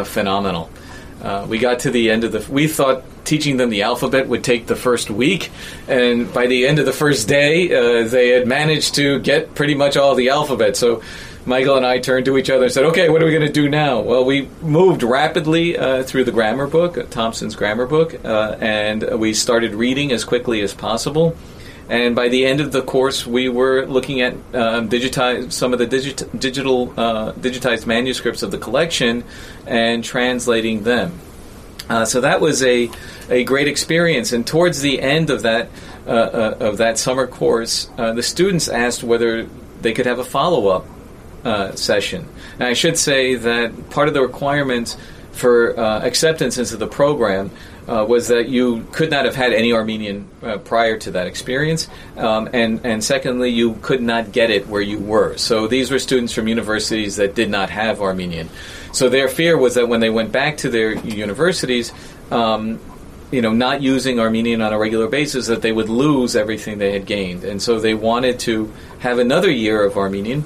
phenomenal. 0.04 0.69
we 1.47 1.58
got 1.58 1.80
to 1.80 1.91
the 1.91 2.12
end 2.12 2.23
of 2.23 2.32
the. 2.32 2.45
We 2.52 2.67
thought 2.67 3.04
teaching 3.27 3.57
them 3.57 3.69
the 3.69 3.83
alphabet 3.83 4.27
would 4.27 4.43
take 4.43 4.65
the 4.65 4.75
first 4.75 5.09
week, 5.09 5.51
and 5.87 6.33
by 6.33 6.47
the 6.47 6.65
end 6.65 6.79
of 6.79 6.85
the 6.85 6.93
first 6.93 7.27
day, 7.27 7.67
they 8.03 8.29
had 8.29 8.47
managed 8.47 8.95
to 8.95 9.19
get 9.19 9.53
pretty 9.53 9.75
much 9.75 9.97
all 9.97 10.15
the 10.15 10.29
alphabet. 10.29 10.75
So 10.77 11.01
Michael 11.47 11.77
and 11.77 11.85
I 11.85 11.99
turned 11.99 12.25
to 12.25 12.37
each 12.37 12.49
other 12.49 12.65
and 12.65 12.73
said, 12.73 12.83
"Okay, 12.85 13.07
what 13.07 13.23
are 13.23 13.25
we 13.25 13.31
going 13.31 13.47
to 13.47 13.51
do 13.51 13.69
now?" 13.69 14.01
Well, 14.01 14.25
we 14.25 14.49
moved 14.61 15.01
rapidly 15.01 15.77
uh, 15.77 16.03
through 16.03 16.25
the 16.25 16.31
grammar 16.31 16.67
book, 16.67 16.97
uh, 16.97 17.03
Thomson's 17.03 17.55
grammar 17.55 17.85
book, 17.85 18.13
uh, 18.25 18.57
and 18.59 19.03
we 19.17 19.33
started 19.33 19.73
reading 19.73 20.11
as 20.11 20.25
quickly 20.25 20.61
as 20.61 20.73
possible. 20.73 21.37
And 21.89 22.17
by 22.17 22.27
the 22.27 22.45
end 22.45 22.59
of 22.59 22.73
the 22.73 22.81
course, 22.81 23.25
we 23.25 23.47
were 23.47 23.85
looking 23.85 24.19
at 24.19 24.33
um, 24.53 24.89
digitize 24.89 25.53
some 25.53 25.71
of 25.71 25.79
the 25.79 25.85
digit- 25.85 26.37
digital 26.37 26.93
uh, 26.97 27.31
digitized 27.31 27.85
manuscripts 27.85 28.43
of 28.43 28.51
the 28.51 28.57
collection 28.57 29.23
and 29.65 30.03
translating 30.03 30.83
them. 30.83 31.17
Uh, 31.89 32.06
so 32.06 32.21
that 32.21 32.41
was 32.41 32.63
a 32.63 32.89
a 33.30 33.43
great 33.43 33.67
experience. 33.67 34.34
And 34.34 34.45
towards 34.45 34.82
the 34.82 35.02
end 35.02 35.30
of 35.30 35.43
that 35.43 35.69
uh, 36.08 36.56
of 36.60 36.78
that 36.78 36.97
summer 36.97 37.28
course, 37.28 37.86
the 37.97 38.23
students 38.23 38.67
asked 38.67 39.04
whether 39.04 39.47
they 39.82 39.93
could 39.93 40.06
have 40.06 40.19
a 40.19 40.23
follow 40.23 40.67
up 40.67 40.86
uh, 41.43 41.76
session. 41.76 42.28
And 42.56 42.63
I 42.63 42.73
should 42.73 42.97
say 42.97 43.36
that 43.36 43.89
part 43.89 44.08
of 44.08 44.13
the 44.13 44.21
requirement 44.21 44.97
for 45.32 45.80
uh, 45.80 46.02
acceptance 46.02 46.58
into 46.58 46.78
the 46.78 46.88
program 46.88 47.52
uh, 47.88 48.06
was 48.08 48.28
that 48.28 48.50
you 48.50 48.86
could 48.91 49.10
not 49.10 49.26
have 49.26 49.36
had 49.36 49.54
any 49.54 49.71
Armenian 49.71 50.28
uh, 50.43 50.58
prior 50.58 50.97
to 50.97 51.12
that 51.12 51.28
experience, 51.28 51.88
um, 52.17 52.50
and 52.54 52.86
and 52.86 53.04
secondly, 53.04 53.50
you 53.50 53.76
could 53.82 54.02
not 54.02 54.32
get 54.32 54.50
it 54.50 54.67
where 54.67 54.82
you 54.82 55.00
were. 55.00 55.38
So 55.38 55.67
these 55.67 55.89
were 55.89 56.00
students 56.00 56.34
from 56.34 56.47
universities 56.47 57.15
that 57.15 57.34
did 57.34 57.50
not 57.50 57.69
have 57.69 58.02
Armenian. 58.02 58.50
So 58.91 59.10
their 59.10 59.28
fear 59.30 59.58
was 59.58 59.76
that 59.76 59.88
when 59.88 60.00
they 60.00 60.10
went 60.10 60.32
back 60.32 60.58
to 60.58 60.69
their 60.69 60.93
universities, 60.93 61.93
um, 62.32 62.80
you 63.32 63.41
know, 63.41 63.54
not 63.54 63.82
using 63.82 64.19
Armenian 64.19 64.62
on 64.62 64.73
a 64.73 64.78
regular 64.78 65.08
basis, 65.08 65.47
that 65.47 65.62
they 65.62 65.71
would 65.71 65.89
lose 65.89 66.36
everything 66.36 66.78
they 66.78 66.91
had 66.91 67.06
gained, 67.06 67.45
and 67.45 67.62
so 67.62 67.80
they 67.80 67.93
wanted 67.93 68.39
to 68.39 68.73
have 69.00 69.19
another 69.19 69.50
year 69.50 69.84
of 69.84 69.97
Armenian, 69.97 70.43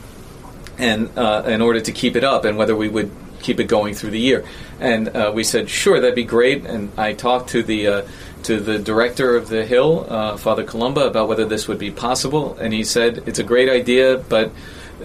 and 0.77 1.09
uh, 1.17 1.43
in 1.47 1.61
order 1.61 1.81
to 1.81 1.91
keep 1.91 2.15
it 2.15 2.23
up, 2.23 2.45
and 2.45 2.57
whether 2.57 2.75
we 2.75 2.87
would 2.87 3.11
keep 3.41 3.59
it 3.59 3.65
going 3.65 3.93
through 3.93 4.11
the 4.11 4.19
year. 4.19 4.45
And 4.79 5.09
uh, 5.09 5.31
we 5.33 5.43
said, 5.43 5.69
sure, 5.69 5.99
that'd 5.99 6.15
be 6.15 6.23
great. 6.23 6.65
And 6.65 6.91
I 6.97 7.13
talked 7.13 7.49
to 7.49 7.63
the 7.63 7.87
uh, 7.87 8.07
to 8.43 8.59
the 8.59 8.79
director 8.79 9.35
of 9.35 9.49
the 9.49 9.65
Hill, 9.65 10.05
uh, 10.09 10.37
Father 10.37 10.63
Columba, 10.63 11.01
about 11.01 11.27
whether 11.27 11.45
this 11.45 11.67
would 11.67 11.77
be 11.77 11.91
possible, 11.91 12.57
and 12.57 12.73
he 12.73 12.83
said 12.83 13.23
it's 13.27 13.39
a 13.39 13.43
great 13.43 13.69
idea, 13.69 14.17
but 14.17 14.51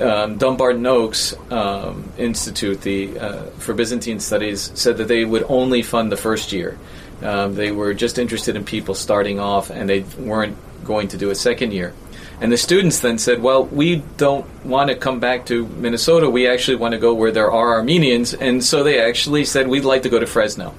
um, 0.01 0.37
Dumbarton 0.37 0.87
Oaks 0.87 1.35
um, 1.51 2.11
Institute, 2.18 2.81
the 2.83 3.18
uh, 3.18 3.42
for 3.59 3.75
Byzantine 3.75 4.20
Studies, 4.20 4.70
said 4.75 4.99
that 4.99 5.09
they 5.09 5.25
would 5.25 5.44
only 5.49 5.83
fund 5.83 6.11
the 6.11 6.16
first 6.16 6.53
year. 6.53 6.79
Um, 7.22 7.55
they 7.55 7.72
were 7.72 7.94
just 7.94 8.18
interested 8.18 8.57
in 8.57 8.64
people 8.64 8.94
starting 8.94 9.40
off, 9.40 9.70
and 9.70 9.88
they 9.88 10.01
weren't 10.18 10.57
going 10.85 11.09
to 11.09 11.16
do 11.16 11.31
a 11.31 11.35
second 11.35 11.72
year. 11.72 11.92
And 12.40 12.53
the 12.53 12.57
students 12.57 13.01
then 13.01 13.18
said, 13.18 13.42
"Well, 13.42 13.64
we 13.64 14.03
don't 14.18 14.44
want 14.64 14.90
to 14.90 14.96
come 14.96 15.20
back 15.20 15.46
to 15.46 15.66
Minnesota. 15.66 16.29
We 16.29 16.46
actually 16.46 16.77
want 16.77 16.92
to 16.92 16.99
go 16.99 17.14
where 17.14 17.33
there 17.33 17.51
are 17.51 17.75
Armenians." 17.75 18.35
And 18.35 18.62
so 18.62 18.83
they 18.83 19.01
actually 19.01 19.44
said, 19.44 19.68
"We'd 19.68 19.85
like 19.85 20.03
to 20.03 20.11
go 20.11 20.18
to 20.18 20.27
Fresno." 20.27 20.75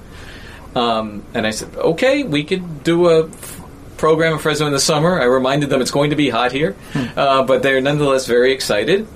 Um, 0.76 1.24
and 1.34 1.46
I 1.46 1.50
said, 1.50 1.74
"Okay, 1.76 2.22
we 2.22 2.44
could 2.44 2.84
do 2.84 3.08
a 3.08 3.26
f- 3.26 3.60
program 3.96 4.34
in 4.34 4.38
Fresno 4.38 4.66
in 4.66 4.72
the 4.72 4.78
summer." 4.78 5.20
I 5.20 5.24
reminded 5.24 5.70
them 5.70 5.80
it's 5.80 5.90
going 5.90 6.10
to 6.10 6.16
be 6.16 6.30
hot 6.30 6.52
here, 6.52 6.76
uh, 7.16 7.42
but 7.42 7.62
they're 7.64 7.80
nonetheless 7.80 8.26
very 8.26 8.52
excited. 8.52 9.08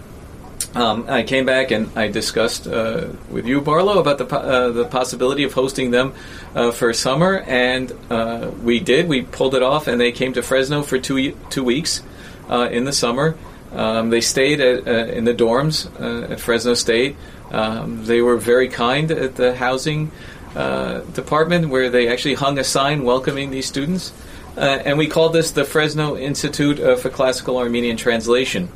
Um, 0.75 1.05
I 1.09 1.23
came 1.23 1.45
back 1.45 1.71
and 1.71 1.91
I 1.95 2.09
discussed 2.09 2.67
uh, 2.67 3.09
with 3.31 3.47
you, 3.47 3.61
Barlow, 3.61 4.01
about 4.01 4.19
the 4.19 4.27
uh, 4.35 4.71
the 4.71 4.87
possibility 4.87 5.45
of 5.45 5.53
hosting 5.53 5.93
them 5.93 6.15
uh, 6.57 6.73
for 6.73 6.93
summer, 6.93 7.41
and 7.47 7.93
uh, 8.11 8.51
we 8.65 8.81
did. 8.81 9.07
We 9.07 9.23
pulled 9.23 9.55
it 9.55 9.63
off, 9.63 9.87
and 9.87 10.01
they 10.01 10.11
came 10.11 10.33
to 10.33 10.43
Fresno 10.43 10.83
for 10.83 10.99
two 10.99 11.37
two 11.51 11.63
weeks 11.63 12.03
uh, 12.49 12.69
in 12.71 12.85
the 12.85 12.93
summer. 12.93 13.37
Um, 13.73 14.11
they 14.11 14.21
stayed 14.21 14.61
at, 14.61 14.87
uh, 14.87 15.13
in 15.13 15.25
the 15.25 15.35
dorms 15.35 15.89
uh, 16.01 16.33
at 16.33 16.41
Fresno 16.41 16.75
State. 16.75 17.17
Um, 17.51 18.05
they 18.05 18.21
were 18.21 18.37
very 18.37 18.69
kind 18.69 19.11
at 19.11 19.37
the 19.37 19.55
housing 19.55 20.11
uh, 20.55 21.01
department, 21.01 21.71
where 21.71 21.89
they 21.89 22.09
actually 22.09 22.35
hung 22.35 22.59
a 22.59 22.65
sign 22.65 23.05
welcoming 23.05 23.51
these 23.51 23.67
students. 23.67 24.13
Uh, 24.57 24.61
and 24.85 24.99
we 24.99 25.07
called 25.07 25.33
this 25.33 25.51
the 25.53 25.65
Fresno 25.65 26.17
Institute 26.17 26.79
uh, 26.79 26.97
for 26.97 27.09
Classical 27.09 27.57
Armenian 27.57 27.97
Translation. 27.97 28.69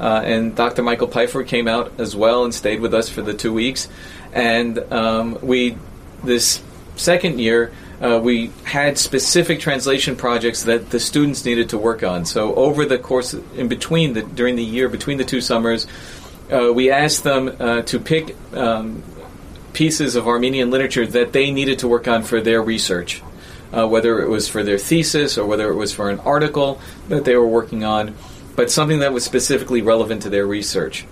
And 0.00 0.56
Dr. 0.56 0.82
Michael 0.82 1.08
Pifer 1.08 1.44
came 1.44 1.68
out 1.68 1.92
as 2.00 2.16
well 2.16 2.44
and 2.44 2.54
stayed 2.54 2.80
with 2.80 2.94
us 2.94 3.08
for 3.08 3.22
the 3.22 3.34
two 3.34 3.52
weeks. 3.52 3.86
And 4.32 4.78
um, 4.92 5.38
we, 5.42 5.76
this 6.24 6.62
second 6.96 7.38
year, 7.38 7.72
uh, 8.00 8.18
we 8.22 8.50
had 8.64 8.96
specific 8.96 9.60
translation 9.60 10.16
projects 10.16 10.64
that 10.64 10.90
the 10.90 10.98
students 10.98 11.44
needed 11.44 11.68
to 11.70 11.78
work 11.78 12.02
on. 12.02 12.24
So 12.24 12.54
over 12.54 12.86
the 12.86 12.98
course, 12.98 13.34
in 13.34 13.68
between 13.68 14.14
the 14.14 14.22
during 14.22 14.56
the 14.56 14.64
year 14.64 14.88
between 14.88 15.18
the 15.18 15.24
two 15.24 15.40
summers, 15.40 15.86
uh, 16.50 16.72
we 16.72 16.90
asked 16.90 17.24
them 17.24 17.54
uh, 17.60 17.82
to 17.82 17.98
pick 18.00 18.34
um, 18.54 19.02
pieces 19.72 20.16
of 20.16 20.26
Armenian 20.26 20.70
literature 20.70 21.06
that 21.06 21.32
they 21.32 21.50
needed 21.50 21.80
to 21.80 21.88
work 21.88 22.08
on 22.08 22.22
for 22.22 22.40
their 22.40 22.62
research, 22.62 23.22
uh, 23.72 23.86
whether 23.86 24.20
it 24.20 24.28
was 24.28 24.48
for 24.48 24.62
their 24.62 24.78
thesis 24.78 25.36
or 25.36 25.46
whether 25.46 25.70
it 25.70 25.76
was 25.76 25.92
for 25.92 26.10
an 26.10 26.18
article 26.20 26.80
that 27.08 27.24
they 27.24 27.36
were 27.36 27.46
working 27.46 27.84
on, 27.84 28.14
but 28.56 28.70
something 28.70 29.00
that 29.00 29.12
was 29.12 29.24
specifically 29.24 29.82
relevant 29.82 30.22
to 30.22 30.30
their 30.30 30.46
research. 30.46 31.04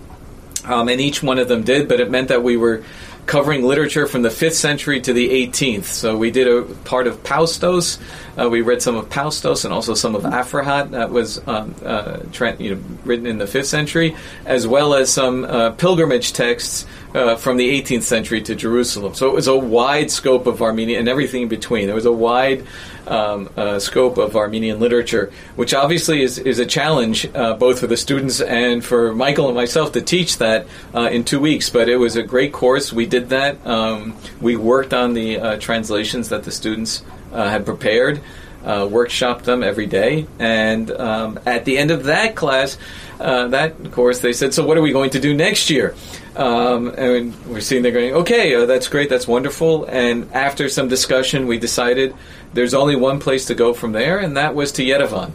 Um, 0.64 0.88
and 0.88 1.00
each 1.00 1.22
one 1.22 1.38
of 1.38 1.48
them 1.48 1.62
did, 1.62 1.88
but 1.88 2.00
it 2.00 2.10
meant 2.10 2.28
that 2.28 2.42
we 2.42 2.56
were 2.56 2.82
covering 3.28 3.62
literature 3.62 4.06
from 4.06 4.22
the 4.22 4.30
5th 4.30 4.54
century 4.54 5.00
to 5.02 5.12
the 5.12 5.28
18th. 5.46 5.84
So 5.84 6.16
we 6.16 6.30
did 6.30 6.48
a 6.48 6.62
part 6.84 7.06
of 7.06 7.22
Paustos. 7.22 7.98
Uh, 8.38 8.48
we 8.48 8.60
read 8.60 8.80
some 8.80 8.94
of 8.94 9.08
Paustos 9.08 9.64
and 9.64 9.74
also 9.74 9.94
some 9.94 10.14
of 10.14 10.22
Aphrahat 10.22 10.90
that 10.90 11.10
was 11.10 11.46
um, 11.48 11.74
uh, 11.84 12.18
you 12.58 12.74
know, 12.74 12.82
written 13.04 13.26
in 13.26 13.38
the 13.38 13.46
5th 13.46 13.66
century, 13.66 14.14
as 14.46 14.66
well 14.66 14.94
as 14.94 15.10
some 15.10 15.44
uh, 15.44 15.70
pilgrimage 15.72 16.32
texts 16.32 16.86
uh, 17.14 17.34
from 17.36 17.56
the 17.56 17.82
18th 17.82 18.02
century 18.02 18.40
to 18.42 18.54
Jerusalem. 18.54 19.14
So 19.14 19.28
it 19.28 19.34
was 19.34 19.48
a 19.48 19.56
wide 19.56 20.10
scope 20.10 20.46
of 20.46 20.62
Armenian 20.62 21.00
and 21.00 21.08
everything 21.08 21.42
in 21.42 21.48
between. 21.48 21.86
There 21.86 21.94
was 21.94 22.06
a 22.06 22.12
wide 22.12 22.64
um, 23.08 23.48
uh, 23.56 23.78
scope 23.78 24.18
of 24.18 24.36
Armenian 24.36 24.78
literature, 24.78 25.32
which 25.56 25.74
obviously 25.74 26.22
is, 26.22 26.38
is 26.38 26.58
a 26.58 26.66
challenge 26.66 27.26
uh, 27.34 27.54
both 27.54 27.80
for 27.80 27.86
the 27.86 27.96
students 27.96 28.40
and 28.40 28.84
for 28.84 29.14
Michael 29.14 29.46
and 29.46 29.56
myself 29.56 29.92
to 29.92 30.00
teach 30.02 30.38
that 30.38 30.66
in 30.94 31.24
two 31.24 31.40
weeks. 31.40 31.70
But 31.70 31.88
it 31.88 31.96
was 31.96 32.14
a 32.16 32.22
great 32.22 32.52
course. 32.52 32.92
We 32.92 33.06
did 33.06 33.30
that. 33.30 33.66
Um, 33.66 34.16
we 34.40 34.56
worked 34.56 34.94
on 34.94 35.14
the 35.14 35.56
translations 35.58 36.28
that 36.28 36.44
the 36.44 36.52
students 36.52 37.02
uh, 37.32 37.48
had 37.48 37.64
prepared. 37.64 38.20
Uh, 38.64 38.80
workshopped 38.80 39.44
them 39.44 39.62
every 39.62 39.86
day, 39.86 40.26
and 40.40 40.90
um, 40.90 41.38
at 41.46 41.64
the 41.64 41.78
end 41.78 41.92
of 41.92 42.04
that 42.04 42.34
class, 42.34 42.76
that 43.18 43.70
of 43.80 43.92
course, 43.92 44.18
they 44.18 44.32
said, 44.32 44.52
"So, 44.52 44.66
what 44.66 44.76
are 44.76 44.82
we 44.82 44.90
going 44.90 45.10
to 45.10 45.20
do 45.20 45.32
next 45.32 45.70
year?" 45.70 45.94
Um, 46.38 46.94
and 46.96 47.34
we're 47.46 47.60
sitting 47.60 47.82
there 47.82 47.90
going, 47.90 48.14
okay, 48.14 48.54
uh, 48.54 48.64
that's 48.64 48.86
great, 48.86 49.10
that's 49.10 49.26
wonderful. 49.26 49.86
And 49.86 50.32
after 50.32 50.68
some 50.68 50.86
discussion, 50.86 51.48
we 51.48 51.58
decided 51.58 52.14
there's 52.54 52.74
only 52.74 52.94
one 52.94 53.18
place 53.18 53.46
to 53.46 53.56
go 53.56 53.74
from 53.74 53.90
there, 53.90 54.18
and 54.18 54.36
that 54.36 54.54
was 54.54 54.70
to 54.72 54.84
Yerevan. 54.84 55.32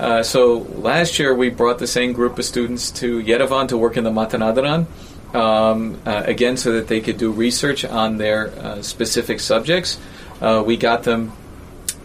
Uh, 0.00 0.22
so 0.22 0.60
last 0.76 1.18
year, 1.18 1.34
we 1.34 1.50
brought 1.50 1.78
the 1.78 1.86
same 1.86 2.14
group 2.14 2.38
of 2.38 2.46
students 2.46 2.90
to 2.92 3.22
Yerevan 3.22 3.68
to 3.68 3.76
work 3.76 3.98
in 3.98 4.04
the 4.04 4.10
Matenadaran. 4.10 4.86
Um, 5.34 6.00
uh, 6.06 6.22
again, 6.24 6.56
so 6.56 6.72
that 6.72 6.88
they 6.88 7.02
could 7.02 7.18
do 7.18 7.30
research 7.30 7.84
on 7.84 8.16
their 8.16 8.48
uh, 8.58 8.80
specific 8.80 9.40
subjects. 9.40 9.98
Uh, 10.40 10.62
we 10.64 10.76
got 10.76 11.02
them, 11.02 11.32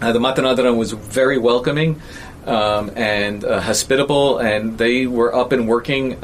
uh, 0.01 0.11
the 0.11 0.19
Matenadaran 0.19 0.77
was 0.77 0.91
very 0.91 1.37
welcoming. 1.37 2.01
Um, 2.43 2.89
and 2.95 3.43
hospitable, 3.43 4.39
and 4.39 4.75
they 4.75 5.05
were 5.05 5.31
up 5.35 5.51
and 5.51 5.67
working 5.67 6.19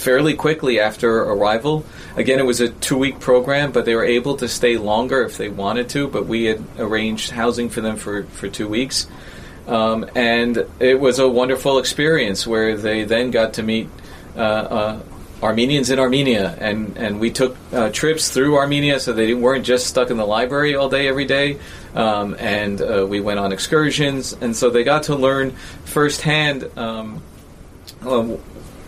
fairly 0.00 0.34
quickly 0.34 0.80
after 0.80 1.20
arrival. 1.20 1.84
Again, 2.16 2.38
it 2.38 2.46
was 2.46 2.60
a 2.60 2.68
two 2.68 2.98
week 2.98 3.20
program, 3.20 3.70
but 3.70 3.84
they 3.84 3.94
were 3.94 4.04
able 4.04 4.36
to 4.38 4.48
stay 4.48 4.76
longer 4.76 5.22
if 5.22 5.36
they 5.36 5.48
wanted 5.48 5.88
to. 5.90 6.08
But 6.08 6.26
we 6.26 6.44
had 6.44 6.64
arranged 6.78 7.30
housing 7.30 7.68
for 7.68 7.80
them 7.80 7.96
for, 7.96 8.24
for 8.24 8.48
two 8.48 8.66
weeks. 8.66 9.06
Um, 9.68 10.10
and 10.16 10.66
it 10.80 10.98
was 10.98 11.18
a 11.18 11.28
wonderful 11.28 11.78
experience 11.78 12.46
where 12.46 12.76
they 12.76 13.04
then 13.04 13.30
got 13.30 13.54
to 13.54 13.62
meet 13.62 13.88
uh, 14.36 14.40
uh, 14.40 15.00
Armenians 15.42 15.90
in 15.90 15.98
Armenia, 15.98 16.54
and, 16.58 16.96
and 16.98 17.18
we 17.18 17.30
took 17.30 17.56
uh, 17.72 17.90
trips 17.90 18.28
through 18.28 18.56
Armenia 18.56 19.00
so 19.00 19.12
they 19.12 19.32
weren't 19.32 19.64
just 19.64 19.86
stuck 19.86 20.10
in 20.10 20.16
the 20.16 20.26
library 20.26 20.76
all 20.76 20.88
day 20.88 21.08
every 21.08 21.24
day. 21.24 21.58
Um, 21.94 22.36
and 22.38 22.80
uh, 22.80 23.06
we 23.08 23.20
went 23.20 23.40
on 23.40 23.52
excursions, 23.52 24.32
and 24.34 24.54
so 24.54 24.70
they 24.70 24.84
got 24.84 25.04
to 25.04 25.16
learn 25.16 25.52
firsthand 25.84 26.70
um, 26.76 27.22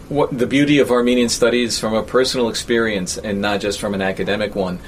what 0.08 0.36
the 0.36 0.46
beauty 0.46 0.78
of 0.78 0.90
Armenian 0.90 1.28
studies 1.28 1.78
from 1.78 1.94
a 1.94 2.02
personal 2.02 2.48
experience 2.48 3.16
and 3.16 3.40
not 3.40 3.60
just 3.60 3.80
from 3.80 3.94
an 3.94 4.02
academic 4.02 4.54
one. 4.54 4.78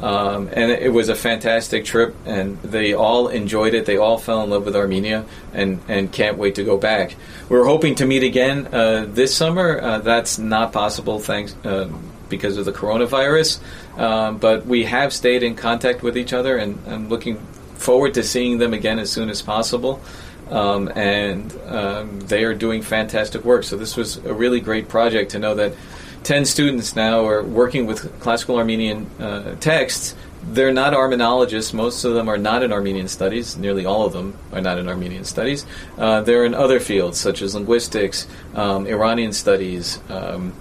Um, 0.00 0.48
and 0.52 0.70
it 0.70 0.92
was 0.92 1.10
a 1.10 1.14
fantastic 1.14 1.84
trip, 1.84 2.14
and 2.24 2.60
they 2.62 2.94
all 2.94 3.28
enjoyed 3.28 3.74
it. 3.74 3.84
They 3.84 3.98
all 3.98 4.16
fell 4.16 4.42
in 4.42 4.50
love 4.50 4.64
with 4.64 4.74
Armenia, 4.74 5.26
and, 5.52 5.80
and 5.88 6.10
can't 6.10 6.38
wait 6.38 6.54
to 6.54 6.64
go 6.64 6.78
back. 6.78 7.16
We're 7.48 7.66
hoping 7.66 7.96
to 7.96 8.06
meet 8.06 8.22
again 8.22 8.68
uh, 8.72 9.06
this 9.08 9.34
summer. 9.34 9.78
Uh, 9.80 9.98
that's 9.98 10.38
not 10.38 10.72
possible, 10.72 11.18
thanks 11.18 11.54
uh, 11.64 11.90
because 12.30 12.56
of 12.56 12.64
the 12.64 12.72
coronavirus. 12.72 13.60
Um, 13.98 14.38
but 14.38 14.64
we 14.64 14.84
have 14.84 15.12
stayed 15.12 15.42
in 15.42 15.54
contact 15.54 16.02
with 16.02 16.16
each 16.16 16.32
other, 16.32 16.56
and 16.56 16.78
I'm 16.86 17.08
looking 17.08 17.36
forward 17.74 18.14
to 18.14 18.22
seeing 18.22 18.58
them 18.58 18.72
again 18.72 18.98
as 18.98 19.10
soon 19.12 19.28
as 19.28 19.42
possible. 19.42 20.00
Um, 20.48 20.90
and 20.96 21.52
um, 21.66 22.20
they 22.20 22.44
are 22.44 22.54
doing 22.54 22.82
fantastic 22.82 23.44
work. 23.44 23.64
So 23.64 23.76
this 23.76 23.96
was 23.96 24.16
a 24.16 24.34
really 24.34 24.60
great 24.60 24.88
project 24.88 25.32
to 25.32 25.38
know 25.38 25.54
that 25.54 25.74
10 26.22 26.44
students 26.44 26.94
now 26.94 27.26
are 27.26 27.42
working 27.42 27.86
with 27.86 28.20
classical 28.20 28.56
Armenian 28.56 29.06
uh, 29.18 29.54
texts. 29.56 30.14
They're 30.42 30.72
not 30.72 30.92
Armenologists. 30.92 31.74
Most 31.74 32.04
of 32.04 32.14
them 32.14 32.28
are 32.28 32.38
not 32.38 32.62
in 32.62 32.72
Armenian 32.72 33.08
studies. 33.08 33.56
Nearly 33.56 33.84
all 33.84 34.06
of 34.06 34.12
them 34.12 34.36
are 34.52 34.60
not 34.60 34.78
in 34.78 34.88
Armenian 34.88 35.24
studies. 35.24 35.66
Uh, 35.98 36.22
they're 36.22 36.44
in 36.44 36.54
other 36.54 36.80
fields 36.80 37.18
such 37.18 37.42
as 37.42 37.54
linguistics, 37.54 38.26
um, 38.54 38.86
Iranian 38.86 39.32
studies, 39.32 40.00
um, 40.08 40.52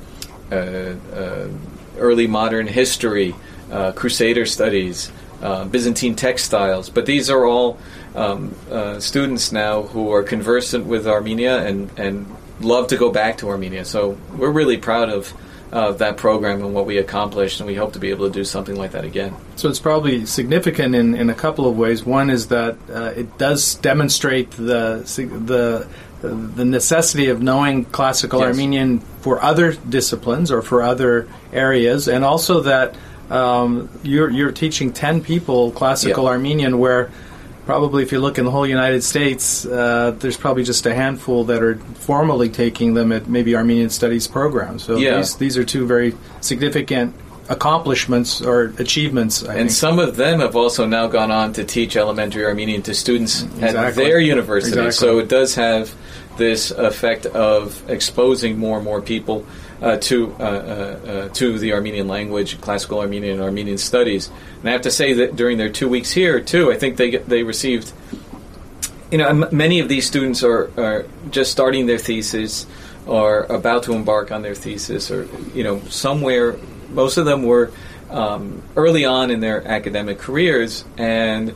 uh, 0.52 0.56
uh, 0.56 1.48
early 1.98 2.28
modern 2.28 2.68
history, 2.68 3.36
uh, 3.72 3.92
Crusader 3.92 4.46
studies, 4.46 5.12
uh, 5.42 5.66
Byzantine 5.66 6.16
textiles. 6.16 6.90
But 6.90 7.06
these 7.06 7.30
are 7.30 7.46
all 7.46 7.78
um, 8.16 8.56
students 9.00 9.52
now 9.52 9.84
who 9.84 10.12
are 10.12 10.24
conversant 10.24 10.88
with 10.88 11.08
Armenia 11.08 11.66
and, 11.66 11.90
and 11.98 12.26
love 12.62 12.88
to 12.88 12.98
go 12.98 13.12
back 13.12 13.38
to 13.38 13.50
Armenia. 13.50 13.86
So 13.86 14.18
we're 14.36 14.52
really 14.52 14.78
proud 14.78 15.10
of 15.10 15.34
uh, 15.72 15.92
that 15.94 16.18
program 16.18 16.64
and 16.64 16.74
what 16.74 16.86
we 16.86 16.98
accomplished, 16.98 17.60
and 17.60 17.68
we 17.68 17.76
hope 17.76 17.94
to 17.94 18.00
be 18.00 18.10
able 18.10 18.28
to 18.28 18.34
do 18.34 18.44
something 18.44 18.76
like 18.76 18.92
that 18.92 19.06
again. 19.06 19.36
So 19.56 19.70
it's 19.70 19.80
probably 19.80 20.26
significant 20.26 20.96
in, 20.96 21.14
in 21.16 21.30
a 21.30 21.36
couple 21.36 21.68
of 21.68 21.78
ways. 21.78 22.04
One 22.06 22.30
is 22.30 22.48
that 22.48 22.78
uh, 22.92 23.14
it 23.16 23.38
does 23.38 23.76
demonstrate 23.76 24.52
the 24.52 25.04
the 25.46 25.88
the 26.22 26.66
necessity 26.66 27.30
of 27.30 27.42
knowing 27.42 27.86
classical 27.86 28.40
Yes. 28.40 28.50
Armenian 28.50 29.00
for 29.22 29.42
other 29.42 29.74
disciplines 29.74 30.52
or 30.52 30.62
for 30.62 30.82
other 30.82 31.28
areas, 31.54 32.08
and 32.08 32.26
also 32.26 32.62
that 32.62 32.96
um, 33.30 33.90
you're 34.04 34.30
you're 34.30 34.52
teaching 34.52 34.92
ten 34.92 35.22
people 35.22 35.72
classical 35.72 36.24
Yeah. 36.26 36.32
Armenian 36.32 36.80
where 36.80 37.12
probably 37.70 38.02
if 38.02 38.12
you 38.12 38.20
look 38.20 38.40
in 38.40 38.46
the 38.46 38.50
whole 38.50 38.66
United 38.66 39.04
States, 39.04 39.64
uh, 39.64 40.10
there's 40.18 40.36
probably 40.38 40.64
just 40.64 40.88
a 40.88 40.96
handful 40.96 41.44
that 41.44 41.62
are 41.62 41.76
formally 42.10 42.50
taking 42.50 42.96
them 42.96 43.12
at 43.12 43.28
maybe 43.30 43.56
Armenian 43.56 43.92
Studies 43.92 44.28
programs. 44.28 44.82
So 44.86 44.98
Yeah. 44.98 45.18
these, 45.18 45.36
these 45.36 45.56
are 45.56 45.64
two 45.64 45.86
very 45.86 46.16
significant 46.42 47.14
accomplishments 47.48 48.42
or 48.42 48.74
achievements. 48.80 49.44
I 49.44 49.50
And 49.50 49.70
think. 49.70 49.72
some 49.86 50.00
of 50.00 50.16
them 50.16 50.40
have 50.40 50.56
also 50.56 50.88
now 50.88 51.06
gone 51.06 51.30
on 51.30 51.54
to 51.54 51.64
teach 51.64 51.96
elementary 51.96 52.44
Armenian 52.44 52.82
to 52.90 52.96
students 52.96 53.46
at 53.62 53.94
their 53.94 54.20
university. 54.20 54.72
Exactly. 54.72 54.92
So 55.08 55.20
it 55.20 55.30
does 55.30 55.54
have 55.54 55.94
this 56.38 56.72
effect 56.72 57.28
of 57.28 57.84
exposing 57.88 58.58
more 58.58 58.78
and 58.78 58.86
more 58.86 59.00
people 59.00 59.46
uh, 59.82 59.98
to 59.98 60.36
uh, 60.40 60.44
uh, 60.44 60.46
uh, 60.46 61.30
to 61.30 61.58
the 61.58 61.74
Armenian 61.74 62.08
language, 62.08 62.60
classical 62.62 63.00
Armenian, 63.00 63.34
and 63.34 63.42
Armenian 63.42 63.78
studies. 63.78 64.30
And 64.60 64.70
I 64.70 64.72
have 64.72 64.82
to 64.82 64.92
say 64.92 65.14
that 65.14 65.36
during 65.36 65.58
their 65.58 65.70
two 65.70 65.88
weeks 65.88 66.12
here, 66.12 66.40
too, 66.40 66.72
I 66.72 66.78
think 66.78 66.98
they 66.98 67.18
they 67.18 67.44
received. 67.44 67.92
You 69.12 69.18
know, 69.18 69.28
m- 69.28 69.50
many 69.52 69.80
of 69.80 69.90
these 69.90 70.06
students 70.06 70.44
are, 70.44 70.70
are 70.78 71.06
just 71.32 71.52
starting 71.52 71.88
their 71.88 71.98
thesis, 71.98 72.68
or 73.08 73.44
about 73.44 73.84
to 73.84 73.94
embark 73.94 74.32
on 74.32 74.42
their 74.42 74.56
thesis, 74.56 75.10
or 75.10 75.28
you 75.54 75.64
know, 75.64 75.82
somewhere. 75.90 76.58
Most 76.90 77.18
of 77.18 77.26
them 77.26 77.44
were 77.44 77.72
um, 78.10 78.62
early 78.76 79.06
on 79.06 79.32
in 79.32 79.40
their 79.40 79.66
academic 79.68 80.20
careers, 80.20 80.84
and 80.98 81.56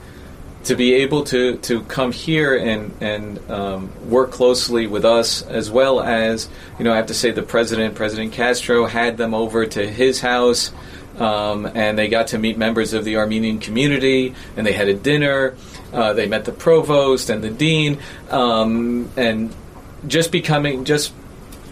to 0.63 0.75
be 0.75 0.93
able 0.95 1.23
to, 1.25 1.57
to 1.57 1.81
come 1.83 2.11
here 2.11 2.55
and 2.55 2.93
and 3.01 3.51
um, 3.51 4.09
work 4.09 4.31
closely 4.31 4.87
with 4.87 5.05
us, 5.05 5.41
as 5.41 5.69
well 5.69 6.01
as 6.01 6.49
you 6.77 6.85
know, 6.85 6.93
I 6.93 6.97
have 6.97 7.07
to 7.07 7.13
say 7.13 7.31
the 7.31 7.43
president, 7.43 7.95
President 7.95 8.33
Castro, 8.33 8.85
had 8.85 9.17
them 9.17 9.33
over 9.33 9.65
to 9.65 9.87
his 9.87 10.21
house, 10.21 10.71
um, 11.17 11.65
and 11.65 11.97
they 11.97 12.07
got 12.07 12.27
to 12.27 12.37
meet 12.37 12.57
members 12.57 12.93
of 12.93 13.05
the 13.05 13.17
Armenian 13.17 13.59
community, 13.59 14.33
and 14.55 14.65
they 14.65 14.73
had 14.73 14.87
a 14.87 14.93
dinner. 14.93 15.55
Uh, 15.91 16.13
they 16.13 16.27
met 16.27 16.45
the 16.45 16.51
provost 16.51 17.29
and 17.29 17.43
the 17.43 17.49
dean, 17.49 17.99
um, 18.29 19.09
and 19.15 19.53
just 20.07 20.31
becoming 20.31 20.85
just 20.85 21.13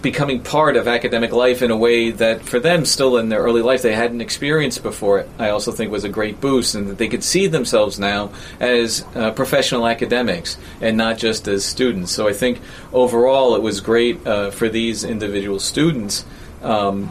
becoming 0.01 0.41
part 0.41 0.75
of 0.75 0.87
academic 0.87 1.31
life 1.31 1.61
in 1.61 1.71
a 1.71 1.77
way 1.77 2.11
that 2.11 2.43
for 2.43 2.59
them 2.59 2.85
still 2.85 3.17
in 3.17 3.29
their 3.29 3.41
early 3.41 3.61
life 3.61 3.81
they 3.81 3.93
hadn't 3.93 4.21
experienced 4.21 4.81
before 4.83 5.25
i 5.37 5.49
also 5.49 5.71
think 5.71 5.91
was 5.91 6.03
a 6.03 6.09
great 6.09 6.41
boost 6.41 6.75
and 6.75 6.87
that 6.87 6.97
they 6.97 7.07
could 7.07 7.23
see 7.23 7.47
themselves 7.47 7.99
now 7.99 8.31
as 8.59 9.05
uh, 9.15 9.31
professional 9.31 9.87
academics 9.87 10.57
and 10.81 10.97
not 10.97 11.17
just 11.17 11.47
as 11.47 11.63
students 11.63 12.11
so 12.11 12.27
i 12.27 12.33
think 12.33 12.59
overall 12.93 13.55
it 13.55 13.61
was 13.61 13.79
great 13.79 14.25
uh, 14.25 14.49
for 14.51 14.69
these 14.69 15.03
individual 15.03 15.59
students 15.59 16.25
um, 16.63 17.09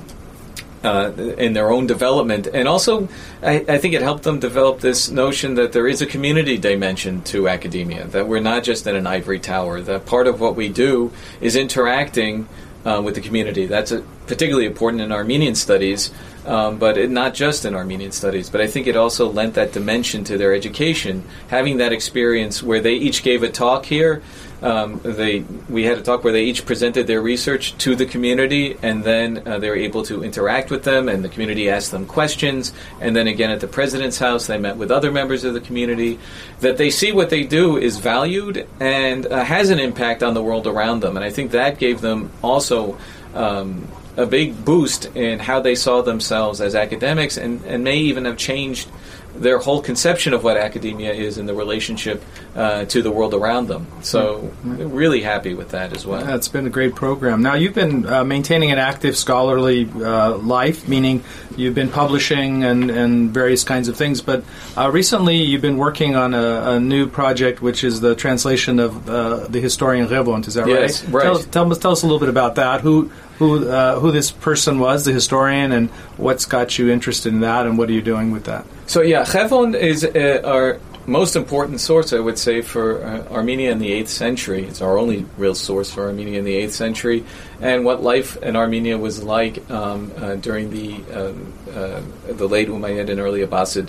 uh, 0.83 1.13
in 1.37 1.53
their 1.53 1.71
own 1.71 1.87
development, 1.87 2.47
and 2.47 2.67
also 2.67 3.09
I, 3.43 3.65
I 3.69 3.79
think 3.79 3.95
it 3.95 4.03
helped 4.03 4.23
them 4.23 4.41
develop 4.41 4.81
this 4.81 5.11
notion 5.11 5.55
that 5.55 5.73
there 5.73 5.87
is 5.87 6.01
a 6.01 6.07
community 6.07 6.57
dimension 6.57 7.23
to 7.25 7.49
academia. 7.49 8.07
That 8.07 8.27
we're 8.27 8.41
not 8.41 8.65
just 8.65 8.87
in 8.87 8.97
an 8.97 9.07
ivory 9.07 9.41
tower. 9.41 9.81
That 9.81 10.07
part 10.07 10.27
of 10.27 10.41
what 10.41 10.57
we 10.57 10.69
do 10.69 11.13
is 11.41 11.57
interacting 11.57 12.49
uh, 12.85 13.01
with 13.05 13.15
the 13.15 13.21
community. 13.21 13.67
That's 13.67 13.93
a, 13.93 14.01
particularly 14.27 14.67
important 14.67 15.03
in 15.03 15.13
Armenian 15.13 15.55
studies, 15.55 16.13
um, 16.47 16.79
but 16.79 16.97
it, 16.97 17.11
not 17.11 17.35
just 17.35 17.65
in 17.65 17.75
Armenian 17.75 18.13
studies. 18.13 18.49
But 18.49 18.61
I 18.61 18.67
think 18.67 18.87
it 18.87 18.97
also 18.97 19.31
lent 19.31 19.55
that 19.55 19.73
dimension 19.73 20.25
to 20.25 20.39
their 20.39 20.55
education, 20.55 21.25
having 21.49 21.79
that 21.79 21.93
experience 21.93 22.63
where 22.63 22.81
they 22.81 22.95
each 22.95 23.23
gave 23.23 23.43
a 23.43 23.51
talk 23.51 23.87
here. 23.87 24.23
Um, 24.63 25.01
they 25.03 25.41
we 25.69 25.85
had 25.85 25.99
a 25.99 26.03
talk 26.03 26.23
where 26.23 26.33
they 26.33 26.45
each 26.45 26.67
presented 26.67 27.07
their 27.07 27.23
research 27.23 27.77
to 27.79 27.97
the 27.97 28.07
community, 28.07 28.77
and 28.83 29.03
then 29.03 29.47
uh, 29.47 29.59
they 29.59 29.71
were 29.71 29.77
able 29.77 30.03
to 30.05 30.23
interact 30.23 30.71
with 30.71 30.85
them, 30.85 31.09
and 31.09 31.25
the 31.25 31.29
community 31.29 31.71
asked 31.71 31.91
them 31.91 32.07
questions. 32.07 32.73
And 33.01 33.17
then 33.17 33.27
again 33.27 33.51
at 33.51 33.61
the 33.61 33.69
president's 33.69 34.19
house, 34.19 34.47
they 34.47 34.59
met 34.59 34.77
with 34.77 34.91
other 34.91 35.11
members 35.11 35.45
of 35.45 35.55
the 35.55 35.61
community. 35.61 36.19
That 36.61 36.77
they 36.77 36.91
see 36.91 37.13
what 37.13 37.31
they 37.31 37.45
do 37.45 37.79
is 37.79 37.99
valued 37.99 38.67
and 38.81 39.27
uh, 39.27 39.45
has 39.45 39.71
an 39.71 39.79
impact 39.79 40.23
on 40.23 40.35
the 40.35 40.43
world 40.43 40.67
around 40.67 41.01
them, 41.01 41.17
and 41.17 41.25
I 41.25 41.31
think 41.31 41.53
that 41.53 41.79
gave 41.79 42.01
them 42.01 42.31
also. 42.43 42.99
Um, 43.35 43.89
a 44.17 44.27
big 44.27 44.65
boost 44.65 45.07
in 45.15 45.39
how 45.39 45.61
they 45.61 45.77
saw 45.77 46.03
themselves 46.03 46.61
as 46.61 46.75
academics, 46.75 47.37
and, 47.37 47.65
and 47.65 47.85
may 47.85 47.97
even 47.97 48.25
have 48.25 48.37
changed 48.37 48.89
their 49.35 49.59
whole 49.59 49.81
conception 49.81 50.33
of 50.35 50.43
what 50.45 50.57
academia 50.57 51.13
is 51.13 51.39
and 51.39 51.49
the 51.49 51.55
relationship 51.55 52.23
uh, 52.55 52.85
to 52.87 53.03
the 53.03 53.11
world 53.11 53.33
around 53.35 53.69
them. 53.69 53.87
So, 54.03 54.53
really 54.65 55.23
happy 55.23 55.55
with 55.55 55.71
that 55.71 55.93
as 55.97 56.05
well. 56.07 56.21
Yeah, 56.21 56.35
it's 56.35 56.49
been 56.49 56.67
a 56.67 56.71
great 56.71 56.95
program. 56.95 57.43
Now, 57.43 57.55
you've 57.55 57.75
been 57.75 58.07
uh, 58.07 58.25
maintaining 58.25 58.71
an 58.71 58.79
active 58.79 59.17
scholarly 59.17 59.89
uh, 59.95 60.37
life, 60.37 60.89
meaning 60.89 61.23
you've 61.57 61.75
been 61.75 61.91
publishing 61.91 62.65
and, 62.65 62.91
and 62.91 63.31
various 63.31 63.65
kinds 63.65 63.89
of 63.89 63.97
things, 63.97 64.21
but 64.21 64.45
uh, 64.77 64.91
recently 64.91 65.37
you've 65.37 65.63
been 65.63 65.77
working 65.79 66.17
on 66.17 66.35
a, 66.35 66.73
a 66.73 66.81
new 66.81 67.07
project, 67.07 67.63
which 67.63 67.85
is 67.85 68.01
the 68.01 68.15
translation 68.15 68.79
of 68.79 69.09
uh, 69.09 69.47
the 69.49 69.61
historian 69.61 70.07
Ghevond. 70.09 70.47
Is 70.49 70.55
that 70.55 70.67
Yes, 70.67 71.03
right? 71.05 71.15
right. 71.15 71.23
Tell, 71.23 71.39
tell, 71.39 71.73
us- 71.73 71.79
tell 71.79 71.93
us 71.93 72.03
a 72.03 72.07
little 72.07 72.21
bit 72.21 72.29
about 72.29 72.57
that. 72.57 72.81
Who 72.81 73.11
who 73.39 73.67
uh, 73.69 73.99
who 74.01 74.13
this 74.13 74.31
person 74.31 74.79
was, 74.79 75.07
the 75.07 75.13
historian, 75.13 75.73
and 75.73 75.89
what's 76.19 76.45
got 76.45 76.79
you 76.79 76.91
interested 76.91 77.33
in 77.33 77.41
that, 77.41 77.65
and 77.67 77.79
what 77.79 77.89
are 77.89 77.93
you 77.93 78.03
doing 78.03 78.33
with 78.33 78.45
that? 78.45 78.67
So 78.91 79.03
yeah, 79.03 79.25
Ghevond 79.25 79.77
is 79.77 80.05
uh, 80.05 80.43
our 80.45 80.81
most 81.07 81.37
important 81.37 81.79
source, 81.81 82.13
I 82.13 82.19
would 82.19 82.37
say, 82.37 82.61
for 82.61 83.05
uh, 83.05 83.23
Armenia 83.33 83.71
in 83.71 83.79
the 83.79 83.93
8th 83.93 84.09
century. 84.09 84.65
It's 84.65 84.83
our 84.83 84.99
only 84.99 85.27
real 85.39 85.55
source 85.55 85.93
for 85.93 86.09
Armenia 86.09 86.41
in 86.41 86.45
the 86.45 86.57
8th 86.65 86.73
century, 86.73 87.25
and 87.61 87.85
what 87.85 88.03
life 88.03 88.37
in 88.43 88.57
Armenia 88.57 88.99
was 88.99 89.23
like 89.23 89.71
um, 89.71 90.11
uh, 90.17 90.35
during 90.35 90.71
the 90.71 90.95
um, 91.15 91.53
uh, 91.73 92.03
the 92.33 92.49
late 92.49 92.67
Umayyad 92.67 93.09
and 93.09 93.21
early 93.21 93.47
Abbasid 93.47 93.89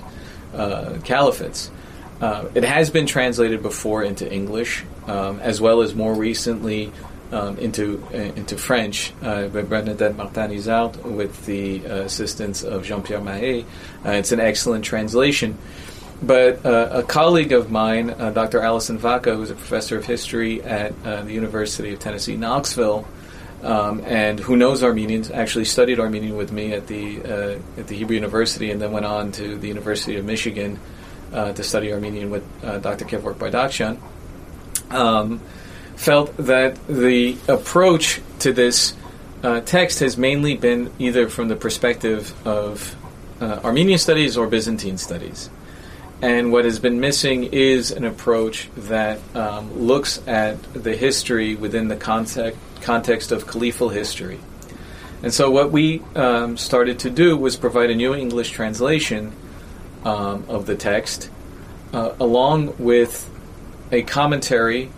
uh, 0.54 1.00
caliphates. 1.02 1.72
Uh, 2.22 2.46
it 2.54 2.64
has 2.64 2.92
been 2.92 3.08
translated 3.08 3.64
before 3.64 4.04
into 4.04 4.32
English, 4.32 4.84
um, 5.08 5.40
as 5.40 5.60
well 5.60 5.82
as 5.82 5.96
more 5.96 6.14
recently 6.14 6.92
um, 7.32 7.58
into 7.58 8.04
uh, 8.14 8.18
into 8.18 8.58
French 8.58 9.14
uh, 9.22 9.48
by 9.48 9.62
Bernadette 9.62 10.16
Martin 10.16 10.52
Hisard 10.52 11.02
with 11.04 11.46
the 11.46 11.86
uh, 11.86 11.94
assistance 12.02 12.64
of 12.64 12.84
Jean-Pierre 12.84 13.22
Mahé. 13.22 13.64
Uh, 14.06 14.12
it's 14.12 14.32
an 14.32 14.40
excellent 14.40 14.86
translation. 14.86 15.58
But 16.24 16.64
uh, 16.66 16.90
a 16.92 17.04
colleague 17.04 17.52
of 17.52 17.72
mine, 17.72 18.12
uh, 18.12 18.30
Dr. 18.30 18.60
Alison 18.62 19.00
Vacca, 19.00 19.36
who's 19.36 19.50
a 19.50 19.56
professor 19.56 19.98
of 19.98 20.06
history 20.06 20.62
at 20.62 21.04
the 21.04 21.34
University 21.34 21.94
of 21.94 22.00
Tennessee, 22.00 22.38
Knoxville, 22.38 23.08
um, 23.64 24.04
and 24.06 24.40
who 24.40 24.56
knows 24.56 24.84
Armenian, 24.84 25.32
actually 25.32 25.66
studied 25.66 26.00
Armenian 26.00 26.38
with 26.38 26.52
me 26.52 26.74
at 26.74 26.86
the 26.86 27.22
at 27.78 27.88
the 27.88 27.96
Hebrew 27.96 28.16
University, 28.16 28.70
and 28.70 28.80
then 28.80 28.92
went 28.92 29.06
on 29.06 29.32
to 29.32 29.58
the 29.58 29.68
University 29.68 30.16
of 30.18 30.26
Michigan 30.26 30.80
to 31.32 31.64
study 31.64 31.92
Armenian 31.92 32.30
with 32.30 32.44
Dr. 32.62 33.06
Kevork 33.06 33.36
Bardakjian. 33.36 33.98
Um, 34.92 35.42
felt 36.02 36.36
that 36.38 36.76
the 36.88 37.38
approach 37.48 38.20
to 38.40 38.52
this 38.52 38.96
uh, 39.44 39.62
text 39.62 40.00
has 40.00 40.18
mainly 40.18 40.56
been 40.56 40.92
either 40.98 41.30
from 41.30 41.48
the 41.48 41.56
perspective 41.56 42.34
of 42.46 42.96
uh, 43.40 43.60
Armenian 43.64 44.00
studies 44.00 44.36
or 44.36 44.48
Byzantine 44.48 44.98
studies. 44.98 45.52
And 46.20 46.52
what 46.52 46.66
has 46.66 46.80
been 46.80 47.00
missing 47.00 47.44
is 47.52 47.92
an 47.92 48.04
approach 48.04 48.68
that 48.78 49.20
um, 49.36 49.72
looks 49.80 50.20
at 50.28 50.62
the 50.74 50.96
history 50.96 51.54
within 51.54 51.88
the 51.88 51.96
context, 51.96 52.58
context 52.82 53.32
of 53.32 53.46
caliphal 53.46 53.90
history. 53.90 54.40
And 55.22 55.32
so, 55.32 55.52
what 55.52 55.72
we 55.72 56.02
um, 56.16 56.58
started 56.58 56.98
to 57.00 57.12
do 57.12 57.38
was 57.38 57.56
provide 57.56 57.92
a 57.92 57.96
new 57.96 58.16
English 58.16 58.50
translation 58.50 59.34
um, 60.04 60.46
of 60.48 60.66
the 60.66 60.76
text, 60.76 61.30
uh, 61.94 62.14
along 62.20 62.74
with 62.80 63.30
a 63.92 64.02
commentary 64.02 64.90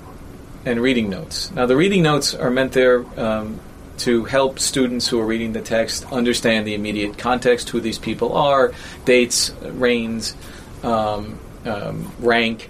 and 0.66 0.82
reading 0.82 1.10
notes. 1.10 1.52
Now, 1.52 1.66
the 1.66 1.76
reading 1.76 2.04
notes 2.04 2.34
are 2.34 2.50
meant 2.50 2.72
there 2.72 3.06
um, 3.20 3.60
to 4.00 4.26
help 4.26 4.60
students 4.60 5.08
who 5.08 5.20
are 5.20 5.26
reading 5.26 5.54
the 5.54 5.62
text 5.62 6.06
understand 6.12 6.66
the 6.66 6.74
immediate 6.74 7.18
context, 7.18 7.70
who 7.70 7.80
these 7.80 8.00
people 8.00 8.34
are, 8.34 8.74
dates, 9.06 9.52
reigns, 9.62 10.36
um, 10.84 11.40
um, 11.66 12.12
rank. 12.20 12.70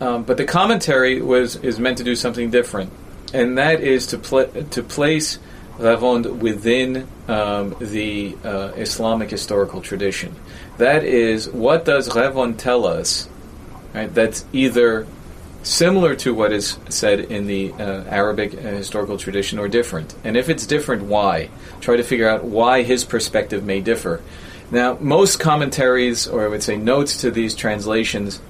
Um, 0.00 0.24
but 0.24 0.36
the 0.36 0.44
commentary 0.44 1.20
was 1.20 1.56
is 1.56 1.78
meant 1.78 1.98
to 1.98 2.04
do 2.04 2.16
something 2.16 2.50
different, 2.50 2.92
and 3.34 3.58
that 3.58 3.80
is 3.80 4.06
to 4.08 4.18
pla 4.18 4.44
to 4.44 4.82
place 4.82 5.38
Ghevond 5.78 6.40
within 6.40 7.06
um, 7.28 7.74
the 7.80 8.36
uh, 8.44 8.72
Islamic 8.76 9.30
historical 9.30 9.80
tradition. 9.80 10.34
That 10.78 11.04
is, 11.04 11.48
what 11.48 11.84
does 11.84 12.08
Ghevond 12.08 12.58
tell 12.58 12.86
us? 12.86 13.28
Right, 13.92 14.12
that's 14.14 14.44
either 14.52 15.06
similar 15.62 16.14
to 16.16 16.34
what 16.34 16.52
is 16.52 16.78
said 16.88 17.20
in 17.20 17.46
the 17.46 17.72
uh, 17.72 18.04
Arabic 18.04 18.54
uh, 18.54 18.58
historical 18.58 19.18
tradition 19.18 19.58
or 19.58 19.68
different. 19.68 20.14
And 20.24 20.36
if 20.36 20.48
it's 20.48 20.66
different, 20.66 21.02
why? 21.02 21.50
Try 21.80 21.96
to 21.96 22.02
figure 22.02 22.28
out 22.28 22.44
why 22.44 22.82
his 22.82 23.04
perspective 23.04 23.64
may 23.64 23.80
differ. 23.80 24.22
Now, 24.70 24.96
most 25.00 25.40
commentaries, 25.40 26.28
or 26.28 26.44
I 26.44 26.48
would 26.48 26.62
say 26.62 26.76
notes 26.76 27.20
to 27.22 27.30
these 27.30 27.54
translations, 27.54 28.40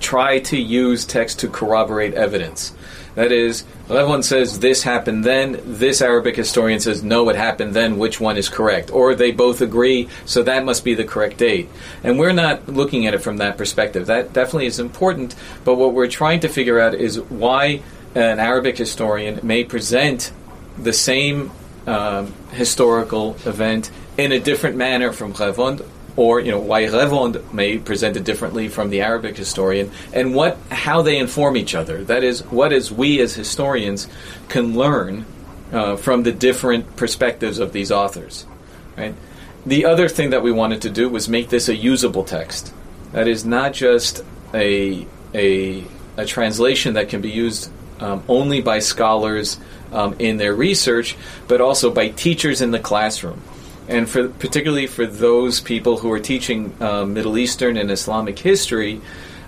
try 0.00 0.40
to 0.40 0.58
use 0.58 1.04
text 1.04 1.40
to 1.40 1.48
corroborate 1.48 2.14
evidence. 2.14 2.74
That 3.16 3.32
is, 3.32 3.64
everyone 3.88 4.22
says 4.22 4.60
this 4.60 4.82
happened 4.82 5.24
then, 5.24 5.58
this 5.64 6.02
Arabic 6.02 6.36
historian 6.36 6.80
says 6.80 7.02
no, 7.02 7.30
it 7.30 7.36
happened 7.36 7.72
then, 7.72 7.96
which 7.96 8.20
one 8.20 8.36
is 8.36 8.50
correct? 8.50 8.90
Or 8.90 9.14
they 9.14 9.32
both 9.32 9.62
agree, 9.62 10.08
so 10.26 10.42
that 10.42 10.66
must 10.66 10.84
be 10.84 10.94
the 10.94 11.04
correct 11.04 11.38
date. 11.38 11.70
And 12.04 12.18
we're 12.18 12.34
not 12.34 12.68
looking 12.68 13.06
at 13.06 13.14
it 13.14 13.22
from 13.22 13.38
that 13.38 13.56
perspective. 13.56 14.06
That 14.06 14.34
definitely 14.34 14.66
is 14.66 14.78
important, 14.78 15.34
but 15.64 15.76
what 15.76 15.94
we're 15.94 16.08
trying 16.08 16.40
to 16.40 16.48
figure 16.48 16.78
out 16.78 16.94
is 16.94 17.18
why 17.18 17.80
an 18.14 18.38
Arabic 18.38 18.76
historian 18.76 19.40
may 19.42 19.64
present 19.64 20.30
the 20.76 20.92
same 20.92 21.50
um, 21.86 22.34
historical 22.52 23.36
event 23.46 23.90
in 24.18 24.30
a 24.30 24.38
different 24.38 24.76
manner 24.76 25.10
from 25.10 25.32
Ghevond 25.32 25.80
or 26.16 26.40
you 26.40 26.50
know 26.50 26.58
why 26.58 26.86
Ghevond 26.86 27.52
may 27.52 27.78
present 27.78 28.16
it 28.16 28.24
differently 28.24 28.68
from 28.68 28.90
the 28.90 29.02
Arabic 29.02 29.36
historian, 29.36 29.90
and 30.12 30.34
what 30.34 30.56
how 30.70 31.02
they 31.02 31.18
inform 31.18 31.56
each 31.56 31.74
other. 31.74 32.02
That 32.04 32.24
is, 32.24 32.42
what 32.44 32.72
as 32.72 32.90
we 32.90 33.20
as 33.20 33.34
historians 33.34 34.08
can 34.48 34.76
learn 34.76 35.26
uh, 35.72 35.96
from 35.96 36.22
the 36.22 36.32
different 36.32 36.96
perspectives 36.96 37.58
of 37.58 37.72
these 37.72 37.92
authors. 37.92 38.46
Right. 38.96 39.14
The 39.66 39.84
other 39.84 40.08
thing 40.08 40.30
that 40.30 40.42
we 40.42 40.52
wanted 40.52 40.82
to 40.82 40.90
do 40.90 41.08
was 41.08 41.28
make 41.28 41.50
this 41.50 41.68
a 41.68 41.76
usable 41.76 42.24
text. 42.24 42.72
That 43.12 43.28
is 43.28 43.44
not 43.44 43.74
just 43.74 44.24
a 44.54 45.06
a, 45.34 45.84
a 46.16 46.24
translation 46.24 46.94
that 46.94 47.08
can 47.10 47.20
be 47.20 47.30
used 47.30 47.70
um, 48.00 48.22
only 48.28 48.62
by 48.62 48.78
scholars 48.78 49.58
um, 49.92 50.16
in 50.18 50.36
their 50.38 50.54
research, 50.54 51.16
but 51.48 51.60
also 51.60 51.90
by 51.90 52.08
teachers 52.08 52.62
in 52.62 52.70
the 52.70 52.78
classroom 52.78 53.42
and 53.88 54.08
for 54.08 54.28
particularly 54.28 54.86
for 54.86 55.06
those 55.06 55.60
people 55.60 55.98
who 55.98 56.10
are 56.10 56.20
teaching 56.20 56.74
um, 56.80 57.14
Middle 57.14 57.38
Eastern 57.38 57.76
and 57.76 57.90
Islamic 57.90 58.38
history, 58.38 59.00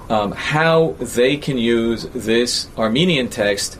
um, 0.09 0.33
how 0.33 0.95
they 0.99 1.37
can 1.37 1.59
use 1.59 2.05
this 2.15 2.69
Armenian 2.77 3.29
text 3.29 3.79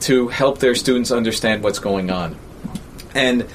to 0.00 0.28
help 0.28 0.58
their 0.58 0.74
students 0.74 1.10
understand 1.10 1.62
what's 1.62 1.78
going 1.78 2.10
on. 2.10 2.36
And 3.14 3.46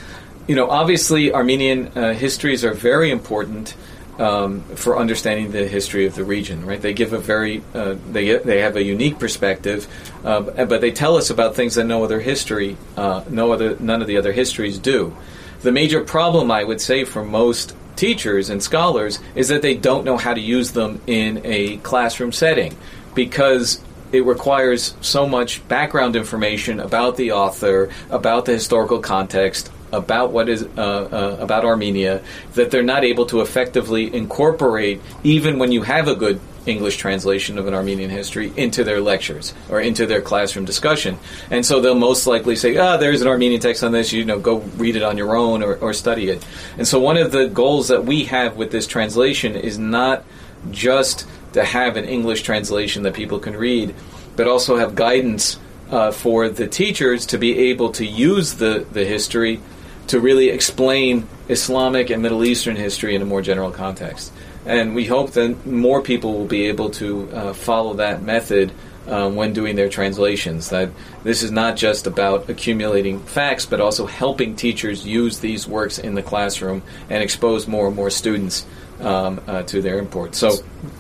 you 0.47 0.55
know, 0.55 0.69
obviously, 0.69 1.33
Armenian 1.33 1.87
uh, 1.95 2.13
histories 2.13 2.65
are 2.65 2.73
very 2.73 3.11
important. 3.11 3.75
Um, 4.19 4.61
for 4.75 4.99
understanding 4.99 5.51
the 5.51 5.65
history 5.67 6.05
of 6.05 6.13
the 6.13 6.23
region, 6.23 6.63
right? 6.63 6.79
They 6.79 6.93
give 6.93 7.11
a 7.13 7.17
very 7.17 7.63
uh, 7.73 7.95
they 8.11 8.37
they 8.37 8.59
have 8.59 8.75
a 8.75 8.83
unique 8.83 9.17
perspective, 9.17 9.87
uh, 10.23 10.41
but 10.41 10.79
they 10.79 10.91
tell 10.91 11.15
us 11.15 11.31
about 11.31 11.55
things 11.55 11.73
that 11.75 11.85
no 11.85 12.03
other 12.03 12.19
history, 12.19 12.77
uh, 12.97 13.23
no 13.29 13.51
other 13.51 13.77
none 13.79 13.99
of 13.99 14.07
the 14.07 14.17
other 14.17 14.31
histories 14.31 14.77
do. 14.77 15.15
The 15.63 15.71
major 15.71 16.03
problem, 16.03 16.49
I 16.49 16.63
would 16.63 16.81
say, 16.81 17.03
for 17.03 17.23
most 17.23 17.75
teachers 17.95 18.49
and 18.49 18.63
scholars 18.63 19.19
is 19.35 19.49
that 19.49 19.61
they 19.61 19.75
don't 19.75 20.05
know 20.05 20.17
how 20.17 20.33
to 20.33 20.41
use 20.41 20.71
them 20.71 20.99
in 21.05 21.41
a 21.43 21.77
classroom 21.77 22.31
setting 22.31 22.75
because 23.13 23.79
it 24.11 24.25
requires 24.25 24.95
so 25.01 25.27
much 25.27 25.65
background 25.67 26.15
information 26.15 26.79
about 26.79 27.15
the 27.15 27.33
author, 27.33 27.89
about 28.09 28.45
the 28.45 28.53
historical 28.53 28.99
context, 28.99 29.71
about 29.91 30.31
what 30.31 30.49
is 30.49 30.63
uh, 30.63 30.81
uh, 30.81 31.37
about 31.39 31.63
Armenia 31.65 32.21
that 32.53 32.71
they're 32.71 32.81
not 32.81 33.03
able 33.03 33.25
to 33.27 33.41
effectively 33.41 34.13
incorporate, 34.13 35.01
even 35.23 35.59
when 35.59 35.71
you 35.71 35.83
have 35.83 36.07
a 36.07 36.15
good 36.15 36.39
English 36.65 36.97
translation 36.97 37.57
of 37.57 37.67
an 37.67 37.73
Armenian 37.73 38.09
history 38.09 38.53
into 38.55 38.83
their 38.83 39.01
lectures 39.01 39.53
or 39.69 39.81
into 39.81 40.05
their 40.05 40.21
classroom 40.21 40.65
discussion. 40.65 41.17
And 41.49 41.65
so 41.65 41.81
they'll 41.81 41.95
most 41.95 42.27
likely 42.27 42.55
say, 42.55 42.77
ah, 42.77 42.97
there's 42.97 43.21
an 43.21 43.27
Armenian 43.27 43.61
text 43.61 43.83
on 43.83 43.91
this, 43.91 44.13
you 44.13 44.25
know, 44.25 44.39
go 44.39 44.57
read 44.77 44.95
it 44.95 45.03
on 45.03 45.17
your 45.17 45.35
own 45.35 45.63
or, 45.63 45.75
or 45.75 45.93
study 45.93 46.29
it. 46.29 46.45
And 46.77 46.87
so 46.87 46.99
one 46.99 47.17
of 47.17 47.31
the 47.31 47.47
goals 47.47 47.87
that 47.87 48.05
we 48.05 48.25
have 48.25 48.57
with 48.57 48.71
this 48.71 48.87
translation 48.87 49.55
is 49.55 49.79
not 49.79 50.23
just 50.69 51.27
to 51.53 51.63
have 51.63 51.97
an 51.97 52.05
English 52.05 52.43
translation 52.43 53.03
that 53.03 53.13
people 53.13 53.39
can 53.39 53.55
read, 53.55 53.95
but 54.35 54.47
also 54.47 54.77
have 54.77 54.95
guidance 54.95 55.59
uh, 55.89 56.11
for 56.11 56.47
the 56.47 56.67
teachers 56.67 57.25
to 57.27 57.37
be 57.37 57.69
able 57.69 57.91
to 57.91 58.05
use 58.05 58.55
the, 58.55 58.85
the 58.91 59.03
history 59.03 59.59
to 60.07 60.19
really 60.19 60.49
explain 60.49 61.27
Islamic 61.49 62.09
and 62.09 62.21
Middle 62.21 62.43
Eastern 62.43 62.75
history 62.75 63.15
in 63.15 63.21
a 63.21 63.25
more 63.25 63.41
general 63.41 63.71
context 63.71 64.31
and 64.65 64.95
we 64.95 65.05
hope 65.05 65.31
that 65.31 65.65
more 65.65 66.01
people 66.01 66.33
will 66.33 66.45
be 66.45 66.67
able 66.67 66.89
to 66.91 67.29
uh, 67.31 67.53
follow 67.53 67.95
that 67.95 68.21
method 68.21 68.71
um, 69.07 69.35
when 69.35 69.53
doing 69.53 69.75
their 69.75 69.89
translations. 69.89 70.69
That 70.69 70.89
this 71.23 71.43
is 71.43 71.51
not 71.51 71.75
just 71.75 72.07
about 72.07 72.49
accumulating 72.49 73.19
facts, 73.19 73.65
but 73.65 73.81
also 73.81 74.05
helping 74.05 74.55
teachers 74.55 75.05
use 75.05 75.39
these 75.39 75.67
works 75.67 75.97
in 75.99 76.15
the 76.15 76.23
classroom 76.23 76.83
and 77.09 77.23
expose 77.23 77.67
more 77.67 77.87
and 77.87 77.95
more 77.95 78.09
students 78.09 78.65
um, 78.99 79.41
uh, 79.47 79.63
to 79.63 79.81
their 79.81 79.97
import. 79.97 80.35
So, 80.35 80.51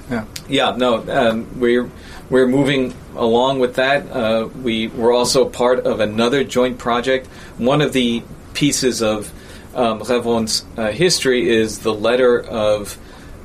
yeah, 0.09 0.25
yeah 0.49 0.75
no, 0.75 1.07
um, 1.09 1.59
we're 1.59 1.89
we're 2.29 2.47
moving 2.47 2.93
along 3.15 3.59
with 3.59 3.75
that. 3.75 4.09
Uh, 4.09 4.49
we 4.63 4.87
we're 4.87 5.13
also 5.13 5.47
part 5.47 5.85
of 5.85 5.99
another 5.99 6.43
joint 6.43 6.79
project. 6.79 7.27
One 7.57 7.81
of 7.81 7.93
the 7.93 8.23
pieces 8.53 9.01
of 9.01 9.31
um, 9.75 9.99
Ghevond's 9.99 10.65
uh, 10.77 10.91
history 10.91 11.49
is 11.49 11.79
the 11.79 11.93
letter 11.93 12.41
of 12.41 12.97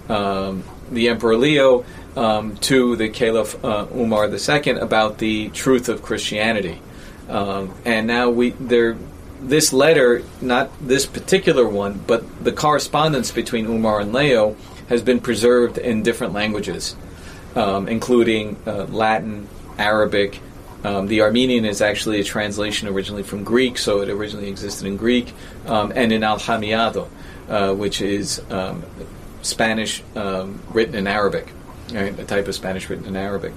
um, 0.09 0.64
the 0.90 1.09
Emperor 1.09 1.36
Leo 1.36 1.84
um, 2.16 2.57
to 2.57 2.96
the 2.96 3.09
Caliph 3.09 3.62
uh, 3.64 3.86
Umar 3.94 4.28
II 4.28 4.70
about 4.72 5.18
the 5.18 5.48
truth 5.50 5.88
of 5.88 6.02
Christianity. 6.02 6.80
Um, 7.28 7.74
and 7.84 8.07
now 8.07 8.30
we 8.30 8.50
there 8.50 8.96
this 9.40 9.72
letter, 9.72 10.22
not 10.40 10.70
this 10.80 11.07
particular 11.07 11.68
one, 11.68 12.02
but 12.07 12.44
the 12.44 12.52
correspondence 12.52 13.30
between 13.30 13.66
Umar 13.66 14.00
and 14.00 14.12
Leo 14.12 14.57
has 14.88 15.02
been 15.02 15.20
preserved 15.20 15.78
in 15.78 16.02
different 16.02 16.32
languages, 16.32 16.96
um, 17.54 17.88
including 17.88 18.57
uh, 18.66 18.84
Latin, 18.84 19.48
Arabic. 19.78 20.40
Um, 20.84 21.09
the 21.09 21.22
Armenian 21.22 21.64
is 21.64 21.82
actually 21.82 22.20
a 22.20 22.24
translation 22.24 22.88
originally 22.88 23.24
from 23.24 23.44
Greek, 23.44 23.76
so 23.76 24.00
it 24.00 24.09
originally 24.09 24.48
existed 24.48 24.86
in 24.86 24.96
Greek, 24.96 25.34
um, 25.66 25.92
and 25.94 26.12
in 26.12 26.22
Aljamiado, 26.22 27.09
uh, 27.48 27.74
which 27.74 28.00
is 28.00 28.40
Spanish 29.47 30.03
um, 30.14 30.61
written 30.70 30.94
in 30.94 31.07
Arabic, 31.07 31.53
right? 31.92 32.18
a 32.18 32.24
type 32.24 32.49
of 32.49 32.55
Spanish 32.55 32.88
written 32.88 33.07
in 33.07 33.16
Arabic. 33.16 33.53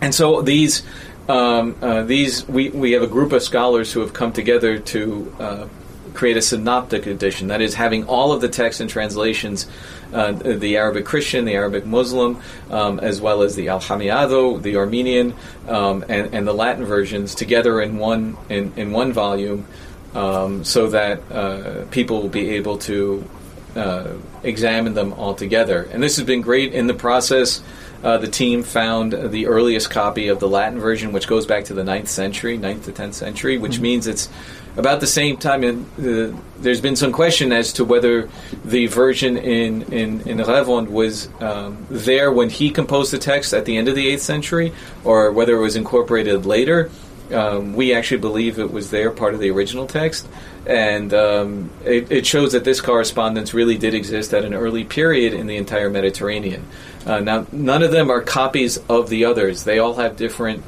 And 0.00 0.14
so 0.14 0.42
these 0.42 0.82
um, 1.28 1.76
uh, 1.80 2.02
these 2.02 2.46
we, 2.48 2.70
we 2.70 2.92
have 2.92 3.02
a 3.02 3.06
group 3.06 3.32
of 3.32 3.42
scholars 3.42 3.92
who 3.92 4.00
have 4.00 4.12
come 4.12 4.32
together 4.32 4.78
to 4.78 5.36
uh, 5.38 5.68
create 6.14 6.36
a 6.36 6.42
synoptic 6.42 7.06
edition. 7.06 7.48
That 7.48 7.60
is, 7.60 7.74
having 7.74 8.04
all 8.04 8.32
of 8.32 8.40
the 8.40 8.48
texts 8.48 8.80
and 8.80 8.90
translations, 8.90 9.68
uh, 10.12 10.32
the 10.32 10.76
Arabic 10.76 11.04
Christian, 11.04 11.44
the 11.44 11.54
Arabic 11.54 11.86
Muslim, 11.86 12.40
um, 12.70 13.00
as 13.00 13.20
well 13.20 13.42
as 13.42 13.54
the 13.54 13.66
Aljamiado, 13.66 14.60
the 14.60 14.76
Armenian, 14.76 15.34
um, 15.68 16.04
and, 16.08 16.34
and, 16.34 16.46
the 16.46 16.52
Latin 16.52 16.84
versions 16.84 17.34
together 17.34 17.80
in 17.80 17.96
one 17.96 18.36
in, 18.48 18.72
in 18.76 18.92
one 18.92 19.12
volume, 19.12 19.66
um, 20.14 20.64
so 20.64 20.88
that 20.88 21.20
uh, 21.30 21.84
people 21.90 22.20
will 22.20 22.28
be 22.28 22.50
able 22.50 22.78
to 22.78 23.28
uh, 23.76 24.14
examine 24.42 24.94
them 24.94 25.12
all 25.14 25.34
together. 25.34 25.88
And 25.92 26.02
this 26.02 26.16
has 26.16 26.26
been 26.26 26.40
great 26.40 26.72
in 26.72 26.86
the 26.86 26.94
process. 26.94 27.62
Uh, 28.02 28.18
the 28.18 28.28
team 28.28 28.64
found 28.64 29.12
the 29.12 29.46
earliest 29.46 29.90
copy 29.90 30.28
of 30.28 30.40
the 30.40 30.48
Latin 30.48 30.80
version, 30.80 31.12
which 31.12 31.28
goes 31.28 31.46
back 31.46 31.66
to 31.66 31.74
the 31.74 31.82
9th 31.82 32.08
century, 32.08 32.58
9th 32.58 32.84
to 32.84 32.92
10th 32.92 33.14
century, 33.14 33.58
which 33.58 33.74
mm-hmm. 33.74 33.82
means 33.82 34.06
it's 34.08 34.28
about 34.76 35.00
the 35.00 35.06
same 35.06 35.36
time. 35.36 35.62
In, 35.62 35.86
uh, 35.98 36.36
there's 36.58 36.80
been 36.80 36.96
some 36.96 37.12
question 37.12 37.52
as 37.52 37.72
to 37.74 37.84
whether 37.84 38.28
the 38.64 38.86
version 38.86 39.36
in, 39.36 39.82
in, 39.92 40.20
in 40.22 40.38
Ghevond 40.38 40.88
was 40.88 41.28
um, 41.40 41.86
there 41.90 42.32
when 42.32 42.50
he 42.50 42.70
composed 42.70 43.12
the 43.12 43.18
text 43.18 43.54
at 43.54 43.66
the 43.66 43.76
end 43.76 43.88
of 43.88 43.94
the 43.94 44.08
8th 44.14 44.20
century, 44.20 44.72
or 45.04 45.30
whether 45.30 45.54
it 45.54 45.60
was 45.60 45.76
incorporated 45.76 46.44
later. 46.44 46.90
Um, 47.32 47.74
we 47.74 47.94
actually 47.94 48.20
believe 48.20 48.58
it 48.58 48.70
was 48.70 48.90
there, 48.90 49.10
part 49.10 49.34
of 49.34 49.40
the 49.40 49.50
original 49.50 49.86
text. 49.86 50.28
And 50.66 51.12
um, 51.12 51.70
it, 51.84 52.10
it, 52.12 52.26
shows 52.26 52.52
that 52.52 52.62
this 52.62 52.80
correspondence 52.80 53.52
really 53.52 53.76
did 53.76 53.94
exist 53.94 54.32
at 54.32 54.44
an 54.44 54.54
early 54.54 54.84
period 54.84 55.34
in 55.34 55.46
the 55.46 55.56
entire 55.56 55.90
Mediterranean. 55.90 56.64
Uh, 57.04 57.18
now, 57.18 57.46
none 57.50 57.82
of 57.82 57.90
them 57.90 58.10
are 58.10 58.22
copies 58.22 58.78
of 58.88 59.08
the 59.08 59.24
others; 59.24 59.64
they 59.64 59.80
all 59.80 59.94
have 59.94 60.16
different 60.16 60.62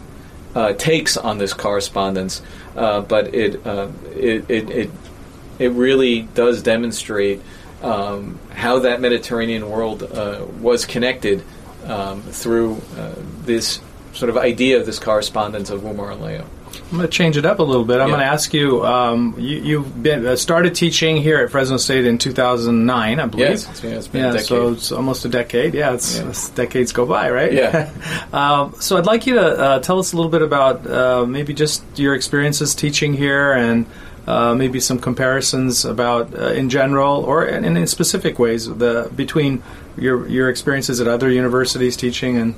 uh, 0.57 0.73
takes 0.73 1.17
on 1.17 1.39
this 1.39 1.53
correspondence, 1.53 2.43
uh, 2.77 3.03
but 3.03 3.33
it, 3.35 3.65
uh, 3.65 3.89
it, 4.17 4.51
it, 4.51 4.71
it 4.71 4.91
it 5.59 5.71
really 5.73 6.23
does 6.23 6.63
demonstrate 6.63 7.41
um, 7.83 8.39
how 8.51 8.81
that 8.81 9.01
Mediterranean 9.01 9.69
world 9.69 10.03
uh, 10.03 10.45
was 10.61 10.87
connected 10.87 11.45
um, 11.87 12.23
through 12.23 12.81
uh, 12.97 13.15
this 13.43 13.81
sort 14.15 14.31
of 14.31 14.37
idea 14.37 14.79
of 14.79 14.87
this 14.87 14.99
correspondence 14.99 15.71
of 15.71 15.85
Umar 15.85 16.13
and 16.13 16.23
Leo. 16.23 16.47
I'm 16.91 16.99
going 16.99 17.03
to 17.03 17.09
change 17.09 17.37
it 17.37 17.47
up 17.47 17.59
a 17.59 17.63
little 17.63 17.85
bit. 17.85 18.01
I'm 18.01 18.09
yeah. 18.09 18.17
going 18.17 18.27
to 18.27 18.33
ask 18.33 18.53
you, 18.53 18.85
um, 18.85 19.35
you. 19.39 19.83
have 19.83 20.03
been 20.03 20.27
uh, 20.27 20.37
started 20.37 20.75
teaching 20.75 21.17
here 21.17 21.39
at 21.39 21.51
Fresno 21.51 21.77
State 21.77 22.07
in 22.07 22.19
2009, 22.19 23.21
I 23.21 23.27
believe. 23.27 23.49
Yes, 23.49 23.83
yeah, 23.83 23.91
it's 23.91 24.09
been 24.09 24.35
yeah, 24.35 24.41
so 24.41 24.73
it's 24.73 24.93
almost 24.93 25.25
a 25.25 25.29
decade. 25.29 25.75
Yeah, 25.75 25.95
it's, 25.95 26.19
yeah. 26.19 26.29
it's 26.29 26.51
decades 26.51 26.93
go 26.93 27.07
by, 27.07 27.31
right? 27.31 27.53
Yeah. 27.53 27.91
um, 28.33 28.75
so 28.81 28.97
I'd 28.97 29.07
like 29.07 29.27
you 29.27 29.35
to 29.35 29.47
uh, 29.47 29.79
tell 29.81 29.99
us 29.99 30.13
a 30.13 30.17
little 30.17 30.31
bit 30.31 30.43
about 30.43 30.87
uh, 30.87 31.27
maybe 31.27 31.55
just 31.55 31.83
your 31.99 32.15
experiences 32.15 32.75
teaching 32.75 33.15
here 33.15 33.53
and. 33.53 33.87
Uh, 34.27 34.55
maybe 34.55 34.81
some 34.81 34.99
comparisons 34.99 35.85
about 35.85 36.35
uh, 36.35 36.47
in 36.53 36.71
general 36.71 37.23
or 37.25 37.45
in, 37.45 37.77
in 37.77 37.87
specific 37.87 38.39
ways 38.39 38.65
the 38.65 39.13
between 39.15 39.63
your 39.99 40.27
your 40.29 40.49
experiences 40.49 40.99
at 40.99 41.07
other 41.07 41.29
universities 41.29 41.95
teaching 41.95 42.39
and 42.39 42.55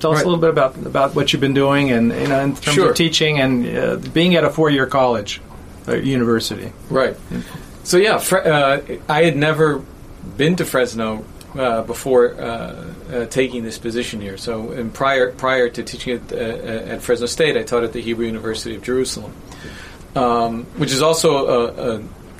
tell 0.00 0.12
us 0.12 0.16
Right. 0.18 0.24
a 0.26 0.28
little 0.28 0.40
bit 0.40 0.50
about 0.50 0.76
about 0.86 1.14
what 1.14 1.32
you've 1.32 1.40
been 1.40 1.54
doing 1.54 1.90
and 1.90 2.12
you 2.12 2.28
know 2.28 2.40
in 2.40 2.54
terms 2.54 2.74
Sure. 2.74 2.90
of 2.90 2.96
teaching 2.96 3.40
and 3.40 3.66
uh, 3.78 3.96
being 4.12 4.34
at 4.36 4.44
a 4.44 4.50
four 4.50 4.70
year 4.70 4.86
college, 4.86 5.40
uh, 5.88 5.94
university. 5.96 6.72
Right. 6.90 7.16
So 7.84 7.96
yeah, 7.96 8.18
Fre- 8.18 8.38
uh, 8.38 8.80
I 9.08 9.22
had 9.24 9.36
never 9.36 9.82
been 10.36 10.56
to 10.56 10.64
Fresno 10.64 11.24
uh, 11.58 11.82
before 11.82 12.34
uh, 12.34 12.44
uh, 13.12 13.26
taking 13.26 13.64
this 13.64 13.78
position 13.78 14.20
here. 14.20 14.36
So, 14.36 14.70
and 14.72 14.92
prior 14.92 15.32
prior 15.32 15.68
to 15.70 15.82
teaching 15.82 16.14
at, 16.16 16.32
uh, 16.32 16.36
at 16.94 17.02
Fresno 17.02 17.26
State, 17.26 17.56
I 17.56 17.62
taught 17.62 17.84
at 17.84 17.92
the 17.92 18.02
Hebrew 18.02 18.26
University 18.26 18.74
of 18.76 18.82
Jerusalem, 18.82 19.32
um, 20.14 20.64
which 20.76 20.92
is 20.92 21.00
also 21.02 21.46
a, 21.46 21.96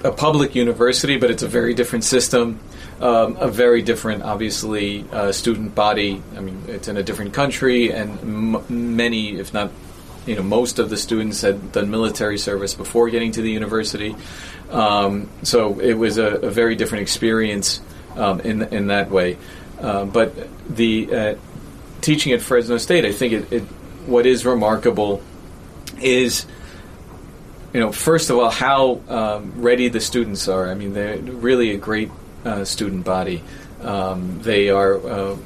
a, 0.07 0.09
a 0.11 0.13
public 0.13 0.55
university, 0.55 1.17
but 1.17 1.31
it's 1.31 1.43
a 1.43 1.49
very 1.49 1.75
different 1.75 2.05
system. 2.05 2.61
Um, 3.01 3.37
a 3.37 3.49
very 3.49 3.83
different, 3.83 4.25
obviously, 4.25 5.05
uh, 5.13 5.31
student 5.31 5.75
body. 5.75 6.21
I 6.37 6.41
mean, 6.41 6.65
it's 6.67 6.89
in 6.89 6.97
a 6.97 7.03
different 7.03 7.33
country, 7.33 7.93
and 7.93 8.19
m- 8.19 8.97
many, 8.97 9.37
if 9.37 9.55
not 9.55 9.71
you 10.29 10.37
know, 10.37 10.43
most 10.43 10.79
of 10.79 10.91
the 10.91 10.97
students 10.99 11.41
had 11.41 11.73
done 11.73 11.91
military 11.91 12.37
service 12.37 12.75
before 12.75 13.09
getting 13.09 13.33
to 13.33 13.41
the 13.41 13.51
university. 13.51 14.15
Um, 14.71 15.31
so 15.43 15.79
it 15.81 15.95
was 15.95 16.19
a, 16.19 16.27
a 16.27 16.51
very 16.51 16.77
different 16.77 17.03
experience 17.03 17.81
um, 18.15 18.41
in 18.41 18.63
in 18.65 18.89
that 18.89 19.11
way. 19.11 19.39
Um, 19.81 20.11
but 20.11 20.35
the 20.69 21.15
uh, 21.15 21.35
teaching 22.03 22.33
at 22.33 22.43
Fresno 22.43 22.77
State, 22.77 23.07
I 23.07 23.13
think 23.13 23.33
it, 23.33 23.53
it 23.53 23.63
what 24.05 24.27
is 24.27 24.45
remarkable 24.45 25.23
is 26.01 26.45
you 27.73 27.81
know 27.81 27.91
first 27.91 28.29
of 28.29 28.39
all 28.39 28.51
how 28.51 29.01
um, 29.09 29.63
ready 29.63 29.89
the 29.89 30.01
students 30.01 30.47
are. 30.47 30.71
I 30.71 30.75
mean, 30.75 30.93
they're 30.93 31.17
really 31.17 31.71
a 31.71 31.79
great 31.79 32.11
uh, 32.49 32.65
student 32.65 33.05
body. 33.05 33.43
Um, 33.83 34.41
they 34.43 34.71
are. 34.71 34.95
Uh, 35.07 35.37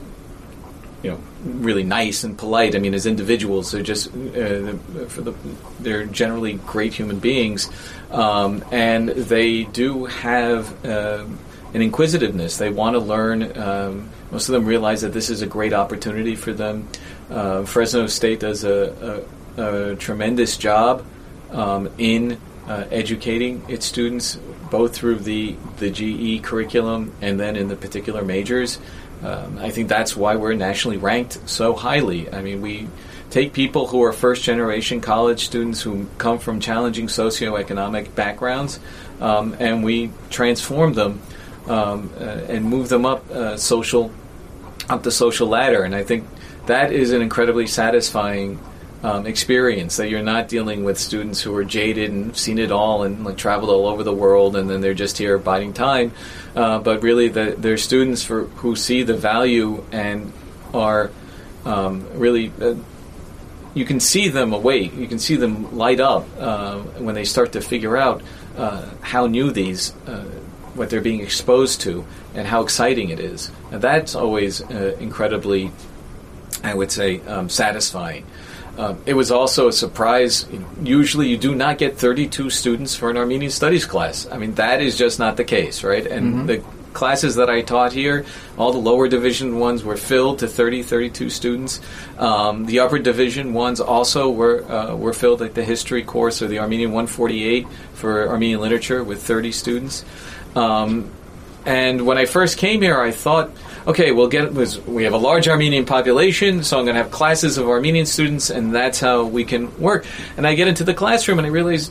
you 1.03 1.11
know, 1.11 1.21
really 1.45 1.83
nice 1.83 2.23
and 2.23 2.39
polite. 2.39 2.77
I 2.77 2.79
mean, 2.79 2.95
as 2.95 3.07
individuals, 3.07 3.73
they're 3.73 3.83
just 3.83 4.07
uh, 4.09 4.75
for 5.09 5.23
the 5.23 5.35
they're 5.81 6.05
generally 6.05 6.55
great 6.55 6.95
human 6.95 7.19
beings, 7.19 7.69
um, 8.11 8.65
and 8.71 9.09
they 9.09 9.65
do 9.65 10.05
have 10.05 10.85
uh, 10.87 11.27
an 11.75 11.83
inquisitiveness. 11.83 12.59
They 12.59 12.71
want 12.71 12.95
to 12.95 13.01
learn. 13.01 13.59
Um, 13.59 14.11
most 14.31 14.49
of 14.49 14.53
them 14.53 14.65
realize 14.65 15.01
that 15.03 15.13
this 15.13 15.29
is 15.29 15.43
a 15.43 15.47
great 15.47 15.73
opportunity 15.73 16.37
for 16.37 16.53
them. 16.53 16.89
Uh, 17.29 17.65
Fresno 17.65 18.07
State 18.07 18.41
does 18.41 18.65
a, 18.65 19.25
a, 19.57 19.91
a 19.93 19.97
tremendous 19.97 20.57
job 20.57 21.05
um, 21.51 21.91
in 21.99 22.39
uh, 22.69 22.85
educating 22.91 23.63
its 23.69 23.87
students, 23.87 24.39
both 24.73 24.95
through 24.97 25.17
the 25.17 25.55
the 25.77 25.91
GE 25.91 26.43
curriculum 26.43 27.13
and 27.21 27.39
then 27.39 27.57
in 27.57 27.69
the 27.69 27.77
particular 27.77 28.25
majors. 28.25 28.79
Um, 29.23 29.59
I 29.59 29.71
think 29.71 29.89
that's 29.89 30.17
why 30.17 30.35
we're 30.35 30.55
nationally 30.55 30.97
ranked 30.97 31.49
so 31.49 31.75
highly. 31.75 32.33
I 32.33 32.41
mean, 32.43 32.61
we 32.63 32.89
take 33.31 33.53
people 33.53 33.87
who 33.87 34.03
are 34.03 34.13
first 34.13 34.43
generation 34.43 35.01
college 35.01 35.45
students 35.45 35.83
who 35.83 36.09
come 36.19 36.39
from 36.39 36.59
challenging 36.59 37.07
socioeconomic 37.07 38.15
backgrounds 38.15 38.81
um, 39.21 39.55
and 39.61 39.85
we 39.85 40.11
transform 40.31 40.95
them 40.95 41.21
um, 41.69 42.11
uh, 42.19 42.23
and 42.49 42.65
move 42.65 42.89
them 42.89 43.05
up 43.07 43.31
uh, 43.31 43.57
social 43.59 44.11
up 44.89 45.03
the 45.03 45.13
social 45.13 45.49
ladder. 45.49 45.83
And 45.83 45.95
I 45.95 46.03
think 46.03 46.27
that 46.67 46.93
is 46.93 47.13
an 47.13 47.21
incredibly 47.21 47.67
satisfying 47.67 48.59
um, 49.03 49.27
experience 49.27 49.97
that 49.97 50.09
you're 50.09 50.23
not 50.23 50.49
dealing 50.49 50.85
with 50.85 50.99
students 50.99 51.41
who 51.41 51.55
are 51.57 51.65
jaded 51.65 52.11
and 52.11 52.37
seen 52.37 52.59
it 52.59 52.71
all 52.71 53.03
and 53.03 53.25
like 53.25 53.37
traveled 53.37 53.71
all 53.71 53.87
over 53.87 54.03
the 54.03 54.15
world 54.15 54.55
and 54.57 54.71
then 54.71 54.81
they're 54.81 54.95
just 54.95 55.19
here 55.19 55.39
biding 55.39 55.73
time, 55.73 56.13
uh, 56.55 56.79
but 56.79 57.03
really 57.03 57.29
the, 57.29 57.55
they're 57.59 57.79
students 57.79 58.23
for 58.23 58.45
who 58.45 58.77
see 58.77 59.03
the 59.03 59.15
value 59.15 59.85
and 59.93 60.33
are 60.73 61.11
um, 61.65 62.07
really. 62.19 62.53
Uh, 62.61 62.75
you 63.75 63.85
can 63.85 64.01
see 64.01 64.29
them 64.29 64.53
awake. 64.53 64.95
You 64.95 65.07
can 65.07 65.19
see 65.19 65.37
them 65.37 65.77
light 65.77 66.01
up 66.01 66.27
uh, 66.39 66.81
when 66.99 67.15
they 67.15 67.25
start 67.25 67.53
to 67.53 67.61
figure 67.61 67.97
out 67.97 68.23
uh, 68.57 68.87
how 69.01 69.27
new 69.27 69.51
these, 69.51 69.95
uh, 70.07 70.25
what 70.75 70.91
they're 70.91 71.01
being 71.01 71.21
exposed 71.21 71.81
to, 71.83 72.05
and 72.35 72.47
how 72.47 72.63
exciting 72.63 73.09
it 73.09 73.19
is. 73.19 73.51
And 73.71 73.81
that's 73.81 74.15
always 74.15 74.61
uh, 74.63 74.97
incredibly, 75.01 75.71
I 76.63 76.75
would 76.75 76.93
say, 76.93 77.21
um, 77.21 77.49
satisfying. 77.49 78.27
Um, 78.79 79.03
it 79.05 79.15
was 79.15 79.31
also 79.31 79.69
a 79.69 79.73
surprise. 79.73 80.47
Usually, 80.83 81.29
you 81.29 81.37
do 81.37 81.55
not 81.55 81.79
get 81.79 81.99
32 81.99 82.51
students 82.51 82.97
for 82.97 83.11
an 83.11 83.17
Armenian 83.17 83.51
studies 83.51 83.85
class. 83.85 84.27
I 84.31 84.39
mean, 84.39 84.55
that 84.55 84.81
is 84.81 84.97
just 84.97 85.19
not 85.19 85.37
the 85.37 85.45
case, 85.45 85.85
right? 85.85 86.07
And 86.07 86.49
the 86.49 86.65
classes 86.93 87.37
that 87.37 87.51
I 87.51 87.63
taught 87.63 87.93
here, 87.93 88.25
all 88.57 88.73
the 88.73 88.79
lower 88.79 89.09
division 89.09 89.59
ones 89.59 89.83
were 89.85 89.97
filled 89.97 90.41
to 90.41 90.49
30, 90.49 90.83
32 90.83 91.31
students. 91.31 91.81
Um, 92.19 92.67
the 92.67 92.81
upper 92.81 92.99
division 92.99 93.53
ones 93.53 93.81
also 93.81 94.31
were 94.31 94.65
uh, 94.71 94.97
were 94.97 95.13
filled, 95.13 95.41
like 95.41 95.55
the 95.55 95.65
history 95.65 96.03
course 96.03 96.43
or 96.43 96.49
the 96.49 96.59
Armenian 96.59 96.91
148 96.91 97.67
for 97.95 98.29
Armenian 98.29 98.61
literature 98.61 99.03
with 99.05 99.23
30 99.23 99.53
students. 99.53 100.05
Um, 100.55 101.11
and 101.65 102.07
when 102.07 102.19
I 102.19 102.27
first 102.27 102.59
came 102.59 102.83
here, 102.83 103.01
I 103.01 103.13
thought, 103.13 103.51
okay, 103.87 104.13
we'll 104.13 104.29
get 104.29 104.53
we 104.53 105.05
have 105.05 105.13
a 105.13 105.19
large 105.19 105.49
Armenian 105.49 105.85
population, 105.85 106.63
so 106.63 106.79
I'm 106.79 106.85
going 106.85 106.97
to 106.97 107.03
have 107.03 107.11
classes 107.11 107.59
of 107.59 107.69
Armenian 107.69 108.07
students, 108.07 108.51
and 108.51 108.75
that's 108.75 109.01
how 109.01 109.25
we 109.25 109.45
can 109.45 109.79
work. 109.81 110.07
And 110.37 110.47
I 110.47 110.55
get 110.55 110.69
into 110.69 110.85
the 110.85 110.95
classroom, 110.95 111.39
and 111.39 111.47
I 111.47 111.51
realize 111.51 111.91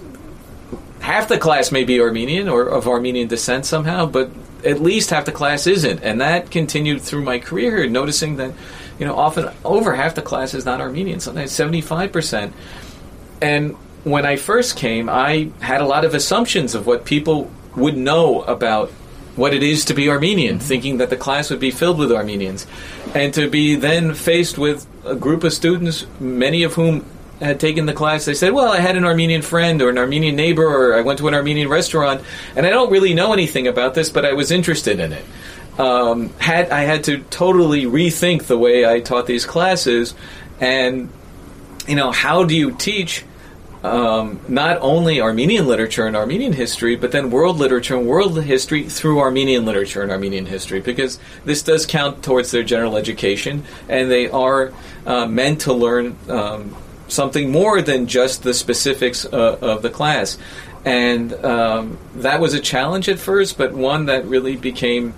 half 1.02 1.28
the 1.28 1.38
class 1.38 1.72
may 1.72 1.84
be 1.84 2.00
Armenian 2.00 2.48
or 2.48 2.68
of 2.68 2.88
Armenian 2.88 3.28
descent 3.28 3.66
somehow, 3.66 4.06
but 4.06 4.30
at 4.64 4.80
least 4.80 5.10
half 5.10 5.26
the 5.26 5.32
class 5.32 5.68
isn't. 5.68 6.04
And 6.04 6.22
that 6.22 6.52
continued 6.52 7.02
through 7.02 7.24
my 7.24 7.40
career 7.40 7.88
noticing 7.88 8.38
that, 8.38 8.54
you 9.00 9.06
know, 9.06 9.16
often 9.16 9.50
over 9.66 9.96
half 9.96 10.16
the 10.16 10.22
class 10.22 10.54
is 10.54 10.66
not 10.66 10.80
Armenian, 10.80 11.20
sometimes 11.20 11.52
75%. 11.52 12.54
And 13.42 13.76
when 14.04 14.26
I 14.26 14.36
first 14.36 14.76
came, 14.76 15.10
I 15.10 15.50
had 15.60 15.82
a 15.82 15.86
lot 15.86 16.06
of 16.06 16.14
assumptions 16.14 16.76
of 16.76 16.86
what 16.86 17.06
people 17.06 17.52
would 17.76 17.98
know 17.98 18.44
about 18.44 18.92
what 19.36 19.54
it 19.54 19.64
is 19.64 19.86
to 19.86 19.94
be 19.94 20.10
Armenian, 20.10 20.60
thinking 20.60 20.98
that 20.98 21.10
the 21.10 21.18
class 21.18 21.50
would 21.50 21.60
be 21.60 21.72
filled 21.72 21.98
with 21.98 22.12
Armenians. 22.12 22.68
And 23.16 23.34
to 23.34 23.50
be 23.50 23.76
then 23.76 24.14
faced 24.14 24.58
with 24.58 24.86
a 25.06 25.16
group 25.16 25.44
of 25.44 25.54
students, 25.54 26.06
many 26.20 26.64
of 26.64 26.74
whom 26.74 27.06
had 27.40 27.60
taken 27.60 27.86
the 27.86 27.94
class, 27.94 28.26
they 28.26 28.34
said, 28.34 28.54
Well, 28.54 28.72
I 28.72 28.80
had 28.80 28.96
an 28.96 29.06
Armenian 29.06 29.42
friend 29.42 29.82
or 29.82 29.90
an 29.90 29.98
Armenian 29.98 30.36
neighbor, 30.36 30.66
or 30.66 30.96
I 30.96 31.02
went 31.02 31.20
to 31.20 31.28
an 31.28 31.34
Armenian 31.34 31.70
restaurant, 31.70 32.22
and 32.56 32.66
I 32.66 32.70
don't 32.70 32.92
really 32.92 33.14
know 33.14 33.34
anything 33.34 33.68
about 33.68 33.94
this, 33.94 34.10
but 34.10 34.26
I 34.26 34.34
was 34.34 34.52
interested 34.52 35.00
in 35.00 35.14
it. 35.14 35.26
Um, 35.80 36.30
had 36.38 36.70
I 36.70 36.82
had 36.82 37.06
to 37.06 37.20
totally 37.30 37.86
rethink 37.86 38.44
the 38.44 38.58
way 38.58 38.86
I 38.86 39.00
taught 39.00 39.26
these 39.26 39.46
classes, 39.46 40.14
and 40.60 41.10
you 41.88 41.96
know, 41.96 42.12
how 42.12 42.44
do 42.44 42.56
you 42.56 42.72
teach 42.72 43.26
um, 43.84 44.40
not 44.48 44.78
only 44.82 45.22
Armenian 45.22 45.68
literature 45.68 46.06
and 46.06 46.16
Armenian 46.16 46.54
history, 46.54 46.96
but 46.96 47.12
then 47.12 47.32
world 47.32 47.58
literature 47.58 47.98
and 47.98 48.08
world 48.08 48.42
history 48.44 48.84
through 48.84 49.20
Armenian 49.20 49.66
literature 49.66 50.02
and 50.04 50.12
Armenian 50.12 50.46
history, 50.46 50.82
because 50.82 51.20
this 51.46 51.64
does 51.64 51.86
count 51.86 52.24
towards 52.24 52.52
their 52.52 52.64
general 52.64 52.96
education, 52.96 53.64
and 53.90 54.12
they 54.12 54.30
are 54.30 54.72
uh, 55.06 55.26
meant 55.26 55.62
to 55.62 55.74
learn 55.74 56.16
um, 56.30 56.76
something 57.08 57.52
more 57.52 57.82
than 57.82 58.08
just 58.08 58.44
the 58.44 58.54
specifics 58.54 59.26
uh, 59.26 59.58
of 59.62 59.82
the 59.82 59.90
class. 59.90 60.38
And 60.86 61.34
um, 61.46 61.98
that 62.16 62.40
was 62.40 62.54
a 62.54 62.60
challenge 62.60 63.10
at 63.10 63.20
first, 63.20 63.58
but 63.58 63.74
one 63.74 64.06
that 64.06 64.26
really 64.26 64.56
became 64.56 65.14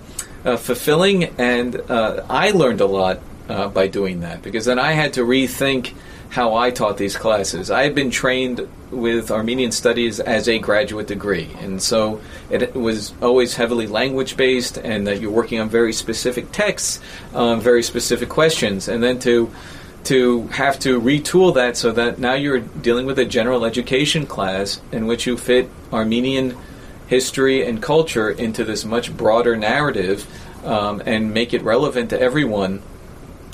uh, 0.46 0.58
fulfilling, 0.58 1.26
and 1.38 1.76
uh, 1.90 2.26
I 2.30 2.52
learned 2.52 2.82
a 2.82 2.86
lot 2.86 3.20
uh, 3.48 3.68
by 3.68 3.88
doing 3.88 4.22
that, 4.22 4.42
because 4.42 4.66
then 4.66 4.80
I 4.80 4.94
had 4.94 5.14
to 5.14 5.22
rethink 5.22 5.94
how 6.34 6.56
I 6.56 6.72
taught 6.72 6.98
these 6.98 7.16
classes. 7.16 7.70
I 7.70 7.84
had 7.84 7.94
been 7.94 8.10
trained 8.10 8.68
with 8.90 9.30
Armenian 9.30 9.72
studies 9.72 10.20
as 10.20 10.50
a 10.50 10.58
graduate 10.58 11.06
degree, 11.06 11.56
and 11.60 11.80
so 11.80 12.22
it 12.50 12.74
was 12.74 13.14
always 13.22 13.56
heavily 13.56 13.86
language 13.86 14.36
based, 14.36 14.80
and 14.80 15.06
that 15.06 15.22
you're 15.22 15.30
working 15.30 15.60
on 15.60 15.70
very 15.70 15.94
specific 15.94 16.52
texts, 16.52 17.00
um, 17.36 17.62
very 17.62 17.84
specific 17.84 18.30
questions, 18.30 18.88
and 18.88 19.04
then 19.04 19.20
to 19.20 19.54
to 20.06 20.48
have 20.48 20.80
to 20.80 21.00
retool 21.00 21.54
that 21.54 21.78
so 21.78 21.92
that 21.92 22.18
now 22.18 22.34
you're 22.34 22.60
dealing 22.60 23.06
with 23.06 23.20
a 23.20 23.26
general 23.26 23.64
education 23.64 24.26
class 24.26 24.82
in 24.92 25.06
which 25.06 25.28
you 25.28 25.38
fit 25.38 25.70
Armenian 25.94 26.58
history 27.08 27.64
and 27.64 27.82
culture 27.82 28.32
into 28.32 28.66
this 28.66 28.84
much 28.84 29.16
broader 29.16 29.56
narrative 29.56 30.28
um, 30.66 31.02
and 31.06 31.32
make 31.34 31.54
it 31.54 31.62
relevant 31.62 32.10
to 32.10 32.20
everyone 32.20 32.82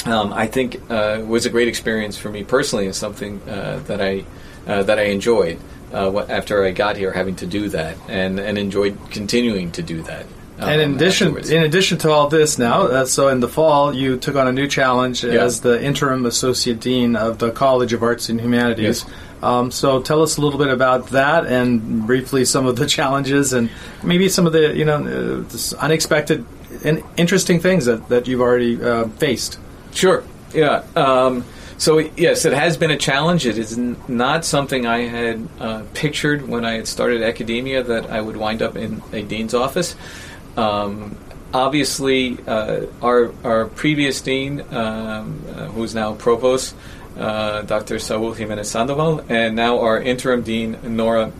um, 0.05 0.33
I 0.33 0.47
think 0.47 0.79
uh, 0.89 1.21
was 1.25 1.45
a 1.45 1.49
great 1.49 1.67
experience 1.67 2.17
for 2.17 2.29
me 2.29 2.43
personally, 2.43 2.85
and 2.85 2.95
something 2.95 3.41
uh, 3.49 3.79
that 3.87 4.01
I 4.01 4.25
uh, 4.67 4.83
that 4.83 4.97
I 4.99 5.03
enjoyed 5.03 5.59
uh, 5.93 6.17
after 6.29 6.63
I 6.63 6.71
got 6.71 6.95
here, 6.97 7.11
having 7.11 7.35
to 7.37 7.45
do 7.45 7.69
that, 7.69 7.97
and 8.07 8.39
and 8.39 8.57
enjoyed 8.57 8.97
continuing 9.11 9.71
to 9.73 9.81
do 9.83 10.01
that. 10.03 10.25
um, 10.59 10.69
and 10.69 10.81
in 10.81 10.95
addition, 10.95 11.27
afterwards. 11.27 11.49
in 11.51 11.63
addition 11.63 11.97
to 11.99 12.11
all 12.11 12.27
this, 12.29 12.57
now, 12.57 12.83
uh, 12.83 13.05
so 13.05 13.27
in 13.29 13.39
the 13.39 13.47
fall, 13.49 13.93
you 13.93 14.17
took 14.17 14.35
on 14.35 14.47
a 14.47 14.51
new 14.51 14.67
challenge 14.67 15.23
Yeah. 15.23 15.43
as 15.43 15.61
the 15.61 15.81
interim 15.83 16.25
associate 16.25 16.79
dean 16.79 17.15
of 17.15 17.37
the 17.39 17.51
College 17.51 17.93
of 17.93 18.01
Arts 18.03 18.29
and 18.29 18.39
Humanities. 18.41 19.03
Yes. 19.05 19.13
Um, 19.41 19.71
so 19.71 20.01
tell 20.01 20.21
us 20.21 20.35
a 20.35 20.41
little 20.41 20.59
bit 20.59 20.67
about 20.67 21.07
that, 21.11 21.45
and 21.45 22.05
briefly 22.05 22.43
some 22.45 22.65
of 22.65 22.75
the 22.75 22.85
challenges, 22.97 23.53
and 23.53 23.69
maybe 24.03 24.27
some 24.29 24.45
of 24.45 24.53
the 24.53 24.75
you 24.75 24.85
know 24.85 24.97
uh, 25.45 25.77
unexpected 25.79 26.45
and 26.85 27.03
interesting 27.17 27.59
things 27.59 27.85
that, 27.85 28.07
that 28.09 28.27
you've 28.27 28.41
already 28.41 28.81
uh, 28.81 29.05
faced. 29.17 29.57
Sure. 29.93 30.23
Yeah. 30.53 30.83
Um, 30.95 31.45
so 31.77 31.99
yes, 31.99 32.43
it 32.45 32.53
has 32.53 32.75
been 32.77 32.91
a 32.91 32.97
challenge. 32.97 33.45
It 33.45 33.57
is 33.57 33.77
n- 33.77 33.95
not 34.07 34.43
something 34.43 34.85
I 34.85 34.99
had 34.99 35.47
uh, 35.59 35.83
pictured 35.93 36.47
when 36.47 36.65
I 36.65 36.73
had 36.73 36.87
started 36.87 37.23
academia 37.23 37.83
that 37.83 38.09
I 38.09 38.19
would 38.19 38.35
wind 38.35 38.61
up 38.61 38.75
in 38.75 39.01
a 39.13 39.21
dean's 39.21 39.53
office. 39.53 39.95
Um, 40.57 41.17
obviously, 41.53 42.37
uh, 42.45 42.87
our 43.01 43.31
our 43.45 43.65
previous 43.67 44.19
dean, 44.21 44.61
um, 44.73 45.41
uh, 45.55 45.67
who 45.67 45.83
is 45.83 45.95
now 45.95 46.15
provost, 46.15 46.75
uh, 47.17 47.61
Dr. 47.61 47.97
Saul 47.99 48.33
Jimenez 48.33 48.69
Sandoval, 48.69 49.23
and 49.29 49.55
now 49.55 49.79
our 49.79 50.01
interim 50.01 50.41
dean, 50.41 50.77
Nora. 50.83 51.31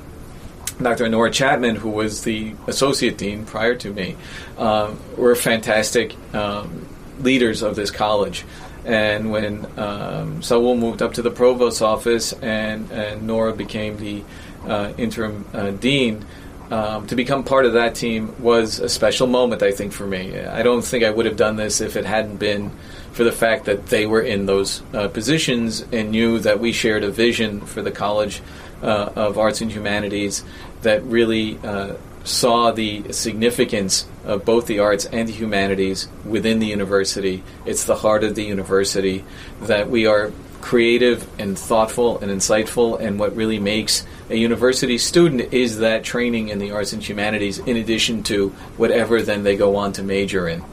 Dr. 0.81 1.09
Nora 1.09 1.29
Chapman, 1.29 1.75
who 1.75 1.89
was 1.89 2.23
the 2.23 2.55
associate 2.67 3.17
dean 3.17 3.45
prior 3.45 3.75
to 3.75 3.91
me, 3.91 4.15
um, 4.57 4.97
were 5.17 5.35
fantastic 5.35 6.15
um, 6.33 6.87
leaders 7.21 7.61
of 7.61 7.75
this 7.75 7.91
college. 7.91 8.45
And 8.85 9.31
when 9.31 9.67
um, 9.77 10.41
Saul 10.41 10.75
moved 10.75 11.01
up 11.01 11.13
to 11.13 11.21
the 11.21 11.31
provost's 11.31 11.81
office 11.81 12.33
and, 12.33 12.89
and 12.91 13.27
Nora 13.27 13.53
became 13.53 13.97
the 13.97 14.23
uh, 14.65 14.93
interim 14.97 15.45
uh, 15.53 15.71
dean, 15.71 16.25
um, 16.71 17.07
to 17.07 17.15
become 17.15 17.43
part 17.43 17.65
of 17.65 17.73
that 17.73 17.95
team 17.95 18.35
was 18.39 18.79
a 18.79 18.89
special 18.89 19.27
moment, 19.27 19.63
I 19.63 19.71
think, 19.71 19.91
for 19.91 20.05
me. 20.05 20.39
I 20.39 20.61
don't 20.61 20.83
think 20.83 21.03
I 21.03 21.09
would 21.09 21.25
have 21.25 21.35
done 21.35 21.55
this 21.55 21.81
if 21.81 21.95
it 21.95 22.05
hadn't 22.05 22.37
been 22.37 22.71
for 23.11 23.23
the 23.23 23.31
fact 23.31 23.65
that 23.65 23.87
they 23.87 24.05
were 24.05 24.21
in 24.21 24.45
those 24.45 24.83
uh, 24.93 25.07
positions 25.07 25.81
and 25.91 26.11
knew 26.11 26.39
that 26.39 26.59
we 26.59 26.71
shared 26.71 27.03
a 27.03 27.09
vision 27.09 27.61
for 27.61 27.81
the 27.81 27.91
College 27.91 28.41
uh, 28.83 29.09
of 29.15 29.37
Arts 29.37 29.61
and 29.61 29.71
Humanities 29.71 30.43
that 30.83 31.03
really 31.03 31.57
uh, 31.63 31.95
saw 32.23 32.71
the 32.71 33.11
significance 33.13 34.07
of 34.25 34.45
both 34.45 34.67
the 34.67 34.79
arts 34.79 35.05
and 35.05 35.27
the 35.27 35.33
humanities 35.33 36.07
within 36.25 36.59
the 36.59 36.67
university. 36.67 37.43
It's 37.65 37.85
the 37.85 37.95
heart 37.95 38.23
of 38.23 38.35
the 38.35 38.43
university 38.43 39.23
that 39.61 39.89
we 39.89 40.05
are 40.05 40.31
creative 40.61 41.27
and 41.39 41.57
thoughtful 41.57 42.19
and 42.19 42.31
insightful, 42.31 42.99
and 42.99 43.19
what 43.19 43.35
really 43.35 43.59
makes 43.59 44.05
a 44.29 44.35
university 44.35 44.97
student 44.97 45.53
is 45.53 45.79
that 45.79 46.03
training 46.03 46.49
in 46.49 46.59
the 46.59 46.71
arts 46.71 46.93
and 46.93 47.01
humanities, 47.01 47.59
in 47.59 47.77
addition 47.77 48.23
to 48.23 48.49
whatever 48.77 49.21
then 49.21 49.43
they 49.43 49.55
go 49.55 49.77
on 49.77 49.93
to 49.93 50.03
major 50.03 50.47
in. 50.47 50.63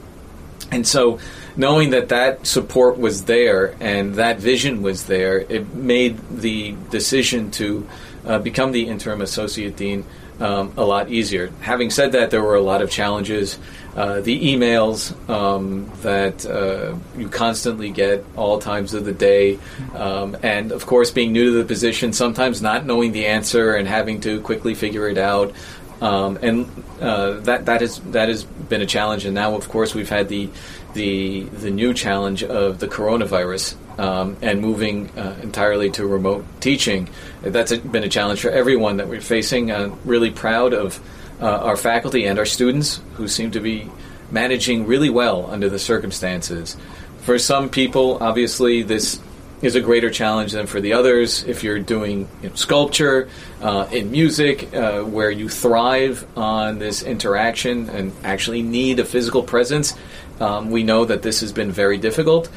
And 0.71 0.85
so, 0.85 1.19
knowing 1.55 1.91
that 1.91 2.09
that 2.09 2.45
support 2.45 2.97
was 2.97 3.23
there 3.23 3.75
and 3.79 4.15
that 4.15 4.39
vision 4.39 4.81
was 4.81 5.05
there, 5.05 5.39
it 5.39 5.73
made 5.73 6.19
the 6.29 6.75
decision 6.89 7.51
to 7.51 7.87
uh, 8.25 8.39
become 8.39 8.73
the 8.73 8.87
interim 8.87 9.21
associate 9.21 9.77
dean 9.77 10.05
um, 10.39 10.73
a 10.77 10.83
lot 10.83 11.09
easier. 11.09 11.51
Having 11.61 11.91
said 11.91 12.11
that, 12.13 12.31
there 12.31 12.41
were 12.41 12.55
a 12.55 12.61
lot 12.61 12.81
of 12.81 12.89
challenges. 12.89 13.57
Uh, 13.95 14.21
the 14.21 14.53
emails 14.53 15.11
um, 15.27 15.91
that 16.01 16.45
uh, 16.45 16.95
you 17.17 17.27
constantly 17.29 17.89
get 17.89 18.23
all 18.35 18.59
times 18.59 18.93
of 18.93 19.05
the 19.05 19.11
day, 19.11 19.57
um, 19.95 20.37
and 20.43 20.71
of 20.71 20.85
course, 20.85 21.09
being 21.09 21.31
new 21.31 21.45
to 21.45 21.57
the 21.57 21.65
position, 21.65 22.13
sometimes 22.13 22.61
not 22.61 22.85
knowing 22.85 23.11
the 23.11 23.25
answer 23.25 23.73
and 23.73 23.87
having 23.87 24.21
to 24.21 24.39
quickly 24.41 24.75
figure 24.75 25.09
it 25.09 25.17
out. 25.17 25.51
Um, 25.99 26.37
and 26.43 26.83
uh, 27.01 27.39
that 27.39 27.65
that 27.65 27.81
has 27.81 27.97
that 28.11 28.29
has 28.29 28.43
been 28.43 28.81
a 28.81 28.85
challenge. 28.85 29.25
And 29.25 29.33
now, 29.33 29.55
of 29.55 29.67
course, 29.67 29.95
we've 29.95 30.09
had 30.09 30.29
the 30.29 30.49
the 30.93 31.41
the 31.45 31.71
new 31.71 31.91
challenge 31.93 32.43
of 32.43 32.77
the 32.77 32.87
coronavirus 32.87 33.75
um, 33.97 34.37
and 34.41 34.61
moving 34.61 35.09
uh, 35.17 35.37
entirely 35.41 35.89
to 35.91 36.05
remote 36.05 36.45
teaching. 36.59 37.09
That's 37.41 37.75
been 37.75 38.03
a 38.03 38.09
challenge 38.09 38.41
for 38.41 38.49
everyone 38.49 38.97
that 38.97 39.07
we're 39.07 39.21
facing. 39.21 39.71
Uh, 39.71 39.95
really 40.05 40.31
proud 40.31 40.73
of 40.73 40.99
uh, 41.41 41.45
our 41.45 41.77
faculty 41.77 42.25
and 42.25 42.39
our 42.39 42.45
students 42.45 43.01
who 43.13 43.27
seem 43.27 43.51
to 43.51 43.59
be 43.59 43.89
managing 44.31 44.85
really 44.87 45.09
well 45.09 45.49
under 45.49 45.69
the 45.69 45.79
circumstances. 45.79 46.77
For 47.21 47.39
some 47.39 47.69
people, 47.69 48.17
obviously, 48.21 48.83
this 48.83 49.19
is 49.61 49.75
a 49.75 49.81
greater 49.81 50.09
challenge 50.09 50.51
than 50.51 50.67
for 50.67 50.79
the 50.79 50.93
others. 50.93 51.43
If 51.43 51.63
you're 51.63 51.79
doing 51.79 52.27
you 52.41 52.49
know, 52.49 52.55
sculpture, 52.55 53.27
uh, 53.61 53.87
in 53.91 54.11
music, 54.11 54.73
uh, 54.73 55.01
where 55.01 55.31
you 55.31 55.49
thrive 55.49 56.25
on 56.37 56.79
this 56.79 57.01
interaction 57.01 57.89
and 57.89 58.13
actually 58.23 58.61
need 58.61 58.99
a 58.99 59.05
physical 59.05 59.41
presence, 59.41 59.95
um, 60.39 60.69
we 60.69 60.83
know 60.83 61.05
that 61.05 61.23
this 61.23 61.41
has 61.41 61.51
been 61.51 61.71
very 61.71 61.97
difficult. 61.97 62.49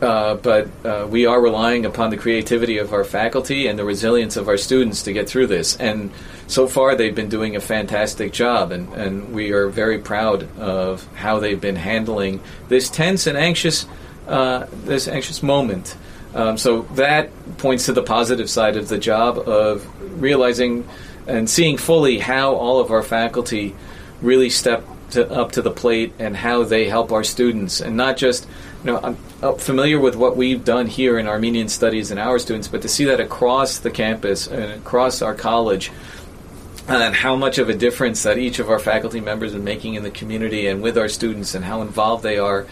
Uh, 0.00 0.34
but 0.34 0.68
uh, 0.84 1.06
we 1.08 1.24
are 1.24 1.40
relying 1.40 1.86
upon 1.86 2.10
the 2.10 2.16
creativity 2.18 2.76
of 2.76 2.92
our 2.92 3.04
faculty 3.04 3.66
and 3.66 3.78
the 3.78 3.84
resilience 3.84 4.36
of 4.36 4.46
our 4.46 4.58
students 4.58 5.02
to 5.04 5.12
get 5.12 5.26
through 5.26 5.46
this. 5.46 5.76
And 5.76 6.10
so 6.48 6.66
far, 6.66 6.94
they've 6.94 7.14
been 7.14 7.30
doing 7.30 7.56
a 7.56 7.60
fantastic 7.60 8.32
job, 8.32 8.72
and, 8.72 8.92
and 8.92 9.32
we 9.32 9.52
are 9.52 9.68
very 9.68 9.98
proud 9.98 10.48
of 10.58 11.06
how 11.14 11.38
they've 11.38 11.60
been 11.60 11.76
handling 11.76 12.40
this 12.68 12.90
tense 12.90 13.26
and 13.26 13.38
anxious, 13.38 13.86
uh, 14.28 14.66
this 14.84 15.08
anxious 15.08 15.42
moment. 15.42 15.96
Um, 16.34 16.58
so 16.58 16.82
that 16.96 17.30
points 17.56 17.86
to 17.86 17.94
the 17.94 18.02
positive 18.02 18.50
side 18.50 18.76
of 18.76 18.88
the 18.88 18.98
job 18.98 19.38
of 19.38 19.86
realizing 20.20 20.86
and 21.26 21.48
seeing 21.48 21.78
fully 21.78 22.18
how 22.18 22.54
all 22.54 22.80
of 22.80 22.90
our 22.90 23.02
faculty 23.02 23.74
really 24.20 24.50
step 24.50 24.84
to, 25.10 25.30
up 25.30 25.52
to 25.52 25.62
the 25.62 25.70
plate 25.70 26.12
and 26.18 26.36
how 26.36 26.64
they 26.64 26.88
help 26.88 27.12
our 27.12 27.24
students, 27.24 27.80
and 27.80 27.96
not 27.96 28.16
just 28.16 28.46
you 28.84 28.92
know 28.92 29.00
I'm 29.02 29.16
uh, 29.42 29.52
familiar 29.52 30.00
with 30.00 30.16
what 30.16 30.36
we've 30.36 30.64
done 30.64 30.86
here 30.86 31.18
in 31.18 31.26
Armenian 31.26 31.68
studies 31.68 32.10
and 32.10 32.18
our 32.18 32.38
students, 32.38 32.68
but 32.68 32.82
to 32.82 32.88
see 32.88 33.04
that 33.04 33.20
across 33.20 33.78
the 33.78 33.90
campus 33.90 34.46
and 34.46 34.72
across 34.72 35.22
our 35.22 35.34
college. 35.34 35.90
And 36.88 37.16
how 37.16 37.34
much 37.34 37.58
of 37.58 37.68
a 37.68 37.74
difference 37.74 38.22
that 38.22 38.38
each 38.38 38.60
of 38.60 38.70
our 38.70 38.78
faculty 38.78 39.20
members 39.20 39.56
are 39.56 39.58
making 39.58 39.94
in 39.94 40.04
the 40.04 40.10
community 40.10 40.68
and 40.68 40.82
with 40.82 40.96
our 40.96 41.08
students, 41.08 41.56
and 41.56 41.64
how 41.64 41.82
involved 41.82 42.22
they 42.22 42.38
are, 42.38 42.64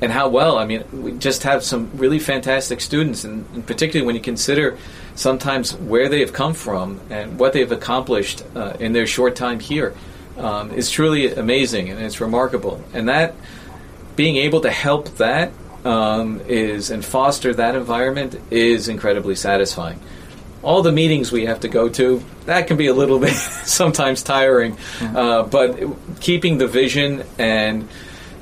and 0.00 0.10
how 0.10 0.30
well. 0.30 0.58
I 0.58 0.64
mean, 0.64 0.84
we 0.90 1.12
just 1.12 1.42
have 1.42 1.62
some 1.62 1.90
really 1.94 2.18
fantastic 2.18 2.80
students, 2.80 3.24
and, 3.24 3.44
and 3.52 3.66
particularly 3.66 4.06
when 4.06 4.14
you 4.14 4.22
consider 4.22 4.78
sometimes 5.16 5.74
where 5.74 6.08
they 6.08 6.20
have 6.20 6.32
come 6.32 6.54
from 6.54 6.98
and 7.10 7.38
what 7.38 7.52
they've 7.52 7.70
accomplished 7.70 8.42
uh, 8.54 8.74
in 8.80 8.94
their 8.94 9.06
short 9.06 9.36
time 9.36 9.60
here 9.60 9.94
um, 10.38 10.70
is 10.72 10.90
truly 10.90 11.32
amazing 11.32 11.90
and 11.90 12.00
it's 12.00 12.20
remarkable. 12.20 12.82
And 12.92 13.08
that 13.08 13.34
being 14.16 14.36
able 14.36 14.60
to 14.62 14.70
help 14.70 15.08
that 15.16 15.52
um, 15.84 16.40
is 16.48 16.90
and 16.90 17.04
foster 17.04 17.54
that 17.54 17.74
environment 17.74 18.38
is 18.50 18.88
incredibly 18.88 19.34
satisfying. 19.34 20.00
All 20.62 20.82
the 20.82 20.92
meetings 20.92 21.30
we 21.30 21.46
have 21.46 21.60
to 21.60 21.68
go 21.68 21.88
to 21.90 22.22
that 22.46 22.66
can 22.66 22.76
be 22.76 22.88
a 22.88 22.94
little 22.94 23.18
bit 23.26 23.34
sometimes 23.34 24.22
tiring, 24.22 24.74
mm-hmm. 24.74 25.16
uh, 25.16 25.42
but 25.44 26.20
keeping 26.20 26.58
the 26.58 26.66
vision 26.66 27.24
and 27.38 27.88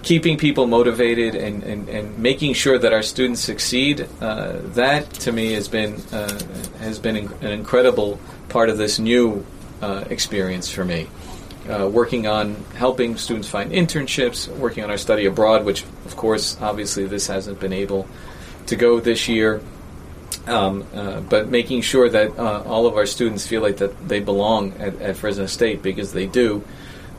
keeping 0.03 0.39
people 0.39 0.67
motivated 0.67 1.35
and, 1.35 1.65
and, 1.65 1.89
and 1.89 2.19
making 2.19 2.55
sure 2.55 2.79
that 2.79 2.93
our 2.93 3.03
students 3.03 3.41
succeed 3.41 4.07
uh, 4.21 4.53
that 4.75 5.13
to 5.13 5.33
me 5.33 5.53
has 5.53 5.67
been 5.67 6.01
uh, 6.13 6.39
has 6.79 6.99
been 6.99 7.17
an 7.17 7.51
incredible 7.51 8.19
part 8.49 8.71
of 8.71 8.79
this 8.79 9.01
new 9.01 9.45
uh, 9.83 10.05
experience 10.09 10.71
for 10.71 10.85
me 10.85 11.09
uh, 11.69 11.89
working 11.89 12.27
on 12.27 12.55
helping 12.75 13.17
students 13.17 13.49
find 13.49 13.73
internships, 13.73 14.49
working 14.57 14.85
on 14.85 14.91
our 14.91 14.99
study 14.99 15.27
abroad, 15.27 15.65
which, 15.65 15.83
of 16.05 16.17
course, 16.17 16.57
obviously 16.61 17.07
this 17.07 17.27
hasn't 17.27 17.61
been 17.61 17.73
able 17.73 18.07
to 18.67 18.77
go 18.77 19.01
this 19.01 19.29
year. 19.29 19.61
Um, 20.47 20.87
uh, 20.95 21.21
but 21.21 21.49
making 21.49 21.83
sure 21.83 22.09
that 22.09 22.39
uh, 22.39 22.63
all 22.67 22.87
of 22.87 22.97
our 22.97 23.07
students 23.07 23.47
feel 23.47 23.63
like 23.63 23.79
that 23.79 24.09
they 24.09 24.21
belong 24.21 24.75
at, 24.79 25.01
at 25.01 25.17
Fresno 25.17 25.47
State 25.47 25.83
because 25.83 26.13
they 26.13 26.27
do. 26.27 26.63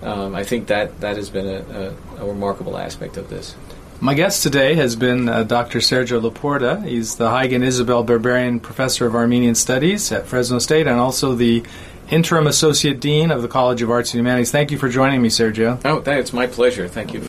Um, 0.02 0.36
I 0.36 0.44
think 0.44 0.68
that 0.68 1.02
that 1.02 1.18
has 1.18 1.30
been 1.30 1.48
a, 1.48 1.96
a, 2.20 2.24
a, 2.24 2.28
remarkable 2.28 2.78
aspect 2.78 3.18
of 3.18 3.30
this. 3.30 3.56
My 4.00 4.14
guest 4.14 4.44
today 4.44 4.76
has 4.76 4.96
been 4.96 5.28
uh, 5.28 5.44
Dr. 5.44 5.80
Sergio 5.80 6.22
La 6.22 6.30
Porta. 6.30 6.82
He's 6.82 7.16
the 7.16 7.32
Haig 7.32 7.52
and 7.52 7.64
Isabel 7.64 8.06
Berberian 8.06 8.62
Professor 8.62 9.08
of 9.08 9.16
Armenian 9.16 9.56
Studies 9.56 10.12
at 10.12 10.28
Fresno 10.28 10.60
State 10.60 10.86
and 10.86 11.00
also 11.00 11.34
the 11.34 11.64
Interim 12.10 12.48
Associate 12.48 13.00
Dean 13.00 13.32
of 13.32 13.42
the 13.42 13.48
College 13.48 13.82
of 13.82 13.92
Arts 13.92 14.14
and 14.14 14.20
Humanities. 14.20 14.52
Thank 14.52 14.72
you 14.72 14.78
for 14.78 14.90
joining 14.90 15.22
me, 15.22 15.30
Sergio. 15.30 15.80
Oh, 15.86 16.02
it's 16.06 16.34
my 16.34 16.48
pleasure. 16.48 16.88
Thank 16.88 17.14
you. 17.14 17.28